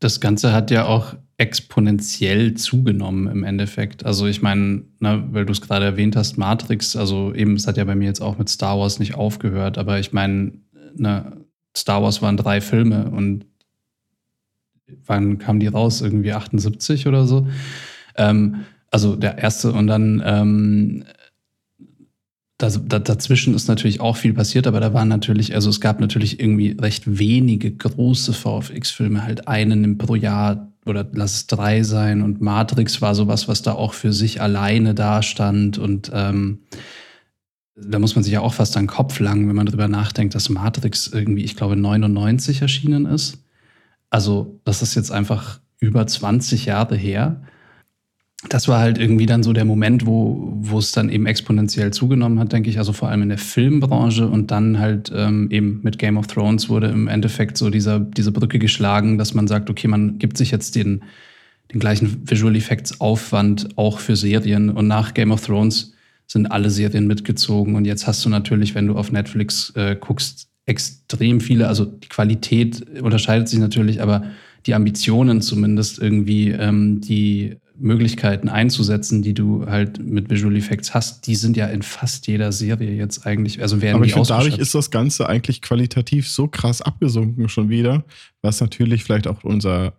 Das 0.00 0.20
Ganze 0.20 0.52
hat 0.52 0.72
ja 0.72 0.86
auch 0.86 1.14
exponentiell 1.36 2.54
zugenommen 2.54 3.28
im 3.28 3.44
Endeffekt. 3.44 4.04
Also 4.04 4.26
ich 4.26 4.42
meine, 4.42 4.82
ne, 4.98 5.24
weil 5.30 5.46
du 5.46 5.52
es 5.52 5.60
gerade 5.60 5.84
erwähnt 5.84 6.16
hast, 6.16 6.38
Matrix, 6.38 6.96
also 6.96 7.32
eben, 7.32 7.54
es 7.54 7.68
hat 7.68 7.76
ja 7.76 7.84
bei 7.84 7.94
mir 7.94 8.06
jetzt 8.06 8.20
auch 8.20 8.36
mit 8.36 8.48
Star 8.48 8.80
Wars 8.80 8.98
nicht 8.98 9.14
aufgehört, 9.14 9.78
aber 9.78 10.00
ich 10.00 10.12
meine, 10.12 10.54
ne, 10.96 11.36
Star 11.76 12.02
Wars 12.02 12.20
waren 12.20 12.36
drei 12.36 12.60
Filme 12.60 13.12
und 13.12 13.46
wann 15.06 15.38
kamen 15.38 15.60
die 15.60 15.68
raus? 15.68 16.00
Irgendwie 16.00 16.32
78 16.32 17.06
oder 17.06 17.26
so. 17.26 17.46
Ähm, 18.16 18.64
also 18.90 19.16
der 19.16 19.38
erste 19.38 19.72
und 19.72 19.86
dann 19.86 20.22
ähm, 20.24 21.04
das, 22.58 22.80
dazwischen 22.86 23.54
ist 23.54 23.66
natürlich 23.66 24.00
auch 24.00 24.16
viel 24.16 24.34
passiert, 24.34 24.66
aber 24.68 24.78
da 24.78 24.94
waren 24.94 25.08
natürlich, 25.08 25.54
also 25.54 25.68
es 25.68 25.80
gab 25.80 25.98
natürlich 25.98 26.38
irgendwie 26.38 26.76
recht 26.80 27.18
wenige 27.18 27.72
große 27.72 28.32
VFX-Filme, 28.32 29.24
halt 29.24 29.48
einen 29.48 29.98
pro 29.98 30.14
Jahr 30.14 30.72
oder 30.86 31.08
lass 31.12 31.34
es 31.34 31.46
drei 31.48 31.82
sein 31.82 32.22
und 32.22 32.40
Matrix 32.40 33.02
war 33.02 33.14
sowas, 33.14 33.48
was 33.48 33.62
da 33.62 33.72
auch 33.72 33.94
für 33.94 34.12
sich 34.12 34.40
alleine 34.40 34.94
dastand 34.94 35.78
und 35.78 36.10
ähm, 36.14 36.60
da 37.74 37.98
muss 37.98 38.14
man 38.14 38.22
sich 38.22 38.32
ja 38.32 38.40
auch 38.40 38.54
fast 38.54 38.76
an 38.76 38.84
den 38.84 38.88
Kopf 38.88 39.18
langen, 39.18 39.48
wenn 39.48 39.56
man 39.56 39.66
darüber 39.66 39.88
nachdenkt, 39.88 40.34
dass 40.34 40.48
Matrix 40.48 41.08
irgendwie, 41.08 41.42
ich 41.42 41.56
glaube, 41.56 41.76
99 41.76 42.62
erschienen 42.62 43.06
ist. 43.06 43.38
Also, 44.10 44.60
das 44.64 44.82
ist 44.82 44.94
jetzt 44.94 45.10
einfach 45.10 45.60
über 45.80 46.06
20 46.06 46.66
Jahre 46.66 46.96
her. 46.96 47.42
Das 48.48 48.66
war 48.66 48.80
halt 48.80 48.98
irgendwie 48.98 49.26
dann 49.26 49.44
so 49.44 49.52
der 49.52 49.64
Moment, 49.64 50.04
wo, 50.04 50.52
wo 50.56 50.78
es 50.78 50.90
dann 50.90 51.08
eben 51.08 51.26
exponentiell 51.26 51.92
zugenommen 51.92 52.40
hat, 52.40 52.52
denke 52.52 52.70
ich. 52.70 52.78
Also 52.78 52.92
vor 52.92 53.08
allem 53.08 53.22
in 53.22 53.28
der 53.28 53.38
Filmbranche 53.38 54.26
und 54.28 54.50
dann 54.50 54.80
halt 54.80 55.12
ähm, 55.14 55.48
eben 55.50 55.80
mit 55.82 55.98
Game 55.98 56.16
of 56.16 56.26
Thrones 56.26 56.68
wurde 56.68 56.88
im 56.88 57.06
Endeffekt 57.06 57.56
so 57.56 57.70
dieser, 57.70 58.00
diese 58.00 58.32
Brücke 58.32 58.58
geschlagen, 58.58 59.16
dass 59.16 59.32
man 59.32 59.46
sagt, 59.46 59.70
okay, 59.70 59.86
man 59.86 60.18
gibt 60.18 60.36
sich 60.36 60.50
jetzt 60.50 60.74
den, 60.74 61.04
den 61.72 61.78
gleichen 61.78 62.28
Visual 62.28 62.56
Effects 62.56 63.00
Aufwand 63.00 63.78
auch 63.78 64.00
für 64.00 64.16
Serien. 64.16 64.70
Und 64.70 64.88
nach 64.88 65.14
Game 65.14 65.30
of 65.30 65.46
Thrones 65.46 65.92
sind 66.26 66.50
alle 66.50 66.70
Serien 66.70 67.06
mitgezogen. 67.06 67.76
Und 67.76 67.84
jetzt 67.84 68.08
hast 68.08 68.24
du 68.24 68.28
natürlich, 68.28 68.74
wenn 68.74 68.88
du 68.88 68.96
auf 68.96 69.12
Netflix 69.12 69.70
äh, 69.76 69.96
guckst, 69.98 70.48
extrem 70.66 71.40
viele, 71.40 71.68
also 71.68 71.84
die 71.84 72.08
Qualität 72.08 73.00
unterscheidet 73.00 73.48
sich 73.48 73.58
natürlich, 73.58 74.00
aber 74.00 74.24
die 74.66 74.74
Ambitionen 74.74 75.42
zumindest 75.42 75.98
irgendwie 75.98 76.50
ähm, 76.50 77.00
die 77.00 77.56
Möglichkeiten 77.78 78.48
einzusetzen, 78.48 79.22
die 79.22 79.34
du 79.34 79.66
halt 79.66 79.98
mit 80.02 80.30
Visual 80.30 80.56
Effects 80.56 80.94
hast, 80.94 81.26
die 81.26 81.34
sind 81.34 81.56
ja 81.56 81.66
in 81.66 81.82
fast 81.82 82.26
jeder 82.26 82.52
Serie 82.52 82.92
jetzt 82.92 83.26
eigentlich, 83.26 83.60
also 83.62 83.80
werden 83.80 83.96
Aber 83.96 84.04
ich 84.04 84.12
finde, 84.12 84.28
dadurch 84.28 84.58
ist 84.58 84.74
das 84.74 84.90
Ganze 84.90 85.28
eigentlich 85.28 85.62
qualitativ 85.62 86.28
so 86.28 86.48
krass 86.48 86.82
abgesunken 86.82 87.48
schon 87.48 87.68
wieder, 87.68 88.04
was 88.42 88.60
natürlich 88.60 89.04
vielleicht 89.04 89.26
auch 89.26 89.42
unser 89.44 89.94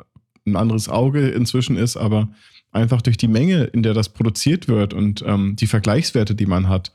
ein 0.46 0.56
anderes 0.56 0.90
Auge 0.90 1.30
inzwischen 1.30 1.78
ist, 1.78 1.96
aber 1.96 2.30
einfach 2.72 3.02
durch 3.02 3.18
die 3.18 3.28
Menge, 3.28 3.64
in 3.66 3.84
der 3.84 3.94
das 3.94 4.10
produziert 4.10 4.68
wird 4.68 4.94
und 4.94 5.24
ähm, 5.26 5.56
die 5.56 5.68
Vergleichswerte, 5.68 6.36
die 6.36 6.46
man 6.46 6.68
hat, 6.68 6.92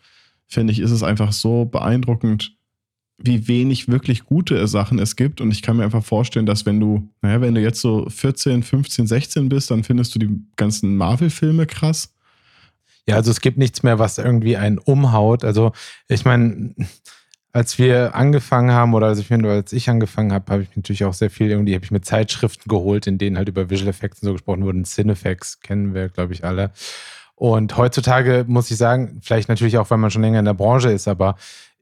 finde 0.46 0.72
ich, 0.72 0.80
ist 0.80 0.90
es 0.90 1.02
einfach 1.02 1.32
so 1.32 1.64
beeindruckend, 1.64 2.57
wie 3.18 3.48
wenig 3.48 3.88
wirklich 3.88 4.24
gute 4.24 4.66
Sachen 4.68 4.98
es 4.98 5.16
gibt. 5.16 5.40
Und 5.40 5.50
ich 5.50 5.62
kann 5.62 5.76
mir 5.76 5.84
einfach 5.84 6.04
vorstellen, 6.04 6.46
dass 6.46 6.64
wenn 6.66 6.78
du, 6.78 7.10
naja, 7.20 7.40
wenn 7.40 7.54
du 7.54 7.60
jetzt 7.60 7.80
so 7.80 8.08
14, 8.08 8.62
15, 8.62 9.06
16 9.06 9.48
bist, 9.48 9.70
dann 9.70 9.84
findest 9.84 10.14
du 10.14 10.20
die 10.20 10.40
ganzen 10.56 10.96
Marvel-Filme 10.96 11.66
krass. 11.66 12.14
Ja, 13.06 13.16
also 13.16 13.30
es 13.30 13.40
gibt 13.40 13.58
nichts 13.58 13.82
mehr, 13.82 13.98
was 13.98 14.18
irgendwie 14.18 14.56
einen 14.56 14.78
umhaut. 14.78 15.42
Also 15.42 15.72
ich 16.08 16.24
meine, 16.24 16.74
als 17.52 17.78
wir 17.78 18.14
angefangen 18.14 18.70
haben 18.70 18.94
oder 18.94 19.06
als 19.06 19.18
ich, 19.18 19.32
als 19.32 19.72
ich 19.72 19.90
angefangen 19.90 20.32
habe, 20.32 20.52
habe 20.52 20.62
ich 20.62 20.76
natürlich 20.76 21.04
auch 21.04 21.14
sehr 21.14 21.30
viel 21.30 21.50
irgendwie, 21.50 21.74
habe 21.74 21.84
ich 21.84 21.90
mir 21.90 22.02
Zeitschriften 22.02 22.68
geholt, 22.68 23.06
in 23.06 23.18
denen 23.18 23.36
halt 23.36 23.48
über 23.48 23.68
Visual 23.68 23.88
Effects 23.88 24.20
so 24.20 24.32
gesprochen 24.32 24.64
wurden. 24.64 24.84
Cinefacts 24.84 25.60
kennen 25.60 25.94
wir, 25.94 26.08
glaube 26.08 26.34
ich, 26.34 26.44
alle. 26.44 26.70
Und 27.34 27.76
heutzutage 27.76 28.44
muss 28.46 28.70
ich 28.70 28.76
sagen, 28.76 29.20
vielleicht 29.22 29.48
natürlich 29.48 29.78
auch, 29.78 29.90
weil 29.90 29.98
man 29.98 30.10
schon 30.10 30.22
länger 30.22 30.40
in 30.40 30.44
der 30.44 30.54
Branche 30.54 30.90
ist, 30.90 31.08
aber 31.08 31.36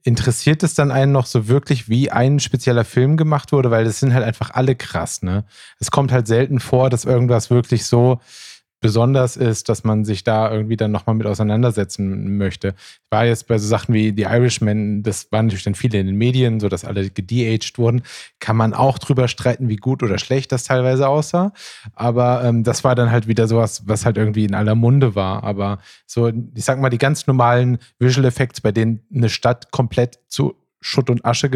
interessiert 0.06 0.62
es 0.62 0.74
dann 0.74 0.92
einen 0.92 1.10
noch 1.10 1.26
so 1.26 1.48
wirklich, 1.48 1.88
wie 1.88 2.12
ein 2.12 2.38
spezieller 2.38 2.84
Film 2.84 3.16
gemacht 3.16 3.50
wurde? 3.50 3.72
Weil 3.72 3.84
das 3.84 3.98
sind 3.98 4.14
halt 4.14 4.24
einfach 4.24 4.50
alle 4.50 4.76
krass, 4.76 5.22
ne? 5.22 5.44
Es 5.80 5.90
kommt 5.90 6.12
halt 6.12 6.28
selten 6.28 6.60
vor, 6.60 6.90
dass 6.90 7.04
irgendwas 7.04 7.50
wirklich 7.50 7.84
so 7.84 8.20
besonders 8.86 9.36
ist, 9.36 9.68
dass 9.68 9.82
man 9.82 10.04
sich 10.04 10.22
da 10.22 10.48
irgendwie 10.48 10.76
dann 10.76 10.92
nochmal 10.92 11.16
mit 11.16 11.26
auseinandersetzen 11.26 12.36
möchte. 12.36 12.76
War 13.10 13.26
jetzt 13.26 13.48
bei 13.48 13.58
so 13.58 13.66
Sachen 13.66 13.92
wie 13.92 14.14
The 14.16 14.22
Irishman, 14.22 15.02
das 15.02 15.32
waren 15.32 15.46
natürlich 15.46 15.64
dann 15.64 15.74
viele 15.74 15.98
in 15.98 16.06
den 16.06 16.14
Medien, 16.14 16.60
so 16.60 16.68
dass 16.68 16.84
alle 16.84 17.10
gedeaged 17.10 17.78
wurden. 17.78 18.02
Kann 18.38 18.56
man 18.56 18.74
auch 18.74 18.98
drüber 18.98 19.26
streiten, 19.26 19.68
wie 19.68 19.74
gut 19.74 20.04
oder 20.04 20.18
schlecht 20.18 20.52
das 20.52 20.62
teilweise 20.62 21.08
aussah. 21.08 21.52
Aber 21.94 22.44
ähm, 22.44 22.62
das 22.62 22.84
war 22.84 22.94
dann 22.94 23.10
halt 23.10 23.26
wieder 23.26 23.48
sowas, 23.48 23.82
was 23.88 24.06
halt 24.06 24.18
irgendwie 24.18 24.44
in 24.44 24.54
aller 24.54 24.76
Munde 24.76 25.16
war. 25.16 25.42
Aber 25.42 25.80
so, 26.06 26.28
ich 26.28 26.64
sag 26.64 26.80
mal, 26.80 26.90
die 26.90 26.98
ganz 26.98 27.26
normalen 27.26 27.78
Visual 27.98 28.24
Effects, 28.24 28.60
bei 28.60 28.70
denen 28.70 29.00
eine 29.12 29.30
Stadt 29.30 29.72
komplett 29.72 30.20
zu 30.28 30.54
Schutt 30.80 31.10
und 31.10 31.24
Asche 31.24 31.50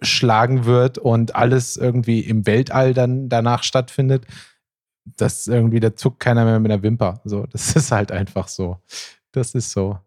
geschlagen 0.00 0.64
wird 0.64 0.96
und 0.96 1.36
alles 1.36 1.76
irgendwie 1.76 2.20
im 2.20 2.46
Weltall 2.46 2.94
dann 2.94 3.28
danach 3.28 3.62
stattfindet, 3.62 4.24
das 5.16 5.46
irgendwie, 5.46 5.80
da 5.80 5.94
zuckt 5.94 6.20
keiner 6.20 6.44
mehr 6.44 6.58
mit 6.60 6.70
einer 6.70 6.82
Wimper. 6.82 7.20
So, 7.24 7.46
das 7.46 7.74
ist 7.76 7.92
halt 7.92 8.12
einfach 8.12 8.48
so. 8.48 8.78
Das 9.32 9.54
ist 9.54 9.70
so. 9.70 9.98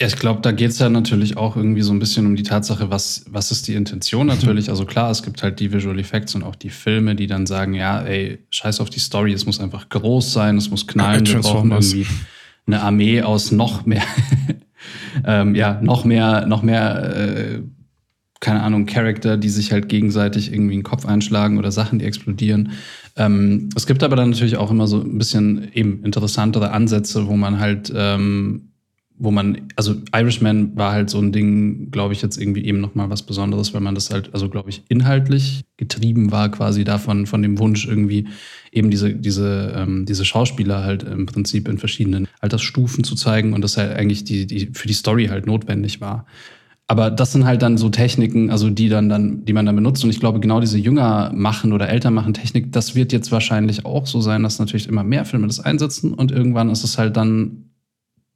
Ja, 0.00 0.06
ich 0.06 0.16
glaube, 0.16 0.40
da 0.42 0.52
geht 0.52 0.70
es 0.70 0.78
ja 0.78 0.88
natürlich 0.88 1.36
auch 1.36 1.56
irgendwie 1.56 1.82
so 1.82 1.92
ein 1.92 1.98
bisschen 1.98 2.24
um 2.24 2.36
die 2.36 2.44
Tatsache, 2.44 2.88
was, 2.88 3.24
was 3.28 3.50
ist 3.50 3.66
die 3.66 3.74
Intention 3.74 4.26
natürlich. 4.28 4.70
Also 4.70 4.84
klar, 4.84 5.10
es 5.10 5.22
gibt 5.22 5.42
halt 5.42 5.58
die 5.58 5.72
Visual 5.72 5.98
Effects 5.98 6.34
und 6.34 6.44
auch 6.44 6.54
die 6.54 6.70
Filme, 6.70 7.16
die 7.16 7.26
dann 7.26 7.46
sagen, 7.46 7.74
ja, 7.74 8.00
ey, 8.02 8.38
scheiß 8.50 8.80
auf 8.80 8.90
die 8.90 9.00
Story, 9.00 9.32
es 9.32 9.44
muss 9.44 9.60
einfach 9.60 9.88
groß 9.88 10.32
sein, 10.32 10.56
es 10.56 10.70
muss 10.70 10.86
knallen, 10.86 11.26
wir 11.26 11.40
brauchen 11.40 11.72
irgendwie 11.72 12.06
eine 12.66 12.82
Armee 12.82 13.22
aus 13.22 13.50
noch 13.50 13.86
mehr, 13.86 14.04
ähm, 15.24 15.54
ja, 15.54 15.80
noch 15.82 16.04
mehr, 16.04 16.46
noch 16.46 16.62
mehr, 16.62 17.16
äh, 17.16 17.62
keine 18.40 18.62
Ahnung, 18.62 18.86
Charakter, 18.86 19.36
die 19.36 19.48
sich 19.48 19.72
halt 19.72 19.88
gegenseitig 19.88 20.52
irgendwie 20.52 20.74
den 20.74 20.84
Kopf 20.84 21.06
einschlagen 21.06 21.58
oder 21.58 21.72
Sachen, 21.72 21.98
die 21.98 22.04
explodieren. 22.04 22.72
Ähm, 23.16 23.68
es 23.74 23.86
gibt 23.86 24.02
aber 24.04 24.14
dann 24.14 24.30
natürlich 24.30 24.56
auch 24.56 24.70
immer 24.70 24.86
so 24.86 25.00
ein 25.00 25.18
bisschen 25.18 25.68
eben 25.72 26.04
interessantere 26.04 26.70
Ansätze, 26.70 27.26
wo 27.26 27.36
man 27.36 27.58
halt, 27.58 27.92
ähm, 27.94 28.70
wo 29.20 29.32
man, 29.32 29.62
also 29.74 29.96
Irishman 30.14 30.76
war 30.76 30.92
halt 30.92 31.10
so 31.10 31.18
ein 31.18 31.32
Ding, 31.32 31.90
glaube 31.90 32.12
ich, 32.12 32.22
jetzt 32.22 32.36
irgendwie 32.40 32.64
eben 32.64 32.80
nochmal 32.80 33.10
was 33.10 33.22
Besonderes, 33.22 33.74
weil 33.74 33.80
man 33.80 33.96
das 33.96 34.10
halt, 34.10 34.32
also 34.32 34.48
glaube 34.48 34.70
ich, 34.70 34.84
inhaltlich 34.88 35.64
getrieben 35.76 36.30
war 36.30 36.48
quasi 36.52 36.84
davon, 36.84 37.26
von 37.26 37.42
dem 37.42 37.58
Wunsch 37.58 37.88
irgendwie 37.88 38.28
eben 38.70 38.90
diese, 38.90 39.12
diese, 39.12 39.74
ähm, 39.76 40.06
diese 40.06 40.24
Schauspieler 40.24 40.84
halt 40.84 41.02
im 41.02 41.26
Prinzip 41.26 41.66
in 41.66 41.78
verschiedenen 41.78 42.28
Altersstufen 42.38 43.02
zu 43.02 43.16
zeigen 43.16 43.54
und 43.54 43.62
das 43.62 43.76
halt 43.76 43.96
eigentlich 43.96 44.22
die, 44.22 44.46
die 44.46 44.70
für 44.72 44.86
die 44.86 44.94
Story 44.94 45.26
halt 45.26 45.46
notwendig 45.46 46.00
war. 46.00 46.24
Aber 46.90 47.10
das 47.10 47.32
sind 47.32 47.44
halt 47.44 47.60
dann 47.60 47.76
so 47.76 47.90
Techniken, 47.90 48.50
also 48.50 48.70
die 48.70 48.88
dann, 48.88 49.10
dann, 49.10 49.44
die 49.44 49.52
man 49.52 49.66
dann 49.66 49.76
benutzt. 49.76 50.02
Und 50.04 50.10
ich 50.10 50.20
glaube, 50.20 50.40
genau 50.40 50.58
diese 50.58 50.78
jünger 50.78 51.30
machen 51.34 51.74
oder 51.74 51.90
älter 51.90 52.10
machen 52.10 52.32
Technik, 52.32 52.72
das 52.72 52.94
wird 52.94 53.12
jetzt 53.12 53.30
wahrscheinlich 53.30 53.84
auch 53.84 54.06
so 54.06 54.22
sein, 54.22 54.42
dass 54.42 54.58
natürlich 54.58 54.88
immer 54.88 55.04
mehr 55.04 55.26
Filme 55.26 55.46
das 55.46 55.60
einsetzen 55.60 56.14
und 56.14 56.32
irgendwann 56.32 56.70
ist 56.70 56.84
es 56.84 56.96
halt 56.96 57.18
dann 57.18 57.68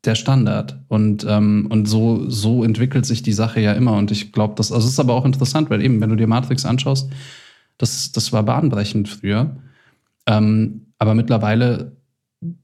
der 0.04 0.16
Standard. 0.16 0.80
Und, 0.88 1.24
ähm, 1.26 1.66
und 1.70 1.86
so, 1.86 2.28
so 2.28 2.62
entwickelt 2.62 3.06
sich 3.06 3.22
die 3.22 3.32
Sache 3.32 3.60
ja 3.60 3.72
immer. 3.72 3.94
Und 3.94 4.10
ich 4.10 4.32
glaube, 4.32 4.54
das, 4.56 4.70
also 4.70 4.86
ist 4.86 5.00
aber 5.00 5.14
auch 5.14 5.24
interessant, 5.24 5.70
weil 5.70 5.82
eben, 5.82 6.00
wenn 6.02 6.10
du 6.10 6.16
dir 6.16 6.26
Matrix 6.26 6.66
anschaust, 6.66 7.10
das, 7.78 8.12
das 8.12 8.32
war 8.34 8.42
bahnbrechend 8.42 9.08
früher. 9.08 9.56
Ähm, 10.26 10.86
aber 10.98 11.14
mittlerweile 11.14 11.92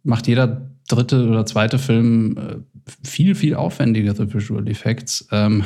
macht 0.03 0.27
jeder 0.27 0.68
dritte 0.88 1.29
oder 1.29 1.46
zweite 1.46 1.79
Film 1.79 2.37
äh, 2.37 2.57
viel, 3.05 3.35
viel 3.35 3.55
aufwendigere 3.55 4.33
Visual 4.33 4.66
Effects. 4.68 5.29
Ähm, 5.33 5.64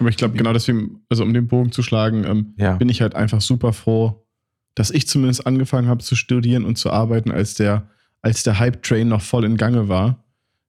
Aber 0.00 0.08
ich 0.08 0.16
glaube, 0.16 0.36
genau 0.36 0.52
deswegen, 0.52 1.02
also 1.10 1.22
um 1.22 1.34
den 1.34 1.46
Bogen 1.46 1.72
zu 1.72 1.82
schlagen, 1.82 2.24
ähm, 2.24 2.54
ja. 2.56 2.76
bin 2.76 2.88
ich 2.88 3.02
halt 3.02 3.14
einfach 3.14 3.42
super 3.42 3.72
froh, 3.72 4.24
dass 4.74 4.90
ich 4.90 5.06
zumindest 5.06 5.46
angefangen 5.46 5.88
habe 5.88 6.02
zu 6.02 6.16
studieren 6.16 6.64
und 6.64 6.76
zu 6.76 6.90
arbeiten, 6.90 7.30
als 7.30 7.54
der, 7.54 7.88
als 8.22 8.42
der 8.42 8.58
Hype-Train 8.58 9.08
noch 9.08 9.20
voll 9.20 9.44
in 9.44 9.58
Gange 9.58 9.88
war. 9.88 10.24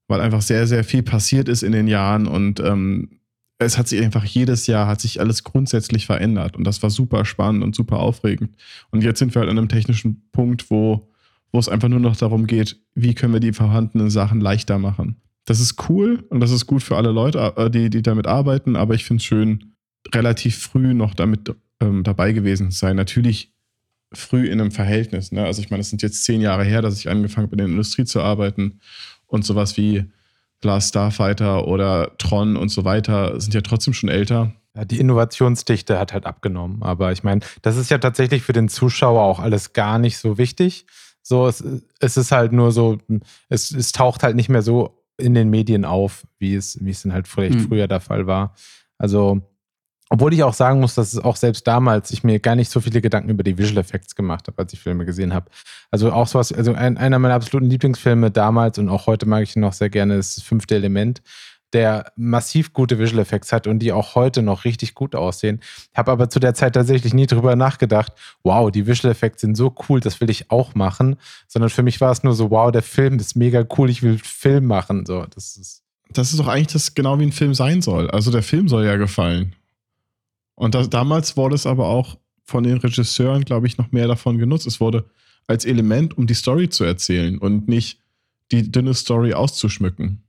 Weil 0.08 0.20
einfach 0.20 0.42
sehr, 0.42 0.68
sehr 0.68 0.84
viel 0.84 1.04
passiert 1.04 1.48
ist 1.48 1.64
in 1.64 1.72
den 1.72 1.88
Jahren 1.88 2.28
und 2.28 2.60
ähm, 2.60 3.22
es 3.60 3.78
hat 3.78 3.88
sich 3.88 4.02
einfach 4.02 4.26
jedes 4.26 4.68
Jahr 4.68 4.88
hat 4.88 5.00
sich 5.00 5.22
alles 5.22 5.44
grundsätzlich 5.44 6.08
verändert 6.08 6.58
und 6.58 6.66
das 6.66 6.84
war 6.84 6.90
super 6.90 7.24
spannend 7.24 7.64
und 7.64 7.76
super 7.76 8.00
aufregend. 8.00 8.56
Und 8.90 9.04
jetzt 9.04 9.20
sind 9.20 9.34
wir 9.34 9.40
halt 9.40 9.50
an 9.50 9.58
einem 9.58 9.70
technischen 9.70 10.24
Punkt, 10.32 10.70
wo, 10.70 11.10
wo 11.54 11.60
es 11.60 11.70
einfach 11.70 11.88
nur 11.88 12.00
noch 12.00 12.18
darum 12.18 12.48
geht, 12.48 12.82
wie 12.96 13.14
können 13.14 13.32
wir 13.32 13.40
die 13.40 13.54
vorhandenen 13.54 14.10
Sachen 14.10 14.42
leichter 14.42 14.80
machen 14.80 15.22
das 15.46 15.60
ist 15.60 15.90
cool 15.90 16.24
und 16.30 16.40
das 16.40 16.52
ist 16.52 16.68
gut 16.68 16.84
für 16.84 16.98
alle 16.98 17.12
Leute, 17.12 17.54
äh, 17.58 17.70
die, 17.70 17.90
die 17.90 18.02
damit 18.02 18.28
arbeiten, 18.28 18.76
aber 18.76 18.94
ich 18.94 19.06
finde 19.06 19.22
es 19.22 19.26
schön, 19.26 19.76
relativ 20.14 20.58
früh 20.58 20.94
noch 20.94 21.14
damit 21.14 21.54
ähm, 21.80 22.04
dabei 22.04 22.32
gewesen 22.32 22.72
zu 22.72 22.78
sein. 22.78 22.96
Natürlich 22.96 23.54
früh 24.14 24.48
in 24.48 24.60
einem 24.60 24.72
Verhältnis. 24.72 25.32
Ne? 25.32 25.44
Also 25.44 25.62
ich 25.62 25.70
meine, 25.70 25.82
es 25.82 25.90
sind 25.90 26.02
jetzt 26.02 26.24
zehn 26.26 26.42
Jahre 26.42 26.64
her, 26.64 26.82
dass 26.82 27.00
ich 27.00 27.10
angefangen 27.10 27.48
habe, 27.48 27.56
in 27.56 27.60
der 27.60 27.68
Industrie 27.68 28.06
zu 28.06 28.22
arbeiten 28.22 28.82
und 29.28 29.46
sowas 29.46 29.78
wie 29.78 30.06
Last 30.64 30.90
Starfighter 30.90 31.68
oder 31.68 32.16
Tron 32.18 32.56
und 32.56 32.70
so 32.70 32.84
weiter 32.86 33.40
sind 33.40 33.54
ja 33.54 33.62
trotzdem 33.62 33.94
schon 33.94 34.10
älter. 34.10 34.54
Ja, 34.76 34.86
die 34.86 35.00
Innovationsdichte 35.00 35.98
hat 35.98 36.14
halt 36.14 36.26
abgenommen. 36.26 36.84
Aber 36.84 37.12
ich 37.12 37.24
meine, 37.24 37.42
das 37.62 37.78
ist 37.78 37.90
ja 37.90 37.98
tatsächlich 37.98 38.44
für 38.44 38.54
den 38.54 38.70
Zuschauer 38.70 39.22
auch 39.22 39.40
alles 39.40 39.74
gar 39.74 39.98
nicht 39.98 40.18
so 40.18 40.38
wichtig. 40.38 40.86
So, 41.24 41.48
es, 41.48 41.64
es 42.00 42.18
ist 42.18 42.32
halt 42.32 42.52
nur 42.52 42.72
so, 42.72 43.00
es, 43.50 43.72
es 43.72 43.92
taucht 43.92 44.24
halt 44.24 44.36
nicht 44.36 44.50
mehr 44.50 44.62
so 44.62 45.01
in 45.22 45.34
den 45.34 45.50
Medien 45.50 45.86
auf, 45.86 46.26
wie 46.40 46.56
es, 46.56 46.84
wie 46.84 46.92
es 46.92 47.04
dann 47.04 47.14
halt 47.14 47.28
vielleicht 47.28 47.56
mhm. 47.56 47.68
früher 47.68 47.88
der 47.88 48.02
Fall 48.02 48.28
war. 48.28 48.56
Also, 48.98 49.42
obwohl 50.10 50.34
ich 50.34 50.44
auch 50.44 50.54
sagen 50.54 50.82
muss, 50.82 50.96
dass 50.96 51.14
es 51.14 51.20
auch 51.20 51.38
selbst 51.38 51.66
damals 51.66 52.12
ich 52.12 52.24
mir 52.24 52.40
gar 52.40 52.56
nicht 52.56 52.70
so 52.70 52.82
viele 52.82 53.00
Gedanken 53.00 53.30
über 53.30 53.44
die 53.44 53.58
Visual 53.58 53.78
Effects 53.78 54.14
gemacht 54.16 54.48
habe, 54.48 54.58
als 54.58 54.74
ich 54.74 54.80
Filme 54.80 55.06
gesehen 55.06 55.34
habe. 55.34 55.50
Also 55.90 56.12
auch 56.12 56.28
sowas, 56.28 56.52
also 56.52 56.74
ein, 56.74 56.98
einer 56.98 57.18
meiner 57.18 57.36
absoluten 57.36 57.70
Lieblingsfilme 57.70 58.30
damals 58.30 58.78
und 58.78 58.90
auch 58.90 59.08
heute 59.08 59.26
mag 59.26 59.44
ich 59.44 59.56
ihn 59.56 59.62
noch 59.62 59.72
sehr 59.72 59.90
gerne, 59.90 60.16
ist 60.16 60.36
das 60.36 60.44
fünfte 60.44 60.76
Element 60.76 61.22
der 61.74 62.12
massiv 62.16 62.74
gute 62.74 63.00
Visual 63.00 63.22
Effects 63.22 63.54
hat 63.54 63.68
und 63.68 63.80
die 63.80 63.92
auch 63.92 64.16
heute 64.16 64.42
noch 64.42 64.66
richtig 64.66 64.94
gut 64.94 65.16
aussehen. 65.16 65.62
Habe 65.94 66.12
aber 66.12 66.30
zu 66.30 66.40
der 66.40 66.54
Zeit 66.54 66.74
tatsächlich 66.74 67.14
nie 67.14 67.28
drüber 67.28 67.56
nachgedacht, 67.56 68.14
wow, 68.44 68.70
die 68.72 68.88
Visual 68.88 69.12
Effects 69.12 69.42
sind 69.42 69.56
so 69.56 69.74
cool, 69.88 70.00
das 70.00 70.20
will 70.20 70.30
ich 70.30 70.52
auch 70.52 70.76
machen, 70.76 71.16
sondern 71.48 71.70
für 71.70 71.84
mich 71.84 72.02
war 72.02 72.12
es 72.12 72.24
nur 72.24 72.34
so, 72.34 72.52
wow, 72.52 72.72
der 72.72 72.84
Film 72.84 73.18
ist 73.20 73.36
mega 73.36 73.66
cool, 73.78 73.90
ich 73.90 74.04
will 74.04 74.18
Film 74.18 74.66
machen. 74.66 75.06
So, 75.06 75.26
das 75.26 75.58
ist 75.58 75.82
das 76.14 76.32
ist 76.32 76.40
doch 76.40 76.48
eigentlich 76.48 76.68
das 76.68 76.94
genau 76.94 77.20
wie 77.20 77.24
ein 77.24 77.32
Film 77.32 77.54
sein 77.54 77.82
soll. 77.82 78.10
Also 78.10 78.32
der 78.32 78.44
Film 78.44 78.68
soll 78.68 78.86
ja 78.86 78.98
gefallen. 78.98 79.56
Und 80.56 80.76
das, 80.76 80.90
damals 80.90 81.38
wurde 81.38 81.56
es 81.56 81.66
aber 81.66 81.88
auch 81.88 82.18
von 82.44 82.64
den 82.64 82.78
Regisseuren, 82.78 83.46
glaube 83.46 83.68
ich, 83.68 83.78
noch 83.78 83.92
mehr 83.92 84.08
davon 84.08 84.38
genutzt. 84.38 84.68
Es 84.68 84.80
wurde 84.80 85.06
als 85.48 85.66
Element, 85.66 86.18
um 86.18 86.28
die 86.28 86.34
Story 86.34 86.70
zu 86.70 86.84
erzählen 86.84 87.38
und 87.38 87.68
nicht 87.68 88.00
die 88.52 88.72
dünne 88.72 88.94
Story 88.94 89.34
auszuschmücken. 89.34 90.24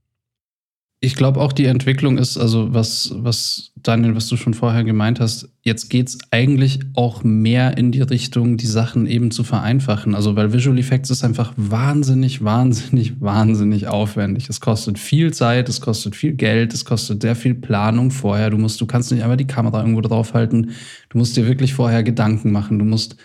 Ich 1.04 1.16
glaube 1.16 1.40
auch 1.40 1.52
die 1.52 1.64
Entwicklung 1.64 2.16
ist, 2.16 2.38
also 2.38 2.72
was, 2.72 3.12
was 3.16 3.72
Daniel, 3.74 4.14
was 4.14 4.28
du 4.28 4.36
schon 4.36 4.54
vorher 4.54 4.84
gemeint 4.84 5.18
hast, 5.18 5.48
jetzt 5.62 5.90
geht 5.90 6.08
es 6.08 6.18
eigentlich 6.30 6.78
auch 6.94 7.24
mehr 7.24 7.76
in 7.76 7.90
die 7.90 8.02
Richtung, 8.02 8.56
die 8.56 8.66
Sachen 8.66 9.08
eben 9.08 9.32
zu 9.32 9.42
vereinfachen. 9.42 10.14
Also 10.14 10.36
weil 10.36 10.52
Visual 10.52 10.78
Effects 10.78 11.10
ist 11.10 11.24
einfach 11.24 11.54
wahnsinnig, 11.56 12.44
wahnsinnig, 12.44 13.20
wahnsinnig 13.20 13.88
aufwendig. 13.88 14.48
Es 14.48 14.60
kostet 14.60 14.96
viel 14.96 15.32
Zeit, 15.32 15.68
es 15.68 15.80
kostet 15.80 16.14
viel 16.14 16.34
Geld, 16.34 16.72
es 16.72 16.84
kostet 16.84 17.22
sehr 17.22 17.34
viel 17.34 17.54
Planung 17.54 18.12
vorher. 18.12 18.50
Du 18.50 18.56
musst, 18.56 18.80
du 18.80 18.86
kannst 18.86 19.10
nicht 19.10 19.24
einfach 19.24 19.36
die 19.36 19.48
Kamera 19.48 19.80
irgendwo 19.80 20.02
draufhalten. 20.02 20.70
Du 21.08 21.18
musst 21.18 21.36
dir 21.36 21.48
wirklich 21.48 21.74
vorher 21.74 22.04
Gedanken 22.04 22.52
machen. 22.52 22.78
Du 22.78 22.84
musst, 22.84 23.16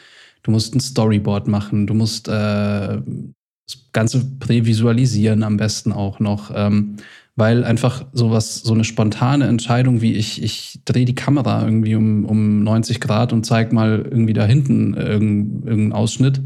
du 0.41 0.49
musst 0.49 0.73
ein 0.73 0.79
Storyboard 0.79 1.47
machen. 1.47 1.85
Du 1.85 1.93
musst 1.93 2.27
äh, 2.27 2.31
das 2.31 3.89
Ganze 3.93 4.25
prävisualisieren 4.39 5.43
am 5.43 5.57
besten 5.57 5.91
auch 5.91 6.19
noch. 6.19 6.51
Ähm, 6.55 6.97
weil 7.37 7.63
einfach 7.63 8.07
sowas, 8.13 8.55
so 8.55 8.73
eine 8.73 8.83
spontane 8.83 9.45
Entscheidung 9.45 10.01
wie 10.01 10.13
ich, 10.13 10.41
ich 10.41 10.79
drehe 10.85 11.05
die 11.05 11.15
Kamera 11.15 11.63
irgendwie 11.63 11.93
um, 11.93 12.25
um 12.25 12.63
90 12.63 12.99
Grad 12.99 13.31
und 13.31 13.45
zeige 13.45 13.73
mal 13.75 14.07
irgendwie 14.09 14.33
da 14.33 14.43
hinten 14.43 14.95
irgendeinen 14.95 15.67
irgendein 15.67 15.93
Ausschnitt, 15.93 16.41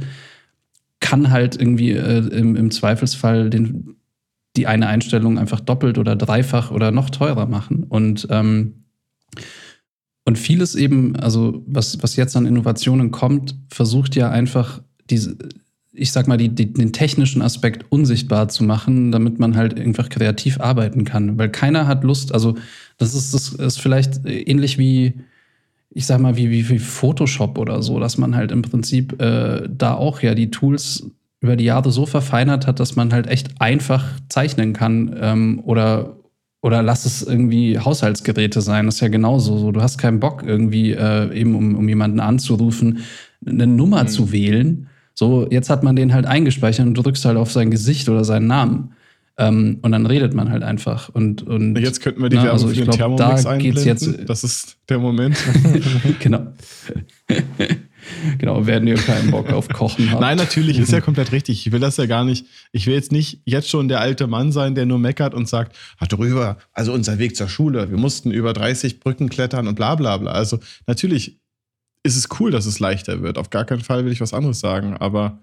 kann 1.00 1.32
halt 1.32 1.56
irgendwie 1.56 1.92
äh, 1.92 2.28
im, 2.28 2.58
im 2.58 2.72
Zweifelsfall 2.72 3.50
den, 3.50 3.96
die 4.58 4.68
eine 4.68 4.88
Einstellung 4.88 5.40
einfach 5.40 5.62
doppelt 5.62 5.98
oder 5.98 6.18
dreifach 6.18 6.72
oder 6.72 6.92
noch 6.92 7.10
teurer 7.10 7.46
machen. 7.46 7.86
Und, 7.86 8.28
ähm, 8.30 8.84
und 10.26 10.38
vieles 10.38 10.76
eben, 10.76 11.16
also 11.16 11.64
was, 11.68 12.04
was 12.04 12.18
jetzt 12.18 12.36
an 12.36 12.46
Innovationen 12.46 13.12
kommt, 13.12 13.56
versucht 13.70 14.18
ja 14.18 14.30
einfach 14.30 14.82
diese, 15.10 15.38
ich 15.94 16.12
sag 16.12 16.28
mal, 16.28 16.38
die, 16.38 16.50
die, 16.50 16.72
den 16.72 16.94
technischen 16.94 17.42
Aspekt 17.42 17.86
unsichtbar 17.90 18.48
zu 18.48 18.64
machen, 18.64 19.12
damit 19.12 19.40
man 19.40 19.56
halt 19.56 19.80
einfach 19.80 20.10
kreativ 20.10 20.60
arbeiten 20.60 21.04
kann. 21.04 21.38
Weil 21.38 21.50
keiner 21.50 21.88
hat 21.88 22.04
Lust, 22.04 22.34
also 22.34 22.56
das 22.98 23.14
ist, 23.14 23.34
das 23.34 23.50
ist 23.50 23.80
vielleicht 23.80 24.26
ähnlich 24.26 24.78
wie, 24.78 25.14
ich 25.90 26.06
sag 26.06 26.22
mal, 26.22 26.38
wie, 26.38 26.50
wie, 26.50 26.70
wie 26.70 26.80
Photoshop 26.80 27.58
oder 27.58 27.82
so, 27.82 28.00
dass 28.00 28.18
man 28.18 28.36
halt 28.36 28.52
im 28.52 28.62
Prinzip 28.62 29.22
äh, 29.22 29.68
da 29.70 29.96
auch 29.96 30.22
ja 30.22 30.34
die 30.34 30.52
Tools 30.52 31.10
über 31.42 31.56
die 31.56 31.66
Jahre 31.66 31.92
so 31.92 32.06
verfeinert 32.06 32.68
hat, 32.68 32.80
dass 32.80 32.96
man 32.96 33.12
halt 33.12 33.28
echt 33.28 33.60
einfach 33.60 34.06
zeichnen 34.30 34.74
kann 34.74 35.16
ähm, 35.20 35.62
oder 35.66 36.18
oder 36.64 36.84
lass 36.84 37.06
es 37.06 37.24
irgendwie 37.24 37.80
Haushaltsgeräte 37.80 38.62
sein. 38.62 38.86
Das 38.86 38.96
ist 38.96 39.02
ja 39.02 39.08
genauso 39.08 39.58
so. 39.58 39.72
Du 39.72 39.82
hast 39.82 39.98
keinen 39.98 40.20
Bock, 40.20 40.44
irgendwie 40.46 40.92
äh, 40.92 41.34
eben, 41.36 41.56
um, 41.56 41.76
um 41.76 41.90
jemanden 41.90 42.20
anzurufen, 42.20 43.00
eine 43.44 43.66
Nummer 43.66 44.04
mhm. 44.04 44.08
zu 44.08 44.32
wählen, 44.32 44.88
so, 45.22 45.48
jetzt 45.52 45.70
hat 45.70 45.84
man 45.84 45.96
den 45.96 46.16
halt 46.16 46.26
eingespeichert 46.26 46.88
und 46.88 46.96
drückst 46.96 47.26
halt 47.26 47.38
auf 47.38 47.52
sein 47.52 47.70
Gesicht 47.70 48.10
oder 48.10 48.24
seinen 48.24 48.48
Namen. 48.48 48.96
Ähm, 49.38 49.78
und 49.84 49.92
dann 49.92 50.08
redet 50.08 50.34
man 50.34 50.50
halt 50.50 50.64
einfach. 50.64 51.10
Und, 51.10 51.44
und 51.44 51.78
jetzt 51.78 52.02
könnten 52.02 52.24
wir 52.24 52.30
die 52.30 52.38
na, 52.38 52.46
Werbung 52.46 52.60
also 52.60 52.68
für 52.70 52.74
den 52.74 52.86
glaub, 52.86 52.98
Thermomix 52.98 53.44
da 53.44 53.58
geht's 53.58 53.86
jetzt 53.86 54.10
Das 54.26 54.44
ist 54.44 54.78
der 54.90 54.98
Moment. 54.98 55.38
genau. 56.20 56.48
genau, 58.40 58.66
werden 58.66 58.88
wir 58.88 58.96
keinen 58.96 59.30
Bock 59.30 59.54
auf 59.54 59.70
Kochen 59.70 60.10
haben. 60.10 60.22
Nein, 60.22 60.38
natürlich, 60.38 60.80
ist 60.80 60.92
ja 60.92 61.02
komplett 61.08 61.32
richtig. 61.32 61.68
Ich 61.68 61.72
will 61.72 61.80
das 61.80 61.98
ja 61.98 62.08
gar 62.08 62.26
nicht. 62.26 62.48
Ich 62.72 62.88
will 62.88 62.96
jetzt 62.96 63.12
nicht 63.12 63.44
jetzt 63.46 63.70
schon 63.70 63.90
der 63.90 64.00
alte 64.02 64.26
Mann 64.26 64.52
sein, 64.52 64.74
der 64.74 64.88
nur 64.88 64.98
meckert 64.98 65.36
und 65.36 65.48
sagt, 65.48 65.78
hat 65.98 66.12
drüber, 66.12 66.58
also 66.74 66.94
unser 66.94 67.20
Weg 67.20 67.36
zur 67.36 67.48
Schule, 67.48 67.92
wir 67.92 67.98
mussten 68.00 68.32
über 68.32 68.54
30 68.54 69.00
Brücken 69.00 69.30
klettern 69.30 69.68
und 69.68 69.76
bla 69.76 69.94
bla 69.94 70.18
bla. 70.18 70.32
Also 70.32 70.58
natürlich 70.88 71.42
ist 72.04 72.16
es 72.16 72.28
cool, 72.40 72.52
dass 72.52 72.66
es 72.66 72.80
leichter 72.80 73.22
wird. 73.22 73.38
Auf 73.38 73.50
gar 73.50 73.66
keinen 73.66 73.82
Fall 73.82 74.06
will 74.06 74.12
ich 74.12 74.22
was 74.22 74.34
anderes 74.34 74.60
sagen, 74.60 74.98
aber 74.98 75.40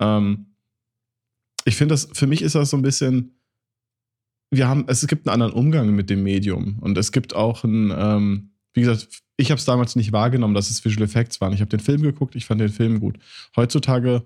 ähm, 0.00 0.46
ich 1.64 1.76
finde 1.76 1.94
das, 1.94 2.08
für 2.12 2.26
mich 2.26 2.42
ist 2.42 2.54
das 2.54 2.70
so 2.70 2.76
ein 2.76 2.82
bisschen, 2.82 3.38
wir 4.50 4.68
haben, 4.68 4.84
es 4.88 5.06
gibt 5.06 5.26
einen 5.26 5.34
anderen 5.34 5.52
Umgang 5.52 5.94
mit 5.94 6.10
dem 6.10 6.22
Medium 6.22 6.78
und 6.80 6.96
es 6.98 7.10
gibt 7.10 7.34
auch 7.34 7.64
ein, 7.64 7.92
ähm, 7.96 8.50
wie 8.74 8.82
gesagt, 8.82 9.08
ich 9.36 9.50
habe 9.50 9.58
es 9.58 9.64
damals 9.64 9.96
nicht 9.96 10.12
wahrgenommen, 10.12 10.54
dass 10.54 10.70
es 10.70 10.84
Visual 10.84 11.04
Effects 11.04 11.40
waren. 11.40 11.52
Ich 11.52 11.60
habe 11.60 11.70
den 11.70 11.80
Film 11.80 12.02
geguckt, 12.02 12.36
ich 12.36 12.44
fand 12.44 12.60
den 12.60 12.68
Film 12.68 13.00
gut. 13.00 13.18
Heutzutage 13.56 14.24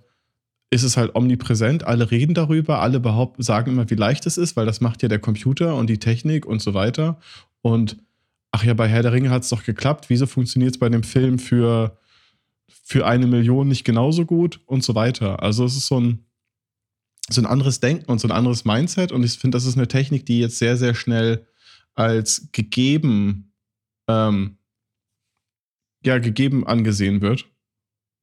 ist 0.71 0.83
es 0.83 0.97
halt 0.97 1.15
omnipräsent, 1.15 1.85
alle 1.85 2.11
reden 2.11 2.35
darüber, 2.35 2.81
alle 2.81 3.01
behaupten, 3.01 3.43
sagen 3.43 3.73
immer, 3.73 3.89
wie 3.89 3.95
leicht 3.95 4.27
es 4.27 4.37
ist, 4.37 4.57
weil 4.57 4.67
das 4.67 4.81
macht 4.81 5.03
ja 5.03 5.09
der 5.09 5.19
Computer 5.19 5.75
und 5.77 5.89
die 5.89 5.99
Technik 5.99 6.45
und 6.45 6.61
so 6.61 6.75
weiter. 6.75 7.19
Und 7.63 7.97
ach 8.51 8.65
ja, 8.65 8.75
bei 8.75 8.89
Herr 8.89 9.03
der 9.03 9.13
Ringe 9.13 9.31
hat 9.31 9.43
es 9.43 9.51
doch 9.51 9.65
geklappt, 9.65 10.09
wieso 10.09 10.27
funktioniert 10.27 10.73
es 10.75 10.79
bei 10.79 10.89
dem 10.89 11.03
Film 11.03 11.39
für, 11.39 11.99
für 12.67 13.07
eine 13.07 13.27
Million 13.27 13.69
nicht 13.69 13.85
genauso 13.85 14.25
gut 14.25 14.61
und 14.67 14.83
so 14.83 14.95
weiter. 14.95 15.43
Also 15.43 15.65
es 15.65 15.77
ist 15.77 15.87
so 15.87 16.01
ein, 16.01 16.25
so 17.31 17.41
ein 17.41 17.47
anderes 17.47 17.81
Denken 17.81 18.11
und 18.11 18.21
so 18.21 18.29
ein 18.29 18.33
anderes 18.33 18.65
Mindset 18.65 19.13
und 19.13 19.23
ich 19.23 19.39
finde, 19.39 19.57
das 19.57 19.67
ist 19.67 19.77
eine 19.77 19.89
Technik, 19.89 20.25
die 20.27 20.41
jetzt 20.41 20.59
sehr, 20.59 20.77
sehr 20.77 20.95
schnell 20.95 21.47
als 21.95 22.49
gegeben, 22.53 23.53
ähm, 24.09 24.57
ja, 26.05 26.19
gegeben 26.19 26.67
angesehen 26.67 27.21
wird. 27.21 27.47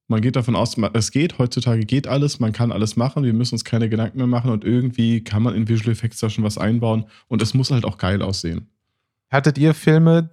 Man 0.07 0.21
geht 0.21 0.35
davon 0.35 0.55
aus, 0.55 0.75
es 0.93 1.11
geht, 1.11 1.39
heutzutage 1.39 1.83
geht 1.83 2.07
alles, 2.07 2.39
man 2.39 2.51
kann 2.51 2.71
alles 2.71 2.95
machen, 2.95 3.23
wir 3.23 3.33
müssen 3.33 3.55
uns 3.55 3.65
keine 3.65 3.89
Gedanken 3.89 4.19
mehr 4.19 4.27
machen 4.27 4.51
und 4.51 4.63
irgendwie 4.63 5.23
kann 5.23 5.41
man 5.41 5.55
in 5.55 5.67
Visual 5.67 5.91
Effects 5.91 6.19
da 6.19 6.29
schon 6.29 6.43
was 6.43 6.59
einbauen 6.59 7.05
und 7.27 7.41
es 7.41 7.55
muss 7.55 7.71
halt 7.71 7.85
auch 7.85 7.97
geil 7.97 8.21
aussehen. 8.21 8.69
Hattet 9.31 9.57
ihr 9.57 9.73
Filme, 9.73 10.29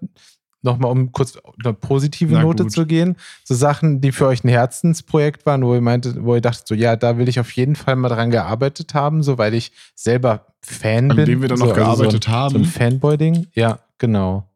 nochmal 0.62 0.90
um 0.90 1.12
kurz 1.12 1.38
eine 1.62 1.74
positive 1.74 2.32
Na 2.32 2.42
Note 2.42 2.64
gut. 2.64 2.72
zu 2.72 2.86
gehen, 2.86 3.16
so 3.44 3.54
Sachen, 3.54 4.00
die 4.00 4.12
für 4.12 4.26
euch 4.26 4.44
ein 4.44 4.48
Herzensprojekt 4.48 5.44
waren, 5.46 5.64
wo 5.64 5.74
ihr 5.74 5.80
meintet, 5.80 6.22
wo 6.22 6.34
ihr 6.34 6.40
dachtet, 6.40 6.68
so 6.68 6.74
ja, 6.74 6.96
da 6.96 7.18
will 7.18 7.28
ich 7.28 7.40
auf 7.40 7.50
jeden 7.52 7.76
Fall 7.76 7.96
mal 7.96 8.08
dran 8.08 8.30
gearbeitet 8.30 8.94
haben, 8.94 9.22
so 9.22 9.38
weil 9.38 9.54
ich 9.54 9.72
selber 9.94 10.46
Fan 10.62 11.10
An 11.10 11.16
bin. 11.16 11.20
An 11.20 11.26
dem 11.26 11.42
wir 11.42 11.48
dann 11.48 11.58
so, 11.58 11.66
noch 11.66 11.74
gearbeitet 11.74 12.14
also 12.14 12.18
so, 12.24 12.32
haben. 12.32 12.52
So 12.52 12.58
ein 12.58 12.64
Fanboy-Ding? 12.64 13.48
Ja, 13.54 13.80
genau. 13.98 14.48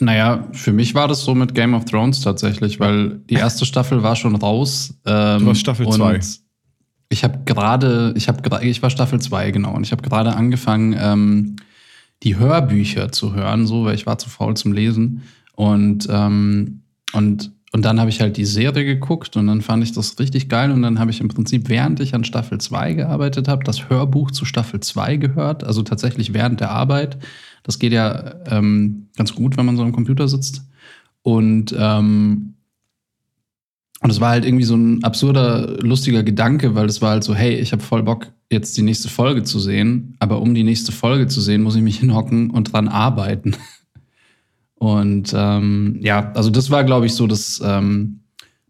Naja, 0.00 0.48
für 0.52 0.72
mich 0.72 0.94
war 0.94 1.08
das 1.08 1.22
so 1.22 1.34
mit 1.34 1.54
Game 1.54 1.74
of 1.74 1.84
Thrones 1.84 2.20
tatsächlich, 2.20 2.78
weil 2.80 3.18
die 3.18 3.34
erste 3.34 3.66
Staffel 3.66 4.02
war 4.02 4.16
schon 4.16 4.36
raus. 4.36 4.94
Ähm, 5.04 5.40
du 5.40 5.46
warst 5.46 5.60
Staffel 5.60 5.88
2. 5.88 6.20
Ich 7.10 7.24
habe 7.24 7.40
gerade, 7.44 8.12
ich 8.16 8.28
habe 8.28 8.64
ich 8.64 8.82
war 8.82 8.90
Staffel 8.90 9.20
2, 9.20 9.50
genau, 9.50 9.74
und 9.74 9.84
ich 9.84 9.92
habe 9.92 10.02
gerade 10.02 10.34
angefangen, 10.34 10.94
ähm, 10.98 11.56
die 12.22 12.36
Hörbücher 12.36 13.12
zu 13.12 13.34
hören, 13.34 13.66
so, 13.66 13.84
weil 13.84 13.94
ich 13.94 14.06
war 14.06 14.18
zu 14.18 14.28
faul 14.28 14.56
zum 14.56 14.72
Lesen. 14.72 15.22
Und, 15.54 16.08
ähm, 16.10 16.82
und, 17.12 17.52
und 17.72 17.84
dann 17.84 18.00
habe 18.00 18.10
ich 18.10 18.20
halt 18.20 18.36
die 18.36 18.44
Serie 18.44 18.84
geguckt 18.84 19.36
und 19.36 19.46
dann 19.46 19.60
fand 19.60 19.84
ich 19.84 19.92
das 19.92 20.18
richtig 20.18 20.48
geil. 20.48 20.70
Und 20.70 20.82
dann 20.82 20.98
habe 20.98 21.10
ich 21.10 21.20
im 21.20 21.28
Prinzip, 21.28 21.68
während 21.68 22.00
ich 22.00 22.14
an 22.14 22.24
Staffel 22.24 22.58
2 22.58 22.94
gearbeitet 22.94 23.48
habe, 23.48 23.64
das 23.64 23.88
Hörbuch 23.88 24.30
zu 24.30 24.44
Staffel 24.44 24.80
2 24.80 25.16
gehört. 25.16 25.64
Also 25.64 25.82
tatsächlich 25.82 26.34
während 26.34 26.60
der 26.60 26.70
Arbeit. 26.70 27.18
Das 27.62 27.78
geht 27.78 27.92
ja 27.92 28.34
ähm, 28.46 29.08
ganz 29.16 29.34
gut, 29.34 29.56
wenn 29.56 29.66
man 29.66 29.76
so 29.76 29.82
am 29.82 29.92
Computer 29.92 30.28
sitzt. 30.28 30.62
Und 31.22 31.74
ähm, 31.78 32.54
und 34.00 34.10
es 34.10 34.20
war 34.20 34.30
halt 34.30 34.44
irgendwie 34.44 34.64
so 34.64 34.76
ein 34.76 35.02
absurder, 35.02 35.76
lustiger 35.80 36.22
Gedanke, 36.22 36.74
weil 36.74 36.86
es 36.86 37.02
war 37.02 37.10
halt 37.10 37.24
so, 37.24 37.34
hey, 37.34 37.56
ich 37.56 37.72
habe 37.72 37.82
voll 37.82 38.02
Bock, 38.04 38.28
jetzt 38.50 38.76
die 38.76 38.82
nächste 38.82 39.08
Folge 39.08 39.42
zu 39.42 39.58
sehen, 39.60 40.16
aber 40.18 40.40
um 40.40 40.54
die 40.54 40.64
nächste 40.64 40.92
Folge 40.92 41.26
zu 41.26 41.40
sehen, 41.40 41.62
muss 41.62 41.76
ich 41.76 41.82
mich 41.82 41.98
hinhocken 42.00 42.50
und 42.50 42.72
dran 42.72 42.88
arbeiten. 42.88 43.56
Und 44.80 45.34
ähm, 45.36 45.98
ja, 46.02 46.30
also 46.34 46.50
das 46.50 46.70
war, 46.70 46.84
glaube 46.84 47.06
ich, 47.06 47.12
so 47.12 47.26
das 47.26 47.60
ähm, 47.64 48.20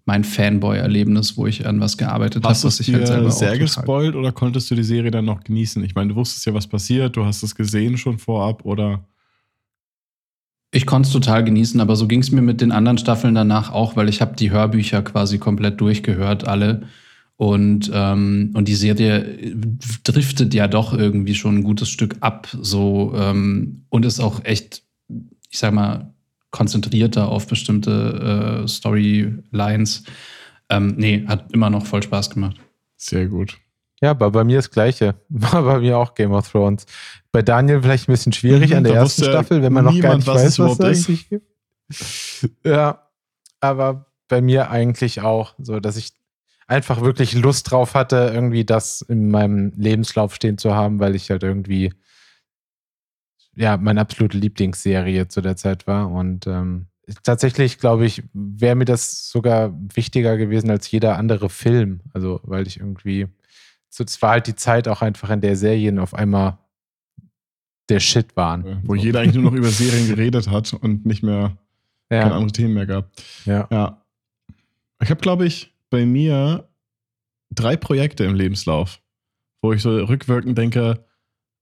mein 0.08 0.24
Fanboy-Erlebnis, 0.24 1.36
wo 1.36 1.46
ich 1.46 1.66
an 1.66 1.80
was 1.80 1.98
gearbeitet 1.98 2.42
habe, 2.44 2.54
was 2.54 2.80
ich 2.80 2.94
halt 2.94 3.06
selber 3.06 3.30
sehr 3.30 3.58
gespoilt 3.58 4.16
oder 4.16 4.32
konntest 4.32 4.70
du 4.70 4.74
die 4.74 4.82
Serie 4.82 5.10
dann 5.10 5.26
noch 5.26 5.44
genießen? 5.44 5.84
Ich 5.84 5.94
meine, 5.94 6.08
du 6.08 6.16
wusstest 6.16 6.46
ja, 6.46 6.54
was 6.54 6.66
passiert, 6.66 7.14
du 7.14 7.26
hast 7.26 7.42
es 7.42 7.54
gesehen 7.54 7.98
schon 7.98 8.18
vorab 8.18 8.64
oder 8.64 9.04
ich 10.70 10.86
konnte 10.86 11.06
es 11.06 11.12
total 11.12 11.44
genießen, 11.44 11.78
aber 11.78 11.94
so 11.94 12.06
ging 12.06 12.20
es 12.20 12.30
mir 12.30 12.40
mit 12.40 12.62
den 12.62 12.72
anderen 12.72 12.96
Staffeln 12.96 13.34
danach 13.34 13.70
auch, 13.70 13.96
weil 13.96 14.08
ich 14.08 14.22
habe 14.22 14.34
die 14.34 14.50
Hörbücher 14.50 15.02
quasi 15.02 15.36
komplett 15.36 15.78
durchgehört, 15.80 16.48
alle. 16.48 16.84
Und, 17.38 17.88
ähm, 17.94 18.50
und 18.54 18.66
die 18.66 18.74
Serie 18.74 19.54
driftet 20.02 20.54
ja 20.54 20.66
doch 20.66 20.92
irgendwie 20.92 21.36
schon 21.36 21.58
ein 21.58 21.62
gutes 21.62 21.88
Stück 21.88 22.16
ab, 22.18 22.48
so 22.60 23.14
ähm, 23.16 23.84
und 23.90 24.04
ist 24.04 24.18
auch 24.18 24.44
echt, 24.44 24.82
ich 25.48 25.60
sag 25.60 25.72
mal, 25.72 26.12
konzentrierter 26.50 27.28
auf 27.28 27.46
bestimmte 27.46 28.64
äh, 28.64 28.68
Storylines. 28.68 30.02
Ähm, 30.68 30.94
nee, 30.96 31.24
hat 31.28 31.52
immer 31.52 31.70
noch 31.70 31.86
voll 31.86 32.02
Spaß 32.02 32.30
gemacht. 32.30 32.56
Sehr 32.96 33.26
gut. 33.26 33.56
Ja, 34.00 34.10
aber 34.10 34.32
bei 34.32 34.42
mir 34.42 34.56
das 34.56 34.70
Gleiche. 34.72 35.14
War 35.28 35.62
bei 35.62 35.78
mir 35.78 35.96
auch 35.96 36.14
Game 36.14 36.32
of 36.32 36.50
Thrones. 36.50 36.86
Bei 37.30 37.42
Daniel 37.42 37.82
vielleicht 37.82 38.08
ein 38.08 38.12
bisschen 38.12 38.32
schwierig 38.32 38.70
mhm, 38.70 38.78
an 38.78 38.84
der 38.84 38.94
ersten 38.94 39.22
Staffel, 39.22 39.62
wenn 39.62 39.72
man 39.72 39.84
noch 39.84 40.00
gar 40.00 40.16
nicht 40.16 40.26
was 40.26 40.42
weiß, 40.42 40.58
was 40.58 40.72
es 40.72 40.80
eigentlich 40.80 41.28
gibt. 41.28 41.46
Ja, 42.64 43.08
aber 43.60 44.06
bei 44.28 44.42
mir 44.42 44.70
eigentlich 44.70 45.22
auch, 45.22 45.54
so 45.58 45.80
dass 45.80 45.96
ich 45.96 46.12
einfach 46.68 47.00
wirklich 47.00 47.34
Lust 47.34 47.70
drauf 47.70 47.94
hatte, 47.94 48.30
irgendwie 48.32 48.64
das 48.64 49.00
in 49.00 49.30
meinem 49.30 49.72
Lebenslauf 49.76 50.34
stehen 50.34 50.58
zu 50.58 50.74
haben, 50.74 51.00
weil 51.00 51.14
ich 51.14 51.30
halt 51.30 51.42
irgendwie 51.42 51.92
ja 53.56 53.76
meine 53.76 54.00
absolute 54.00 54.38
Lieblingsserie 54.38 55.26
zu 55.26 55.40
der 55.40 55.56
Zeit 55.56 55.86
war 55.86 56.10
und 56.10 56.46
ähm, 56.46 56.86
tatsächlich 57.24 57.78
glaube 57.78 58.06
ich 58.06 58.22
wäre 58.32 58.76
mir 58.76 58.84
das 58.84 59.28
sogar 59.28 59.74
wichtiger 59.94 60.36
gewesen 60.36 60.70
als 60.70 60.88
jeder 60.90 61.16
andere 61.16 61.48
Film, 61.48 62.00
also 62.12 62.40
weil 62.44 62.66
ich 62.68 62.78
irgendwie 62.78 63.26
so, 63.88 64.04
war 64.20 64.30
halt 64.32 64.46
die 64.46 64.54
Zeit 64.54 64.86
auch 64.86 65.02
einfach, 65.02 65.30
in 65.30 65.40
der 65.40 65.56
Serien 65.56 65.98
auf 65.98 66.14
einmal 66.14 66.58
der 67.88 68.00
Shit 68.00 68.36
waren. 68.36 68.82
Wo 68.84 68.94
so. 68.94 69.02
jeder 69.02 69.20
eigentlich 69.20 69.36
nur 69.36 69.50
noch 69.50 69.58
über 69.58 69.70
Serien 69.70 70.08
geredet 70.08 70.48
hat 70.48 70.74
und 70.74 71.06
nicht 71.06 71.22
mehr 71.22 71.56
ja. 72.10 72.22
keine 72.22 72.34
anderen 72.34 72.52
Themen 72.52 72.74
mehr 72.74 72.86
gab. 72.86 73.10
Ja. 73.44 73.66
ja. 73.70 74.04
Ich 75.02 75.10
habe, 75.10 75.20
glaube 75.20 75.46
ich, 75.46 75.74
bei 75.90 76.06
mir 76.06 76.68
drei 77.50 77.76
Projekte 77.76 78.24
im 78.24 78.34
Lebenslauf, 78.34 79.00
wo 79.62 79.72
ich 79.72 79.82
so 79.82 79.90
rückwirkend 79.90 80.56
denke, 80.56 81.04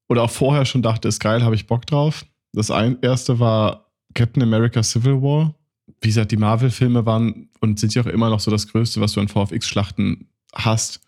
oder 0.08 0.22
auch 0.22 0.30
vorher 0.30 0.64
schon 0.64 0.82
dachte, 0.82 1.08
ist 1.08 1.20
geil, 1.20 1.42
habe 1.42 1.54
ich 1.54 1.66
Bock 1.66 1.86
drauf. 1.86 2.24
Das 2.52 2.70
ein, 2.70 2.98
erste 3.02 3.40
war 3.40 3.90
Captain 4.14 4.42
America 4.42 4.82
Civil 4.82 5.20
War. 5.20 5.54
Wie 6.00 6.08
gesagt, 6.08 6.30
die 6.30 6.36
Marvel-Filme 6.36 7.06
waren 7.06 7.48
und 7.60 7.78
sind 7.78 7.94
ja 7.94 8.02
auch 8.02 8.06
immer 8.06 8.30
noch 8.30 8.40
so 8.40 8.50
das 8.50 8.68
Größte, 8.68 9.00
was 9.00 9.12
du 9.12 9.20
in 9.20 9.28
VFX-Schlachten 9.28 10.28
hast. 10.54 11.00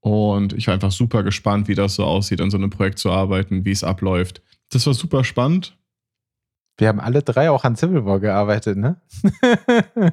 Und 0.00 0.52
ich 0.52 0.66
war 0.66 0.74
einfach 0.74 0.92
super 0.92 1.22
gespannt, 1.22 1.68
wie 1.68 1.74
das 1.74 1.96
so 1.96 2.04
aussieht, 2.04 2.40
an 2.40 2.50
so 2.50 2.56
einem 2.56 2.70
Projekt 2.70 2.98
zu 2.98 3.10
arbeiten, 3.10 3.64
wie 3.64 3.72
es 3.72 3.84
abläuft. 3.84 4.42
Das 4.70 4.86
war 4.86 4.94
super 4.94 5.24
spannend. 5.24 5.76
Wir 6.78 6.88
haben 6.88 7.00
alle 7.00 7.22
drei 7.22 7.50
auch 7.50 7.64
an 7.64 7.74
Civil 7.74 8.04
War 8.04 8.20
gearbeitet, 8.20 8.76
ne? 8.76 9.00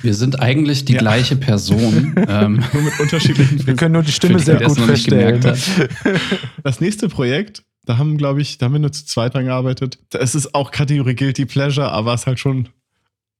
Wir 0.00 0.14
sind 0.14 0.40
eigentlich 0.40 0.84
die 0.84 0.92
ja. 0.92 1.00
gleiche 1.00 1.34
Person. 1.34 2.14
ähm, 2.28 2.62
nur 2.72 2.82
mit 2.82 3.00
unterschiedlichen 3.00 3.66
Wir 3.66 3.74
können 3.74 3.94
nur 3.94 4.04
die 4.04 4.12
Stimme 4.12 4.38
sehr 4.38 4.60
gut 4.60 4.78
verstellen. 4.78 5.42
Das 6.62 6.80
nächste 6.80 7.08
Projekt, 7.08 7.64
da 7.84 7.98
haben, 7.98 8.18
glaube 8.18 8.40
ich, 8.40 8.58
da 8.58 8.66
haben 8.66 8.72
wir 8.72 8.78
nur 8.78 8.92
zu 8.92 9.04
zweit 9.04 9.34
dran 9.34 9.46
gearbeitet. 9.46 9.98
Es 10.12 10.34
ist 10.34 10.54
auch 10.54 10.70
Kategorie 10.70 11.14
Guilty 11.14 11.44
Pleasure, 11.44 11.90
aber 11.90 12.14
es 12.14 12.26
halt 12.26 12.38
schon, 12.38 12.68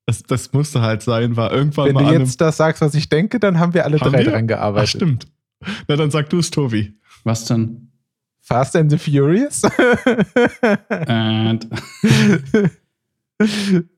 das, 0.07 0.23
das 0.25 0.53
musste 0.53 0.81
halt 0.81 1.03
sein, 1.03 1.37
war 1.37 1.53
irgendwann 1.53 1.87
Wenn 1.87 1.95
mal. 1.95 2.07
Wenn 2.07 2.15
du 2.15 2.21
jetzt 2.21 2.41
das 2.41 2.57
sagst, 2.57 2.83
was 2.83 2.95
ich 2.95 3.09
denke, 3.09 3.39
dann 3.39 3.61
haben 3.61 3.75
wir 3.75 3.85
alle 3.85 4.01
haben 4.01 4.13
drei 4.13 4.25
wir? 4.25 4.33
dran 4.33 4.47
gearbeitet. 4.49 4.89
Ach, 4.89 4.97
stimmt. 4.97 5.27
Na, 5.87 5.97
dann 5.97 6.11
sag 6.11 6.31
du 6.31 6.39
es, 6.39 6.51
Tobi. 6.51 6.99
Was 7.23 7.45
denn? 7.45 7.86
Fast 8.47 8.77
and 8.77 8.89
the 8.91 8.97
Furious? 8.97 9.63
and 11.09 11.67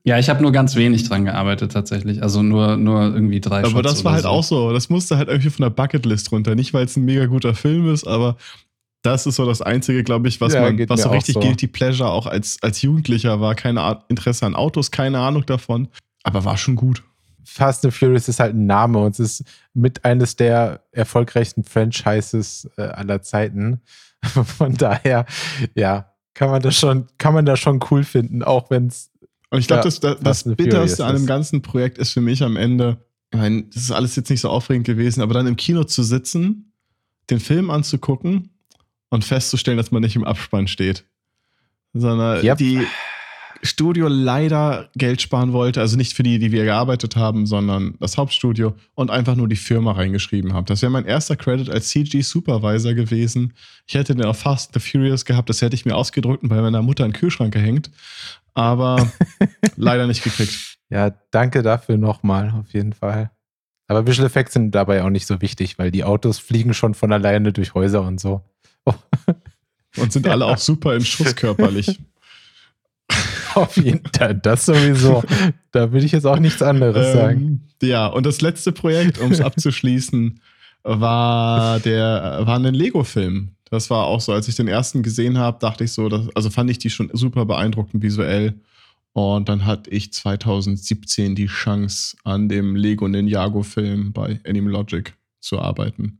ja, 0.03 0.17
ich 0.17 0.27
habe 0.27 0.41
nur 0.41 0.51
ganz 0.51 0.75
wenig 0.75 1.07
dran 1.07 1.25
gearbeitet 1.25 1.71
tatsächlich. 1.71 2.23
Also 2.23 2.41
nur, 2.41 2.75
nur 2.75 3.03
irgendwie 3.03 3.39
drei 3.41 3.59
Aber 3.59 3.69
Shots 3.69 3.83
das 3.83 4.03
war 4.03 4.13
halt 4.13 4.23
so. 4.23 4.29
auch 4.29 4.43
so. 4.43 4.73
Das 4.73 4.89
musste 4.89 5.17
halt 5.17 5.29
irgendwie 5.29 5.51
von 5.51 5.63
der 5.63 5.69
Bucketlist 5.69 6.31
runter. 6.31 6.55
Nicht, 6.55 6.73
weil 6.73 6.85
es 6.85 6.97
ein 6.97 7.05
mega 7.05 7.27
guter 7.27 7.53
Film 7.53 7.93
ist, 7.93 8.07
aber 8.07 8.37
das 9.03 9.27
ist 9.27 9.35
so 9.35 9.45
das 9.45 9.61
Einzige, 9.61 10.03
glaube 10.03 10.27
ich, 10.27 10.41
was 10.41 10.53
ja, 10.53 10.61
man, 10.61 10.89
was 10.89 11.03
so 11.03 11.09
richtig 11.09 11.35
so. 11.35 11.39
Guilty 11.41 11.67
Pleasure 11.67 12.09
auch 12.09 12.25
als, 12.25 12.57
als 12.63 12.81
Jugendlicher 12.81 13.39
war. 13.39 13.53
Keine 13.53 13.81
Art 13.81 14.03
Interesse 14.09 14.47
an 14.47 14.55
Autos, 14.55 14.89
keine 14.89 15.19
Ahnung 15.19 15.45
davon. 15.45 15.89
Aber 16.23 16.43
war 16.43 16.57
schon 16.57 16.75
gut. 16.75 17.03
Fast 17.45 17.85
and 17.85 17.93
Furious 17.93 18.27
ist 18.27 18.39
halt 18.39 18.55
ein 18.55 18.65
Name 18.65 18.97
und 18.97 19.11
es 19.11 19.19
ist 19.19 19.43
mit 19.75 20.03
eines 20.05 20.35
der 20.35 20.81
erfolgreichsten 20.91 21.63
Franchises 21.63 22.67
äh, 22.77 22.81
aller 22.81 23.21
Zeiten. 23.21 23.81
Von 24.57 24.75
daher, 24.75 25.25
ja, 25.75 26.13
kann 26.33 26.49
man 26.49 26.61
das 26.61 26.75
schon, 26.75 27.07
kann 27.17 27.33
man 27.33 27.45
das 27.45 27.59
schon 27.59 27.79
cool 27.91 28.03
finden, 28.03 28.43
auch 28.43 28.69
wenn 28.69 28.87
es. 28.87 29.11
Und 29.49 29.59
ich 29.59 29.67
glaube, 29.67 29.79
ja, 29.79 29.83
das, 29.83 29.99
das, 29.99 30.19
das 30.19 30.43
Bitterste 30.55 31.05
an 31.05 31.15
dem 31.15 31.25
ganzen 31.25 31.61
Projekt 31.61 31.97
ist 31.97 32.13
für 32.13 32.21
mich 32.21 32.43
am 32.43 32.55
Ende, 32.55 33.03
ich 33.31 33.39
meine, 33.39 33.63
das 33.63 33.83
ist 33.83 33.91
alles 33.91 34.15
jetzt 34.15 34.29
nicht 34.29 34.41
so 34.41 34.49
aufregend 34.49 34.85
gewesen, 34.85 35.21
aber 35.21 35.33
dann 35.33 35.47
im 35.47 35.55
Kino 35.55 35.83
zu 35.83 36.03
sitzen, 36.03 36.71
den 37.29 37.39
Film 37.39 37.69
anzugucken 37.69 38.49
und 39.09 39.25
festzustellen, 39.25 39.77
dass 39.77 39.91
man 39.91 40.01
nicht 40.01 40.15
im 40.15 40.23
Abspann 40.23 40.67
steht. 40.67 41.05
Sondern 41.93 42.43
yep. 42.43 42.57
die, 42.57 42.85
Studio 43.61 44.07
leider 44.07 44.89
Geld 44.95 45.21
sparen 45.21 45.53
wollte, 45.53 45.81
also 45.81 45.97
nicht 45.97 46.13
für 46.13 46.23
die, 46.23 46.39
die 46.39 46.51
wir 46.51 46.63
gearbeitet 46.63 47.15
haben, 47.15 47.45
sondern 47.45 47.95
das 47.99 48.17
Hauptstudio 48.17 48.75
und 48.95 49.11
einfach 49.11 49.35
nur 49.35 49.47
die 49.47 49.55
Firma 49.55 49.91
reingeschrieben 49.91 50.53
haben. 50.53 50.65
Das 50.65 50.81
wäre 50.81 50.91
mein 50.91 51.05
erster 51.05 51.35
Credit 51.35 51.69
als 51.69 51.89
CG-Supervisor 51.89 52.93
gewesen. 52.93 53.53
Ich 53.87 53.95
hätte 53.95 54.15
den 54.15 54.25
auf 54.25 54.39
Fast 54.39 54.73
the 54.73 54.79
Furious 54.79 55.25
gehabt, 55.25 55.49
das 55.49 55.61
hätte 55.61 55.75
ich 55.75 55.85
mir 55.85 55.95
ausgedrückt 55.95 56.43
und 56.43 56.49
bei 56.49 56.61
meiner 56.61 56.81
Mutter 56.81 57.05
in 57.05 57.11
den 57.11 57.19
Kühlschrank 57.19 57.53
gehängt, 57.53 57.91
aber 58.53 59.11
leider 59.75 60.07
nicht 60.07 60.23
gekriegt. 60.23 60.77
Ja, 60.89 61.11
danke 61.31 61.61
dafür 61.61 61.97
nochmal, 61.97 62.53
auf 62.59 62.73
jeden 62.73 62.93
Fall. 62.93 63.31
Aber 63.87 64.05
Visual 64.05 64.27
Effects 64.27 64.53
sind 64.53 64.71
dabei 64.71 65.03
auch 65.03 65.09
nicht 65.09 65.25
so 65.25 65.41
wichtig, 65.41 65.79
weil 65.79 65.91
die 65.91 66.03
Autos 66.03 66.37
fliegen 66.39 66.73
schon 66.73 66.93
von 66.93 67.11
alleine 67.11 67.51
durch 67.51 67.73
Häuser 67.73 68.03
und 68.03 68.19
so. 68.19 68.43
und 69.97 70.13
sind 70.13 70.27
alle 70.29 70.45
auch 70.45 70.57
super 70.57 70.95
in 70.95 71.03
Schuss 71.03 71.35
körperlich. 71.35 71.99
Auf 73.61 73.77
jeden 73.77 74.01
Fall, 74.15 74.35
das 74.35 74.65
sowieso. 74.65 75.23
Da 75.71 75.91
will 75.91 76.03
ich 76.03 76.11
jetzt 76.11 76.25
auch 76.25 76.39
nichts 76.39 76.61
anderes 76.61 77.07
ähm, 77.07 77.13
sagen. 77.13 77.67
Ja, 77.81 78.07
und 78.07 78.25
das 78.25 78.41
letzte 78.41 78.71
Projekt, 78.71 79.19
um 79.19 79.31
es 79.31 79.41
abzuschließen, 79.41 80.39
war 80.83 81.79
der 81.79 82.41
war 82.43 82.59
ein 82.59 82.73
Lego-Film. 82.73 83.55
Das 83.69 83.89
war 83.89 84.05
auch 84.05 84.21
so, 84.21 84.33
als 84.33 84.47
ich 84.47 84.55
den 84.55 84.67
ersten 84.67 85.03
gesehen 85.03 85.37
habe, 85.37 85.59
dachte 85.59 85.83
ich 85.83 85.91
so, 85.91 86.09
dass, 86.09 86.27
also 86.35 86.49
fand 86.49 86.71
ich 86.71 86.79
die 86.79 86.89
schon 86.89 87.09
super 87.13 87.45
beeindruckend 87.45 88.01
visuell. 88.01 88.55
Und 89.13 89.49
dann 89.49 89.65
hatte 89.65 89.89
ich 89.89 90.13
2017 90.13 91.35
die 91.35 91.47
Chance, 91.47 92.15
an 92.23 92.49
dem 92.49 92.75
Lego 92.75 93.07
Ninjago-Film 93.07 94.13
bei 94.13 94.39
Animal 94.45 94.73
Logic 94.73 95.13
zu 95.39 95.59
arbeiten. 95.59 96.19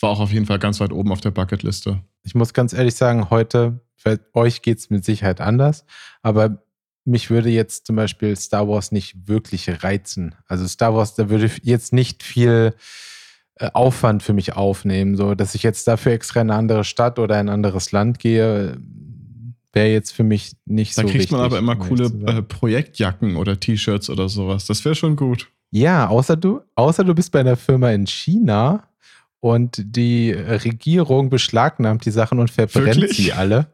War 0.00 0.10
auch 0.10 0.20
auf 0.20 0.32
jeden 0.32 0.46
Fall 0.46 0.58
ganz 0.58 0.80
weit 0.80 0.92
oben 0.92 1.12
auf 1.12 1.20
der 1.20 1.30
Bucketliste. 1.30 2.00
Ich 2.28 2.34
muss 2.34 2.52
ganz 2.52 2.74
ehrlich 2.74 2.94
sagen, 2.94 3.30
heute 3.30 3.80
für 3.96 4.20
euch 4.34 4.60
geht 4.60 4.76
es 4.76 4.90
mit 4.90 5.02
Sicherheit 5.02 5.40
anders, 5.40 5.86
aber 6.20 6.62
mich 7.06 7.30
würde 7.30 7.48
jetzt 7.48 7.86
zum 7.86 7.96
Beispiel 7.96 8.36
Star 8.36 8.68
Wars 8.68 8.92
nicht 8.92 9.28
wirklich 9.28 9.82
reizen. 9.82 10.34
Also 10.46 10.66
Star 10.66 10.94
Wars, 10.94 11.14
da 11.14 11.30
würde 11.30 11.50
jetzt 11.62 11.94
nicht 11.94 12.22
viel 12.22 12.74
äh, 13.54 13.70
Aufwand 13.72 14.22
für 14.22 14.34
mich 14.34 14.52
aufnehmen, 14.52 15.16
so 15.16 15.34
dass 15.34 15.54
ich 15.54 15.62
jetzt 15.62 15.88
dafür 15.88 16.12
extra 16.12 16.42
in 16.42 16.50
eine 16.50 16.58
andere 16.58 16.84
Stadt 16.84 17.18
oder 17.18 17.36
ein 17.36 17.48
anderes 17.48 17.92
Land 17.92 18.18
gehe, 18.18 18.76
wäre 19.72 19.88
jetzt 19.88 20.12
für 20.12 20.22
mich 20.22 20.52
nicht 20.66 20.98
da 20.98 21.02
so. 21.02 21.08
Da 21.08 21.14
kriegt 21.14 21.32
man 21.32 21.40
aber 21.40 21.58
immer 21.58 21.76
coole 21.76 22.12
äh, 22.26 22.42
Projektjacken 22.42 23.36
oder 23.36 23.58
T-Shirts 23.58 24.10
oder 24.10 24.28
sowas. 24.28 24.66
Das 24.66 24.84
wäre 24.84 24.94
schon 24.94 25.16
gut. 25.16 25.48
Ja, 25.70 26.08
außer 26.08 26.36
du, 26.36 26.60
außer 26.74 27.04
du 27.04 27.14
bist 27.14 27.32
bei 27.32 27.40
einer 27.40 27.56
Firma 27.56 27.90
in 27.90 28.06
China 28.06 28.87
und 29.40 29.82
die 29.84 30.32
Regierung 30.32 31.30
beschlagnahmt 31.30 32.04
die 32.04 32.10
Sachen 32.10 32.38
und 32.38 32.50
verbrennt 32.50 32.96
Wirklich? 33.02 33.16
sie 33.16 33.32
alle 33.32 33.72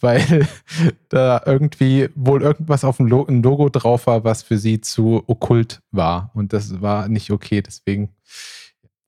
weil 0.00 0.46
da 1.08 1.42
irgendwie 1.46 2.08
wohl 2.14 2.42
irgendwas 2.42 2.84
auf 2.84 2.98
dem 2.98 3.06
Logo 3.06 3.68
drauf 3.68 4.06
war, 4.06 4.24
was 4.24 4.42
für 4.42 4.58
sie 4.58 4.80
zu 4.80 5.22
okkult 5.26 5.80
war. 5.90 6.30
Und 6.34 6.52
das 6.52 6.80
war 6.80 7.08
nicht 7.08 7.30
okay, 7.30 7.62
deswegen. 7.62 8.10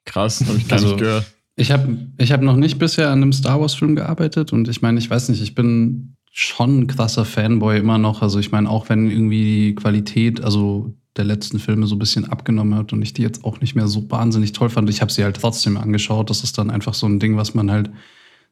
Krass, 0.04 0.44
habe 0.46 0.58
ich 0.58 0.68
gar 0.68 0.78
also, 0.78 0.88
nicht 0.88 0.98
gehört. 0.98 1.26
Ich 1.56 1.70
habe 1.70 1.96
ich 2.18 2.32
hab 2.32 2.42
noch 2.42 2.56
nicht 2.56 2.78
bisher 2.78 3.10
an 3.10 3.22
einem 3.22 3.32
Star 3.32 3.60
Wars-Film 3.60 3.94
gearbeitet 3.94 4.52
und 4.52 4.68
ich 4.68 4.82
meine, 4.82 4.98
ich 4.98 5.08
weiß 5.08 5.28
nicht, 5.28 5.40
ich 5.40 5.54
bin 5.54 6.16
schon 6.32 6.80
ein 6.80 6.86
krasser 6.88 7.24
Fanboy 7.24 7.78
immer 7.78 7.96
noch. 7.96 8.22
Also 8.22 8.40
ich 8.40 8.50
meine, 8.50 8.68
auch 8.68 8.88
wenn 8.88 9.08
irgendwie 9.08 9.68
die 9.68 9.74
Qualität, 9.76 10.42
also 10.42 10.92
der 11.16 11.24
letzten 11.24 11.58
Filme 11.58 11.86
so 11.86 11.94
ein 11.94 12.00
bisschen 12.00 12.24
abgenommen 12.24 12.74
hat 12.74 12.92
und 12.92 13.02
ich 13.02 13.12
die 13.12 13.22
jetzt 13.22 13.44
auch 13.44 13.60
nicht 13.60 13.74
mehr 13.74 13.86
so 13.86 14.10
wahnsinnig 14.10 14.52
toll 14.52 14.68
fand, 14.68 14.90
ich 14.90 15.00
habe 15.00 15.12
sie 15.12 15.22
halt 15.22 15.36
trotzdem 15.36 15.76
angeschaut. 15.76 16.28
Das 16.30 16.42
ist 16.42 16.58
dann 16.58 16.70
einfach 16.70 16.94
so 16.94 17.06
ein 17.06 17.20
Ding, 17.20 17.36
was 17.36 17.54
man 17.54 17.70
halt, 17.70 17.90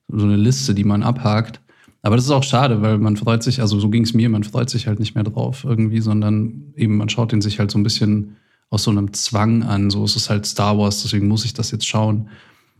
so 0.09 0.25
eine 0.25 0.37
Liste, 0.37 0.75
die 0.75 0.85
man 0.85 1.03
abhakt. 1.03 1.61
Aber 2.03 2.17
das 2.17 2.25
ist 2.25 2.31
auch 2.31 2.43
schade, 2.43 2.83
weil 2.83 2.99
man 2.99 3.17
freut 3.17 3.43
sich, 3.43 3.61
also 3.61 3.79
so 3.79 3.89
ging 3.89 4.03
es 4.03 4.13
mir, 4.13 4.29
man 4.29 4.45
freut 4.45 4.69
sich 4.69 4.87
halt 4.87 4.99
nicht 4.99 5.15
mehr 5.15 5.25
drauf 5.25 5.65
irgendwie, 5.65 6.01
sondern 6.01 6.73
eben 6.77 6.97
man 6.97 7.09
schaut 7.09 7.33
den 7.33 7.41
sich 7.41 7.59
halt 7.59 7.71
so 7.71 7.79
ein 7.79 7.85
bisschen 7.85 8.37
aus 8.71 8.83
so 8.85 8.91
einem 8.91 9.13
Zwang 9.13 9.63
an. 9.63 9.91
So 9.91 10.05
ist 10.05 10.17
es 10.17 10.29
halt 10.29 10.45
Star 10.47 10.77
Wars, 10.79 11.03
deswegen 11.03 11.29
muss 11.29 11.45
ich 11.45 11.55
das 11.55 11.71
jetzt 11.71 11.87
schauen. 11.87 12.29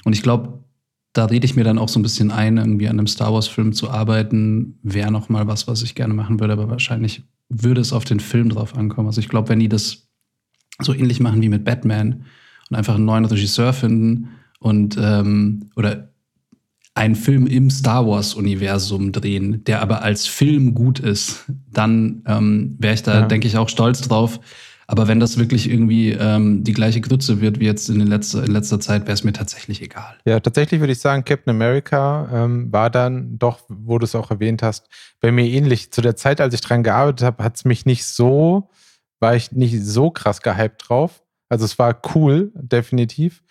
Und 0.05 0.13
ich 0.13 0.23
glaube, 0.23 0.65
da 1.13 1.27
rede 1.27 1.45
ich 1.45 1.55
mir 1.55 1.65
dann 1.65 1.79
auch 1.79 1.89
so 1.89 2.01
ein 2.01 2.03
bisschen 2.03 2.31
ein, 2.31 2.57
irgendwie 2.57 2.89
an 2.89 2.99
einem 2.99 3.07
Star 3.07 3.33
Wars-Film 3.33 3.73
zu 3.73 3.91
arbeiten, 3.91 4.79
wäre 4.83 5.13
noch 5.13 5.29
mal 5.29 5.47
was, 5.47 5.69
was 5.69 5.83
ich 5.83 5.95
gerne 5.95 6.15
machen 6.15 6.41
würde, 6.41 6.55
aber 6.55 6.71
wahrscheinlich 6.71 7.23
würde 7.49 7.81
es 7.81 7.93
auf 7.93 8.05
den 8.05 8.21
Film 8.21 8.49
drauf 8.49 8.77
ankommen. 8.77 9.09
Also 9.09 9.21
ich 9.21 9.29
glaube, 9.29 9.49
wenn 9.49 9.59
die 9.59 9.69
das 9.69 10.09
so 10.81 10.95
ähnlich 10.95 11.21
machen 11.21 11.43
wie 11.43 11.49
mit 11.49 11.65
Batman 11.65 12.25
und 12.71 12.77
einfach 12.77 12.95
einen 12.95 13.05
neuen 13.05 13.25
Regisseur 13.25 13.73
finden 13.73 14.31
und 14.59 14.97
ähm, 14.99 15.71
oder 15.77 16.13
einen 16.95 17.15
Film 17.15 17.47
im 17.47 17.71
Star 17.71 18.07
Wars-Universum 18.07 19.13
drehen, 19.13 19.65
der 19.65 19.81
aber 19.81 20.03
als 20.03 20.27
Film 20.27 20.75
gut 20.75 20.99
ist, 20.99 21.45
dann 21.71 22.23
ähm, 22.27 22.77
wäre 22.79 22.95
ich 22.95 23.03
da, 23.03 23.21
ja. 23.21 23.27
denke 23.27 23.49
ich, 23.49 23.57
auch 23.57 23.69
stolz 23.69 24.03
drauf. 24.03 24.41
Aber 24.93 25.09
wenn 25.09 25.21
das 25.21 25.39
wirklich 25.39 25.71
irgendwie 25.71 26.11
ähm, 26.11 26.65
die 26.65 26.75
gleiche 26.75 27.01
Grütze 27.01 27.41
wird 27.41 27.59
wie 27.59 27.65
jetzt 27.65 27.89
in, 27.89 28.07
letzter, 28.07 28.45
in 28.45 28.51
letzter 28.51 28.79
Zeit, 28.79 29.05
wäre 29.05 29.15
es 29.15 29.25
mir 29.25 29.33
tatsächlich 29.33 29.81
egal. 29.81 30.19
Ja, 30.27 30.39
tatsächlich 30.39 30.81
würde 30.81 30.93
ich 30.93 30.99
sagen, 30.99 31.25
Captain 31.25 31.49
America 31.49 32.29
ähm, 32.31 32.71
war 32.71 32.91
dann 32.91 33.39
doch, 33.39 33.61
wo 33.71 33.97
du 33.99 34.05
es 34.05 34.15
auch 34.15 34.31
erwähnt 34.31 34.63
hast, 34.63 34.91
bei 35.23 35.33
mir 35.33 35.47
ähnlich. 35.47 35.93
Zu 35.93 36.03
der 36.03 36.15
Zeit, 36.15 36.43
als 36.43 36.53
ich 36.53 36.61
dran 36.61 36.83
gearbeitet 36.83 37.25
habe, 37.25 37.43
hat 37.43 37.57
es 37.57 37.65
mich 37.65 37.87
nicht 37.87 38.05
so, 38.05 38.69
war 39.19 39.35
ich 39.35 39.51
nicht 39.53 39.83
so 39.83 40.11
krass 40.11 40.43
gehypt 40.43 40.91
drauf. 40.91 41.23
Also 41.49 41.65
es 41.65 41.79
war 41.79 41.99
cool, 42.15 42.53
definitiv 42.55 43.43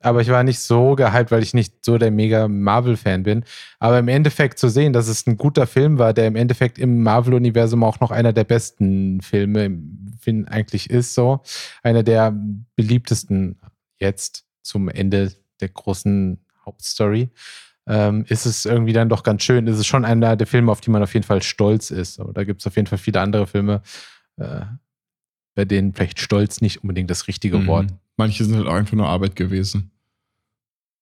aber 0.00 0.20
ich 0.22 0.28
war 0.28 0.42
nicht 0.44 0.60
so 0.60 0.94
gehypt, 0.96 1.30
weil 1.30 1.42
ich 1.42 1.54
nicht 1.54 1.84
so 1.84 1.98
der 1.98 2.10
mega 2.10 2.48
Marvel-Fan 2.48 3.22
bin. 3.22 3.44
Aber 3.78 3.98
im 3.98 4.08
Endeffekt 4.08 4.58
zu 4.58 4.68
sehen, 4.68 4.92
dass 4.92 5.08
es 5.08 5.26
ein 5.26 5.36
guter 5.36 5.66
Film 5.66 5.98
war, 5.98 6.12
der 6.14 6.26
im 6.26 6.36
Endeffekt 6.36 6.78
im 6.78 7.02
Marvel-Universum 7.02 7.84
auch 7.84 8.00
noch 8.00 8.10
einer 8.10 8.32
der 8.32 8.44
besten 8.44 9.20
Filme 9.20 9.78
eigentlich 10.46 10.90
ist, 10.90 11.14
so 11.14 11.40
einer 11.82 12.02
der 12.02 12.34
beliebtesten 12.76 13.58
jetzt 13.98 14.44
zum 14.62 14.88
Ende 14.88 15.32
der 15.60 15.68
großen 15.68 16.38
Hauptstory. 16.64 17.28
ähm, 17.86 18.24
ist 18.28 18.46
es 18.46 18.64
irgendwie 18.66 18.92
dann 18.92 19.08
doch 19.08 19.22
ganz 19.22 19.42
schön. 19.42 19.66
Es 19.66 19.78
ist 19.78 19.86
schon 19.86 20.04
einer 20.04 20.36
der 20.36 20.46
Filme, 20.46 20.70
auf 20.70 20.80
die 20.80 20.90
man 20.90 21.02
auf 21.02 21.12
jeden 21.14 21.26
Fall 21.26 21.42
stolz 21.42 21.90
ist. 21.90 22.20
Aber 22.20 22.32
da 22.32 22.44
gibt 22.44 22.60
es 22.60 22.66
auf 22.66 22.76
jeden 22.76 22.86
Fall 22.86 22.98
viele 22.98 23.20
andere 23.20 23.46
Filme, 23.46 23.82
äh, 24.36 24.60
bei 25.56 25.64
denen 25.64 25.92
vielleicht 25.94 26.20
stolz 26.20 26.60
nicht 26.60 26.82
unbedingt 26.84 27.10
das 27.10 27.26
richtige 27.26 27.58
Mhm. 27.58 27.66
Wort. 27.66 27.86
Manche 28.16 28.44
sind 28.44 28.54
halt 28.56 28.66
auch 28.68 28.74
einfach 28.74 28.92
nur 28.96 29.08
Arbeit 29.08 29.34
gewesen. 29.34 29.89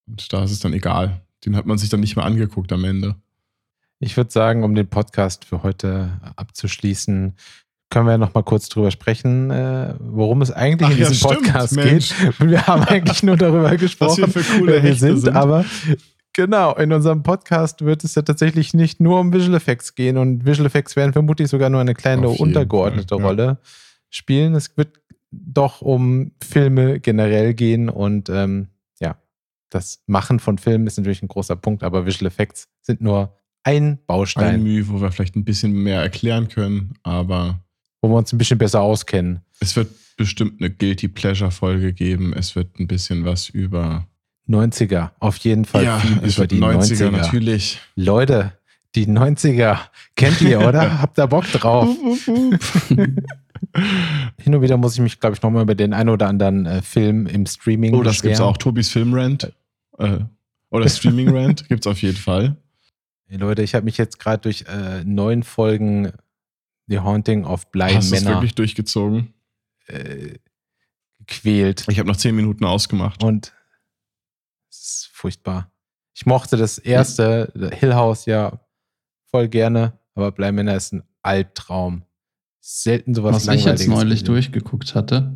Und 0.09 0.31
da 0.33 0.43
ist 0.43 0.51
es 0.51 0.59
dann 0.59 0.73
egal. 0.73 1.21
Den 1.45 1.55
hat 1.55 1.65
man 1.65 1.77
sich 1.77 1.89
dann 1.89 1.99
nicht 1.99 2.15
mehr 2.15 2.25
angeguckt 2.25 2.71
am 2.73 2.83
Ende. 2.83 3.15
Ich 3.99 4.17
würde 4.17 4.31
sagen, 4.31 4.63
um 4.63 4.75
den 4.75 4.87
Podcast 4.87 5.45
für 5.45 5.63
heute 5.63 6.19
abzuschließen, 6.35 7.35
können 7.89 8.05
wir 8.05 8.17
noch 8.17 8.33
mal 8.33 8.43
kurz 8.43 8.69
drüber 8.69 8.91
sprechen, 8.91 9.49
äh, 9.51 9.95
worum 9.99 10.41
es 10.41 10.51
eigentlich 10.51 10.87
Ach 10.89 10.93
in 10.93 10.99
ja, 10.99 11.09
diesem 11.09 11.29
stimmt, 11.29 11.45
Podcast 11.45 11.75
Mensch. 11.75 12.13
geht. 12.17 12.39
Wir 12.39 12.67
haben 12.67 12.83
eigentlich 12.83 13.23
nur 13.23 13.35
darüber 13.35 13.75
gesprochen, 13.77 14.23
Was 14.23 14.35
wir 14.35 14.43
für 14.43 14.59
coole 14.59 14.83
wir 14.83 14.95
sind, 14.95 15.17
sind. 15.17 15.35
aber 15.35 15.65
genau, 16.33 16.75
in 16.75 16.93
unserem 16.93 17.23
Podcast 17.23 17.83
wird 17.83 18.03
es 18.03 18.15
ja 18.15 18.21
tatsächlich 18.21 18.73
nicht 18.73 18.99
nur 18.99 19.19
um 19.19 19.33
Visual 19.33 19.55
Effects 19.55 19.95
gehen 19.95 20.17
und 20.17 20.45
Visual 20.45 20.67
Effects 20.67 20.95
werden 20.95 21.13
vermutlich 21.13 21.49
sogar 21.49 21.69
nur 21.69 21.81
eine 21.81 21.95
kleine 21.95 22.29
untergeordnete 22.29 23.15
Fall, 23.15 23.19
ja. 23.19 23.25
Rolle 23.25 23.57
spielen. 24.09 24.55
Es 24.55 24.77
wird 24.77 24.99
doch 25.31 25.81
um 25.81 26.31
Filme 26.41 26.99
generell 26.99 27.53
gehen 27.53 27.89
und 27.89 28.29
ähm, 28.29 28.67
ja, 28.69 28.78
das 29.69 30.01
Machen 30.07 30.39
von 30.39 30.57
Filmen 30.57 30.87
ist 30.87 30.97
natürlich 30.97 31.21
ein 31.21 31.27
großer 31.27 31.55
Punkt, 31.55 31.83
aber 31.83 32.05
Visual 32.05 32.27
Effects 32.27 32.67
sind 32.81 33.01
nur 33.01 33.35
ein 33.63 33.99
Baustein. 34.07 34.55
Ein 34.55 34.63
Mühe, 34.63 34.87
wo 34.89 35.01
wir 35.01 35.11
vielleicht 35.11 35.35
ein 35.35 35.43
bisschen 35.43 35.73
mehr 35.73 36.01
erklären 36.01 36.47
können, 36.47 36.93
aber 37.03 37.59
wo 38.01 38.09
wir 38.09 38.15
uns 38.15 38.31
ein 38.33 38.37
bisschen 38.37 38.57
besser 38.57 38.81
auskennen. 38.81 39.41
es 39.59 39.75
wird 39.75 39.89
bestimmt 40.17 40.59
eine 40.59 40.69
Guilty 40.69 41.07
Pleasure-Folge 41.07 41.93
geben. 41.93 42.33
Es 42.33 42.55
wird 42.55 42.79
ein 42.79 42.87
bisschen 42.87 43.25
was 43.25 43.49
über 43.49 44.07
90er, 44.49 45.11
auf 45.19 45.37
jeden 45.37 45.65
Fall 45.65 45.99
viel 46.01 46.19
es 46.23 46.37
über 46.37 46.47
die 46.47 46.59
90er. 46.59 47.07
90er 47.07 47.11
natürlich. 47.11 47.79
Leute, 47.95 48.53
die 48.95 49.05
90er, 49.05 49.77
kennt 50.15 50.41
ihr, 50.41 50.61
oder? 50.61 50.99
Habt 51.01 51.19
ihr 51.19 51.27
Bock 51.27 51.45
drauf? 51.51 51.87
Hin 54.37 54.55
und 54.55 54.61
wieder 54.61 54.77
muss 54.77 54.95
ich 54.95 55.01
mich, 55.01 55.19
glaube 55.19 55.35
ich, 55.35 55.41
nochmal 55.41 55.63
über 55.63 55.75
den 55.75 55.93
ein 55.93 56.09
oder 56.09 56.27
anderen 56.27 56.65
äh, 56.65 56.81
Film 56.81 57.27
im 57.27 57.45
Streaming 57.45 57.93
Oh, 57.93 58.01
das 58.03 58.21
gibt's 58.21 58.37
beschweren. 58.39 58.53
auch. 58.53 58.57
Tobis 58.57 58.89
Filmrand. 58.89 59.51
Äh, 59.99 60.19
oder 60.69 60.89
Streaming 60.89 61.29
Rant 61.29 61.67
gibt's 61.69 61.87
auf 61.87 62.01
jeden 62.01 62.17
Fall. 62.17 62.57
Hey, 63.25 63.37
Leute, 63.37 63.61
ich 63.61 63.75
habe 63.75 63.85
mich 63.85 63.97
jetzt 63.97 64.19
gerade 64.19 64.41
durch 64.41 64.65
äh, 64.67 65.03
neun 65.03 65.43
Folgen 65.43 66.11
The 66.87 66.99
Haunting 66.99 67.45
of 67.45 67.69
Bly 67.71 67.93
Hast 67.93 68.11
es 68.11 68.23
Manor 68.23 68.37
wirklich 68.37 68.55
durchgezogen? 68.55 69.33
äh, 69.87 70.37
gequält. 71.19 71.85
Ich 71.89 71.99
habe 71.99 72.07
noch 72.07 72.17
zehn 72.17 72.35
Minuten 72.35 72.65
ausgemacht. 72.65 73.23
Und 73.23 73.53
es 74.71 74.79
ist 74.79 75.09
furchtbar. 75.13 75.71
Ich 76.13 76.25
mochte 76.25 76.57
das 76.57 76.77
erste, 76.77 77.51
Hill 77.79 77.93
House, 77.93 78.25
ja, 78.25 78.59
voll 79.31 79.47
gerne, 79.47 79.97
aber 80.15 80.31
Bly 80.31 80.51
Manor 80.51 80.75
ist 80.75 80.93
ein 80.93 81.03
Albtraum. 81.21 82.03
Selten 82.59 83.15
sowas 83.15 83.47
Was 83.47 83.55
ich 83.55 83.65
jetzt 83.65 83.87
neulich 83.87 84.19
gesehen. 84.19 84.25
durchgeguckt 84.25 84.93
hatte, 84.93 85.33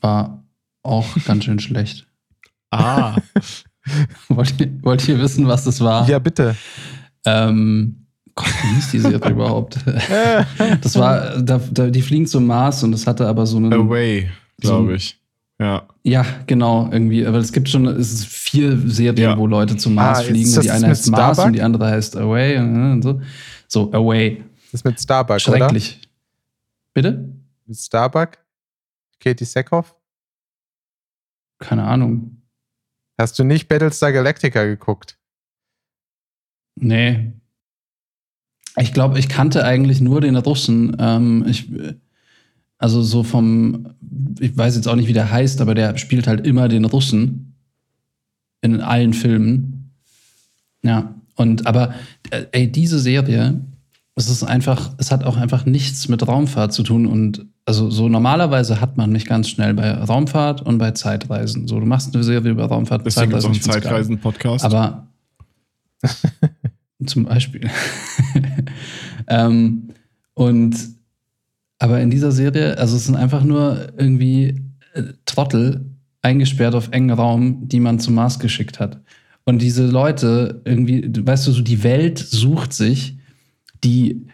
war 0.00 0.44
auch 0.82 1.06
ganz 1.24 1.44
schön 1.44 1.60
schlecht. 1.60 2.06
Ah, 2.78 3.16
Wollt 4.28 4.58
ihr, 4.60 4.82
wollt 4.82 5.06
ihr 5.08 5.18
wissen, 5.20 5.46
was 5.46 5.64
das 5.64 5.80
war? 5.80 6.08
Ja, 6.08 6.18
bitte. 6.18 6.56
Ähm, 7.26 8.06
Gott, 8.34 8.46
wie 8.62 8.74
hieß 8.76 8.90
die 8.92 8.98
Serie 9.00 9.30
überhaupt? 9.30 9.78
Das 10.80 10.98
war, 10.98 11.40
da, 11.42 11.60
da, 11.70 11.88
die 11.90 12.02
fliegen 12.02 12.26
zum 12.26 12.46
Mars 12.46 12.82
und 12.82 12.92
das 12.92 13.06
hatte 13.06 13.26
aber 13.26 13.44
so 13.46 13.58
einen. 13.58 13.72
Away, 13.72 14.30
glaube 14.60 14.94
ich. 14.96 15.18
Ja. 15.60 15.86
Ja, 16.02 16.24
genau, 16.46 16.88
irgendwie. 16.90 17.24
Aber 17.26 17.38
es 17.38 17.52
gibt 17.52 17.68
schon 17.68 17.86
es 17.86 18.12
ist 18.12 18.26
vier 18.26 18.76
Serien, 18.88 19.16
Ja. 19.30 19.38
wo 19.38 19.46
Leute 19.46 19.76
zum 19.76 19.94
Mars 19.94 20.18
Ah, 20.20 20.22
fliegen. 20.22 20.52
das 20.52 20.64
Die 20.64 20.70
eine 20.70 20.88
heißt 20.88 21.10
Mars 21.10 21.20
Starbuck? 21.36 21.44
und 21.46 21.52
die 21.52 21.62
andere 21.62 21.86
heißt 21.90 22.16
Away 22.16 22.58
und 22.58 23.02
so. 23.02 23.20
So, 23.68 23.92
Away. 23.92 24.42
Das 24.72 24.80
ist 24.80 24.84
mit 24.84 25.00
Starbuck, 25.00 25.40
Schrecklich. 25.40 26.00
Bitte? 26.92 27.08
oder? 27.10 27.18
Mit 27.66 27.76
Starbuck? 27.78 28.30
Katie 29.20 29.44
Sackhoff? 29.44 29.94
Keine 31.60 31.84
Ahnung. 31.84 32.33
Hast 33.18 33.38
du 33.38 33.44
nicht 33.44 33.68
Battlestar 33.68 34.12
Galactica 34.12 34.64
geguckt? 34.64 35.18
Nee. 36.76 37.32
Ich 38.76 38.92
glaube, 38.92 39.18
ich 39.18 39.28
kannte 39.28 39.64
eigentlich 39.64 40.00
nur 40.00 40.20
den 40.20 40.36
Russen. 40.36 40.96
Ähm, 40.98 41.44
ich, 41.46 41.70
also 42.78 43.02
so 43.02 43.22
vom, 43.22 43.94
ich 44.40 44.56
weiß 44.56 44.74
jetzt 44.74 44.88
auch 44.88 44.96
nicht, 44.96 45.06
wie 45.06 45.12
der 45.12 45.30
heißt, 45.30 45.60
aber 45.60 45.74
der 45.74 45.96
spielt 45.96 46.26
halt 46.26 46.44
immer 46.44 46.68
den 46.68 46.84
Russen 46.84 47.54
in 48.62 48.80
allen 48.80 49.14
Filmen. 49.14 49.92
Ja, 50.82 51.14
und 51.36 51.66
aber 51.66 51.94
äh, 52.30 52.46
ey, 52.52 52.70
diese 52.70 52.98
Serie, 52.98 53.60
es 54.16 54.28
ist 54.28 54.42
einfach, 54.42 54.92
es 54.98 55.10
hat 55.10 55.24
auch 55.24 55.36
einfach 55.36 55.66
nichts 55.66 56.08
mit 56.08 56.26
Raumfahrt 56.26 56.72
zu 56.72 56.82
tun 56.82 57.06
und 57.06 57.46
also 57.66 57.90
so 57.90 58.08
normalerweise 58.08 58.80
hat 58.80 58.96
man 58.96 59.10
mich 59.10 59.26
ganz 59.26 59.48
schnell 59.48 59.74
bei 59.74 59.90
Raumfahrt 59.90 60.62
und 60.62 60.78
bei 60.78 60.90
Zeitreisen. 60.90 61.66
So, 61.66 61.80
du 61.80 61.86
machst 61.86 62.14
eine 62.14 62.22
Serie 62.22 62.50
über 62.50 62.66
Raumfahrt 62.66 63.00
und 63.00 63.06
Deswegen 63.06 63.30
gibt 63.30 63.38
es 63.38 63.44
auch 63.44 63.50
einen. 63.50 63.60
Zeitreisen-Podcast. 63.60 64.64
Aber 64.64 65.06
zum 67.06 67.24
Beispiel. 67.24 67.70
ähm, 69.28 69.88
und 70.34 70.76
aber 71.78 72.00
in 72.00 72.10
dieser 72.10 72.32
Serie, 72.32 72.78
also 72.78 72.96
es 72.96 73.06
sind 73.06 73.16
einfach 73.16 73.44
nur 73.44 73.92
irgendwie 73.96 74.62
äh, 74.94 75.02
Trottel 75.24 75.86
eingesperrt 76.22 76.74
auf 76.74 76.88
engen 76.92 77.10
Raum, 77.10 77.68
die 77.68 77.80
man 77.80 77.98
zum 77.98 78.14
Mars 78.14 78.38
geschickt 78.38 78.80
hat. 78.80 79.00
Und 79.44 79.60
diese 79.60 79.86
Leute 79.86 80.62
irgendwie, 80.64 81.10
weißt 81.14 81.46
du, 81.46 81.52
so 81.52 81.62
die 81.62 81.82
Welt 81.82 82.18
sucht 82.18 82.72
sich 82.72 83.18
die 83.82 84.26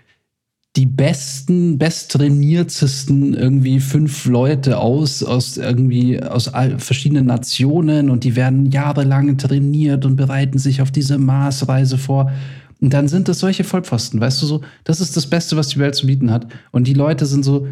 die 0.81 0.87
besten, 0.87 1.77
besttrainiertesten 1.77 3.35
irgendwie 3.35 3.81
fünf 3.81 4.25
Leute 4.25 4.79
aus, 4.79 5.23
aus 5.23 5.59
irgendwie 5.59 6.23
aus 6.23 6.51
verschiedenen 6.79 7.27
Nationen 7.27 8.09
und 8.09 8.25
die 8.25 8.35
werden 8.35 8.71
jahrelang 8.71 9.37
trainiert 9.37 10.07
und 10.07 10.17
bereiten 10.17 10.57
sich 10.57 10.81
auf 10.81 10.91
diese 10.91 11.19
Marsreise 11.19 11.99
vor. 11.99 12.33
Und 12.81 12.95
dann 12.95 13.09
sind 13.09 13.29
das 13.29 13.41
solche 13.41 13.63
Vollpfosten, 13.63 14.23
weißt 14.23 14.41
du 14.41 14.47
so, 14.47 14.63
das 14.85 15.03
ist 15.03 15.19
das 15.19 15.27
Beste, 15.27 15.55
was 15.59 15.69
die 15.69 15.79
Welt 15.79 15.95
zu 15.95 16.07
bieten 16.07 16.31
hat. 16.31 16.47
Und 16.71 16.87
die 16.87 16.95
Leute 16.95 17.27
sind 17.27 17.45
so, 17.45 17.67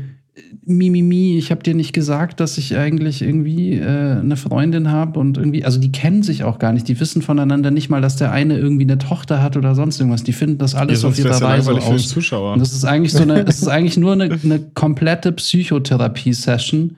mi, 0.64 0.90
mi, 0.90 1.02
mi, 1.02 1.38
ich 1.38 1.50
habe 1.50 1.62
dir 1.62 1.74
nicht 1.74 1.92
gesagt, 1.92 2.40
dass 2.40 2.58
ich 2.58 2.76
eigentlich 2.76 3.22
irgendwie 3.22 3.74
äh, 3.74 4.18
eine 4.18 4.36
Freundin 4.36 4.90
habe 4.90 5.18
und 5.18 5.38
irgendwie, 5.38 5.64
also 5.64 5.80
die 5.80 5.92
kennen 5.92 6.22
sich 6.22 6.44
auch 6.44 6.58
gar 6.58 6.72
nicht, 6.72 6.88
die 6.88 6.98
wissen 7.00 7.22
voneinander 7.22 7.70
nicht 7.70 7.88
mal, 7.88 8.00
dass 8.00 8.16
der 8.16 8.32
eine 8.32 8.58
irgendwie 8.58 8.84
eine 8.84 8.98
Tochter 8.98 9.42
hat 9.42 9.56
oder 9.56 9.74
sonst 9.74 9.98
irgendwas. 9.98 10.24
Die 10.24 10.32
finden 10.32 10.58
das 10.58 10.72
ja, 10.72 10.80
alles 10.80 11.04
auf 11.04 11.14
sonst 11.16 11.24
wäre 11.24 11.38
ihrer 11.38 11.58
es 11.58 11.66
ja 11.66 11.72
aus. 11.72 12.08
Zuschauer. 12.08 12.52
Und 12.52 12.60
das 12.60 12.72
ist 12.72 12.84
eigentlich 12.84 13.12
so 13.12 13.22
eine, 13.22 13.40
es 13.46 13.62
ist 13.62 13.68
eigentlich 13.68 13.96
nur 13.96 14.12
eine, 14.12 14.24
eine 14.42 14.60
komplette 14.74 15.32
Psychotherapie-Session 15.32 16.96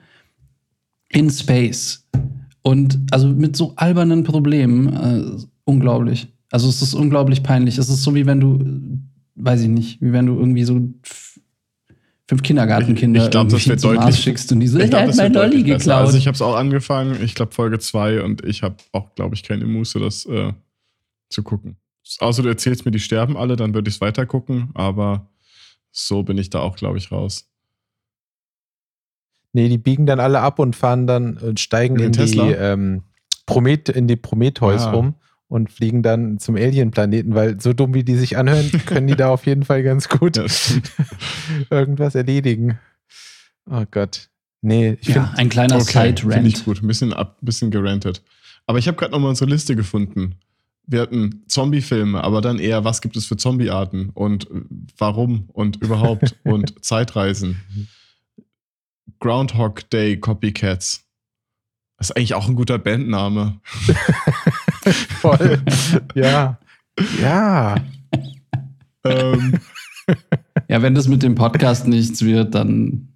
in 1.09 1.29
Space. 1.29 2.07
Und 2.63 2.99
also 3.11 3.27
mit 3.29 3.55
so 3.55 3.73
albernen 3.75 4.23
Problemen, 4.23 4.93
äh, 4.93 5.23
unglaublich. 5.63 6.27
Also 6.51 6.69
es 6.69 6.81
ist 6.81 6.93
unglaublich 6.93 7.43
peinlich. 7.43 7.77
Es 7.77 7.89
ist 7.89 8.03
so 8.03 8.13
wie 8.13 8.25
wenn 8.25 8.39
du, 8.39 8.55
äh, 8.55 9.43
weiß 9.43 9.61
ich 9.61 9.69
nicht, 9.69 10.01
wie 10.01 10.11
wenn 10.11 10.25
du 10.25 10.37
irgendwie 10.37 10.63
so 10.63 10.81
fünf 12.31 12.43
Kindergartenkinder 12.43 13.19
Ich- 13.19 13.25
ich 13.25 13.31
glaub, 13.31 13.49
das 13.49 13.67
wird 13.67 13.83
deutlich- 13.83 14.15
schickst 14.23 14.53
und 14.53 14.61
die 14.61 14.67
so, 14.67 14.79
ich 14.79 14.89
glaube, 14.89 15.01
hat 15.03 15.09
das 15.09 15.17
mein 15.17 15.33
wird 15.33 15.43
Lolli 15.43 15.49
deutlich 15.57 15.63
besser. 15.73 15.77
geklaut. 15.79 16.05
Also 16.05 16.17
ich 16.17 16.27
habe 16.27 16.35
es 16.35 16.41
auch 16.41 16.55
angefangen, 16.55 17.21
ich 17.21 17.35
glaube 17.35 17.51
Folge 17.53 17.77
2 17.77 18.21
und 18.23 18.45
ich 18.45 18.63
habe 18.63 18.75
auch, 18.93 19.13
glaube 19.15 19.35
ich, 19.35 19.43
keine 19.43 19.65
Muße, 19.65 19.99
das 19.99 20.25
äh, 20.27 20.53
zu 21.29 21.43
gucken. 21.43 21.75
Außer 22.19 22.41
du 22.41 22.47
erzählst 22.47 22.85
mir, 22.85 22.91
die 22.91 22.99
sterben 23.01 23.35
alle, 23.35 23.57
dann 23.57 23.73
würde 23.73 23.89
ich 23.89 23.95
es 23.95 24.01
weiter 24.01 24.25
gucken, 24.25 24.69
aber 24.75 25.27
so 25.91 26.23
bin 26.23 26.37
ich 26.37 26.49
da 26.49 26.59
auch, 26.61 26.77
glaube 26.77 26.97
ich, 26.99 27.11
raus. 27.11 27.49
Nee, 29.51 29.67
die 29.67 29.77
biegen 29.77 30.05
dann 30.05 30.21
alle 30.21 30.39
ab 30.39 30.59
und 30.59 30.75
fahren 30.77 31.07
dann 31.07 31.37
und 31.37 31.59
steigen 31.59 31.95
Mit 31.95 32.05
in 32.05 32.11
dem 32.13 32.31
die, 32.31 32.51
ähm, 32.53 33.03
Promet 33.45 33.89
in 33.89 34.07
die 34.07 34.15
Prometheus 34.15 34.83
Ah. 34.83 34.91
rum 34.91 35.15
und 35.51 35.69
fliegen 35.69 36.01
dann 36.01 36.39
zum 36.39 36.55
Alien-Planeten, 36.55 37.35
weil 37.35 37.59
so 37.59 37.73
dumm 37.73 37.93
wie 37.93 38.05
die 38.05 38.15
sich 38.15 38.37
anhören, 38.37 38.71
können 38.85 39.07
die 39.07 39.15
da 39.15 39.29
auf 39.29 39.45
jeden 39.45 39.65
Fall 39.65 39.83
ganz 39.83 40.07
gut 40.07 40.37
irgendwas 41.69 42.15
erledigen. 42.15 42.79
Oh 43.69 43.83
Gott. 43.91 44.29
Nee, 44.61 44.97
ich 45.01 45.09
ja, 45.09 45.25
finde, 45.25 45.37
ein 45.37 45.49
kleiner 45.49 45.75
Okay, 45.75 46.15
finde 46.15 46.47
ich 46.47 46.55
Side-Rant. 46.55 46.65
gut. 46.65 46.81
Ein 46.81 46.87
bisschen, 46.87 47.11
ab, 47.11 47.37
bisschen 47.41 47.69
gerantet. 47.69 48.23
Aber 48.65 48.79
ich 48.79 48.87
habe 48.87 48.95
gerade 48.95 49.11
nochmal 49.11 49.29
unsere 49.29 49.49
Liste 49.51 49.75
gefunden. 49.75 50.35
Wir 50.87 51.01
hatten 51.01 51.43
Zombie-Filme, 51.47 52.23
aber 52.23 52.39
dann 52.39 52.57
eher, 52.57 52.85
was 52.85 53.01
gibt 53.01 53.17
es 53.17 53.25
für 53.25 53.35
Zombie-Arten 53.35 54.09
und 54.13 54.47
warum 54.97 55.49
und 55.51 55.81
überhaupt 55.81 56.37
und 56.45 56.81
Zeitreisen. 56.85 57.59
Groundhog 59.19 59.89
Day 59.89 60.17
Copycats. 60.17 61.03
Das 61.97 62.09
ist 62.09 62.15
eigentlich 62.15 62.33
auch 62.35 62.47
ein 62.47 62.55
guter 62.55 62.79
Bandname. 62.79 63.59
voll. 65.19 65.61
ja. 66.15 66.59
Ja. 67.21 67.75
ähm, 69.03 69.59
Ja, 70.67 70.81
wenn 70.81 70.95
das 70.95 71.07
mit 71.07 71.23
dem 71.23 71.35
Podcast 71.35 71.87
nichts 71.87 72.21
wird, 72.23 72.55
dann 72.55 73.07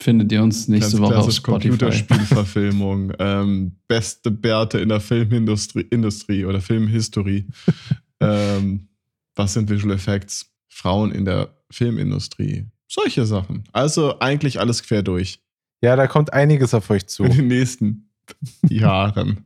findet 0.00 0.32
ihr 0.32 0.42
uns 0.42 0.68
nächste 0.68 0.96
Ganz 0.98 1.02
Woche 1.02 1.18
auf 1.18 1.32
Spotify. 1.32 1.68
Computerspielverfilmung. 1.68 3.12
ähm, 3.18 3.76
beste 3.86 4.30
Bärte 4.30 4.78
in 4.78 4.88
der 4.88 5.00
Filmindustrie 5.00 5.82
Industrie 5.90 6.44
oder 6.44 6.60
Filmhistorie. 6.60 7.46
ähm, 8.20 8.88
was 9.34 9.54
sind 9.54 9.68
Visual 9.68 9.94
Effects? 9.94 10.50
Frauen 10.68 11.12
in 11.12 11.24
der 11.24 11.54
Filmindustrie. 11.70 12.66
Solche 12.88 13.26
Sachen. 13.26 13.64
Also 13.72 14.18
eigentlich 14.20 14.58
alles 14.60 14.82
quer 14.82 15.02
durch. 15.02 15.40
Ja, 15.82 15.96
da 15.96 16.06
kommt 16.06 16.32
einiges 16.32 16.72
auf 16.74 16.88
euch 16.90 17.06
zu. 17.06 17.24
In 17.24 17.32
den 17.32 17.48
nächsten 17.48 18.10
Jahren. 18.68 19.44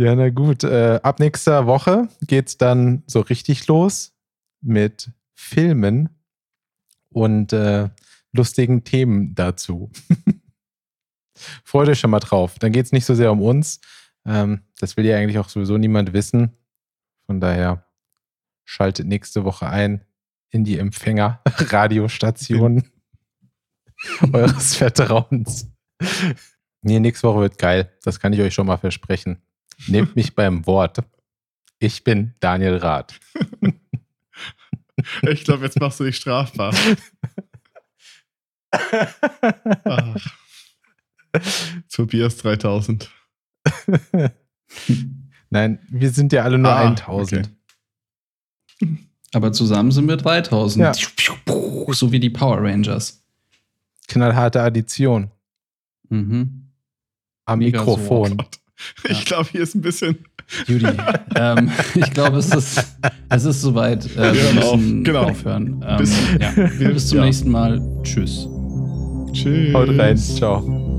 Ja, 0.00 0.16
na 0.16 0.30
gut. 0.30 0.64
Äh, 0.64 0.98
ab 1.02 1.20
nächster 1.20 1.66
Woche 1.66 2.08
geht's 2.22 2.56
dann 2.56 3.02
so 3.06 3.20
richtig 3.20 3.66
los 3.66 4.16
mit 4.62 5.10
Filmen 5.34 6.08
und 7.10 7.52
äh, 7.52 7.90
lustigen 8.32 8.82
Themen 8.82 9.34
dazu. 9.34 9.90
Freut 11.64 11.90
euch 11.90 12.00
schon 12.00 12.12
mal 12.12 12.20
drauf. 12.20 12.58
Dann 12.58 12.72
geht's 12.72 12.92
nicht 12.92 13.04
so 13.04 13.14
sehr 13.14 13.30
um 13.30 13.42
uns. 13.42 13.82
Ähm, 14.24 14.62
das 14.78 14.96
will 14.96 15.04
ja 15.04 15.18
eigentlich 15.18 15.38
auch 15.38 15.50
sowieso 15.50 15.76
niemand 15.76 16.14
wissen. 16.14 16.56
Von 17.26 17.38
daher 17.38 17.84
schaltet 18.64 19.06
nächste 19.06 19.44
Woche 19.44 19.68
ein 19.68 20.06
in 20.48 20.64
die 20.64 20.78
Empfänger-Radiostationen 20.78 22.90
eures 24.32 24.76
Vertrauens. 24.76 25.70
Nee, 26.80 27.00
nächste 27.00 27.28
Woche 27.28 27.40
wird 27.40 27.58
geil. 27.58 27.92
Das 28.02 28.18
kann 28.18 28.32
ich 28.32 28.40
euch 28.40 28.54
schon 28.54 28.66
mal 28.66 28.78
versprechen. 28.78 29.42
Nehmt 29.88 30.16
mich 30.16 30.34
beim 30.34 30.66
Wort. 30.66 30.98
Ich 31.78 32.04
bin 32.04 32.34
Daniel 32.40 32.76
Rath. 32.76 33.18
Ich 35.22 35.44
glaube, 35.44 35.64
jetzt 35.64 35.80
machst 35.80 35.98
du 35.98 36.04
dich 36.04 36.16
strafbar. 36.16 36.74
Ach. 39.84 40.36
Tobias 41.90 42.36
3000. 42.36 43.10
Nein, 45.50 45.78
wir 45.88 46.10
sind 46.10 46.32
ja 46.34 46.42
alle 46.44 46.58
nur 46.58 46.70
Ah, 46.70 46.88
1000. 46.90 47.48
okay. 48.82 48.98
Aber 49.32 49.52
zusammen 49.52 49.90
sind 49.90 50.06
wir 50.08 50.16
3000. 50.18 50.82
Ja. 50.84 50.92
So 51.94 52.12
wie 52.12 52.20
die 52.20 52.30
Power 52.30 52.58
Rangers. 52.60 53.24
Knallharte 54.08 54.60
Addition 54.60 55.30
Mhm. 56.10 56.72
am 57.46 57.60
so. 57.60 57.64
Mikrofon. 57.64 58.42
Ich 59.08 59.24
glaube, 59.24 59.48
hier 59.52 59.62
ist 59.62 59.74
ein 59.74 59.80
bisschen. 59.82 60.18
Judy, 60.66 60.86
ähm, 61.36 61.70
ich 61.94 62.10
glaube, 62.12 62.38
es 62.38 62.52
ist, 62.52 62.84
es 63.28 63.44
ist 63.44 63.60
soweit. 63.60 64.04
Äh, 64.16 64.34
wir 64.34 64.42
hören 64.42 64.58
auf. 64.58 64.76
müssen 64.76 65.04
Genau. 65.04 65.22
aufhören. 65.24 65.84
Ähm, 65.86 65.96
Bis- 65.98 66.16
ja. 66.40 66.50
Bis 66.90 67.08
zum 67.08 67.18
Ja. 67.18 67.24
nächsten 67.24 67.50
Mal. 67.50 67.80
Tschüss. 68.02 68.48
Tschüss. 69.32 69.72
Haut 69.74 69.96
rein. 69.98 70.16
Ciao. 70.16 70.89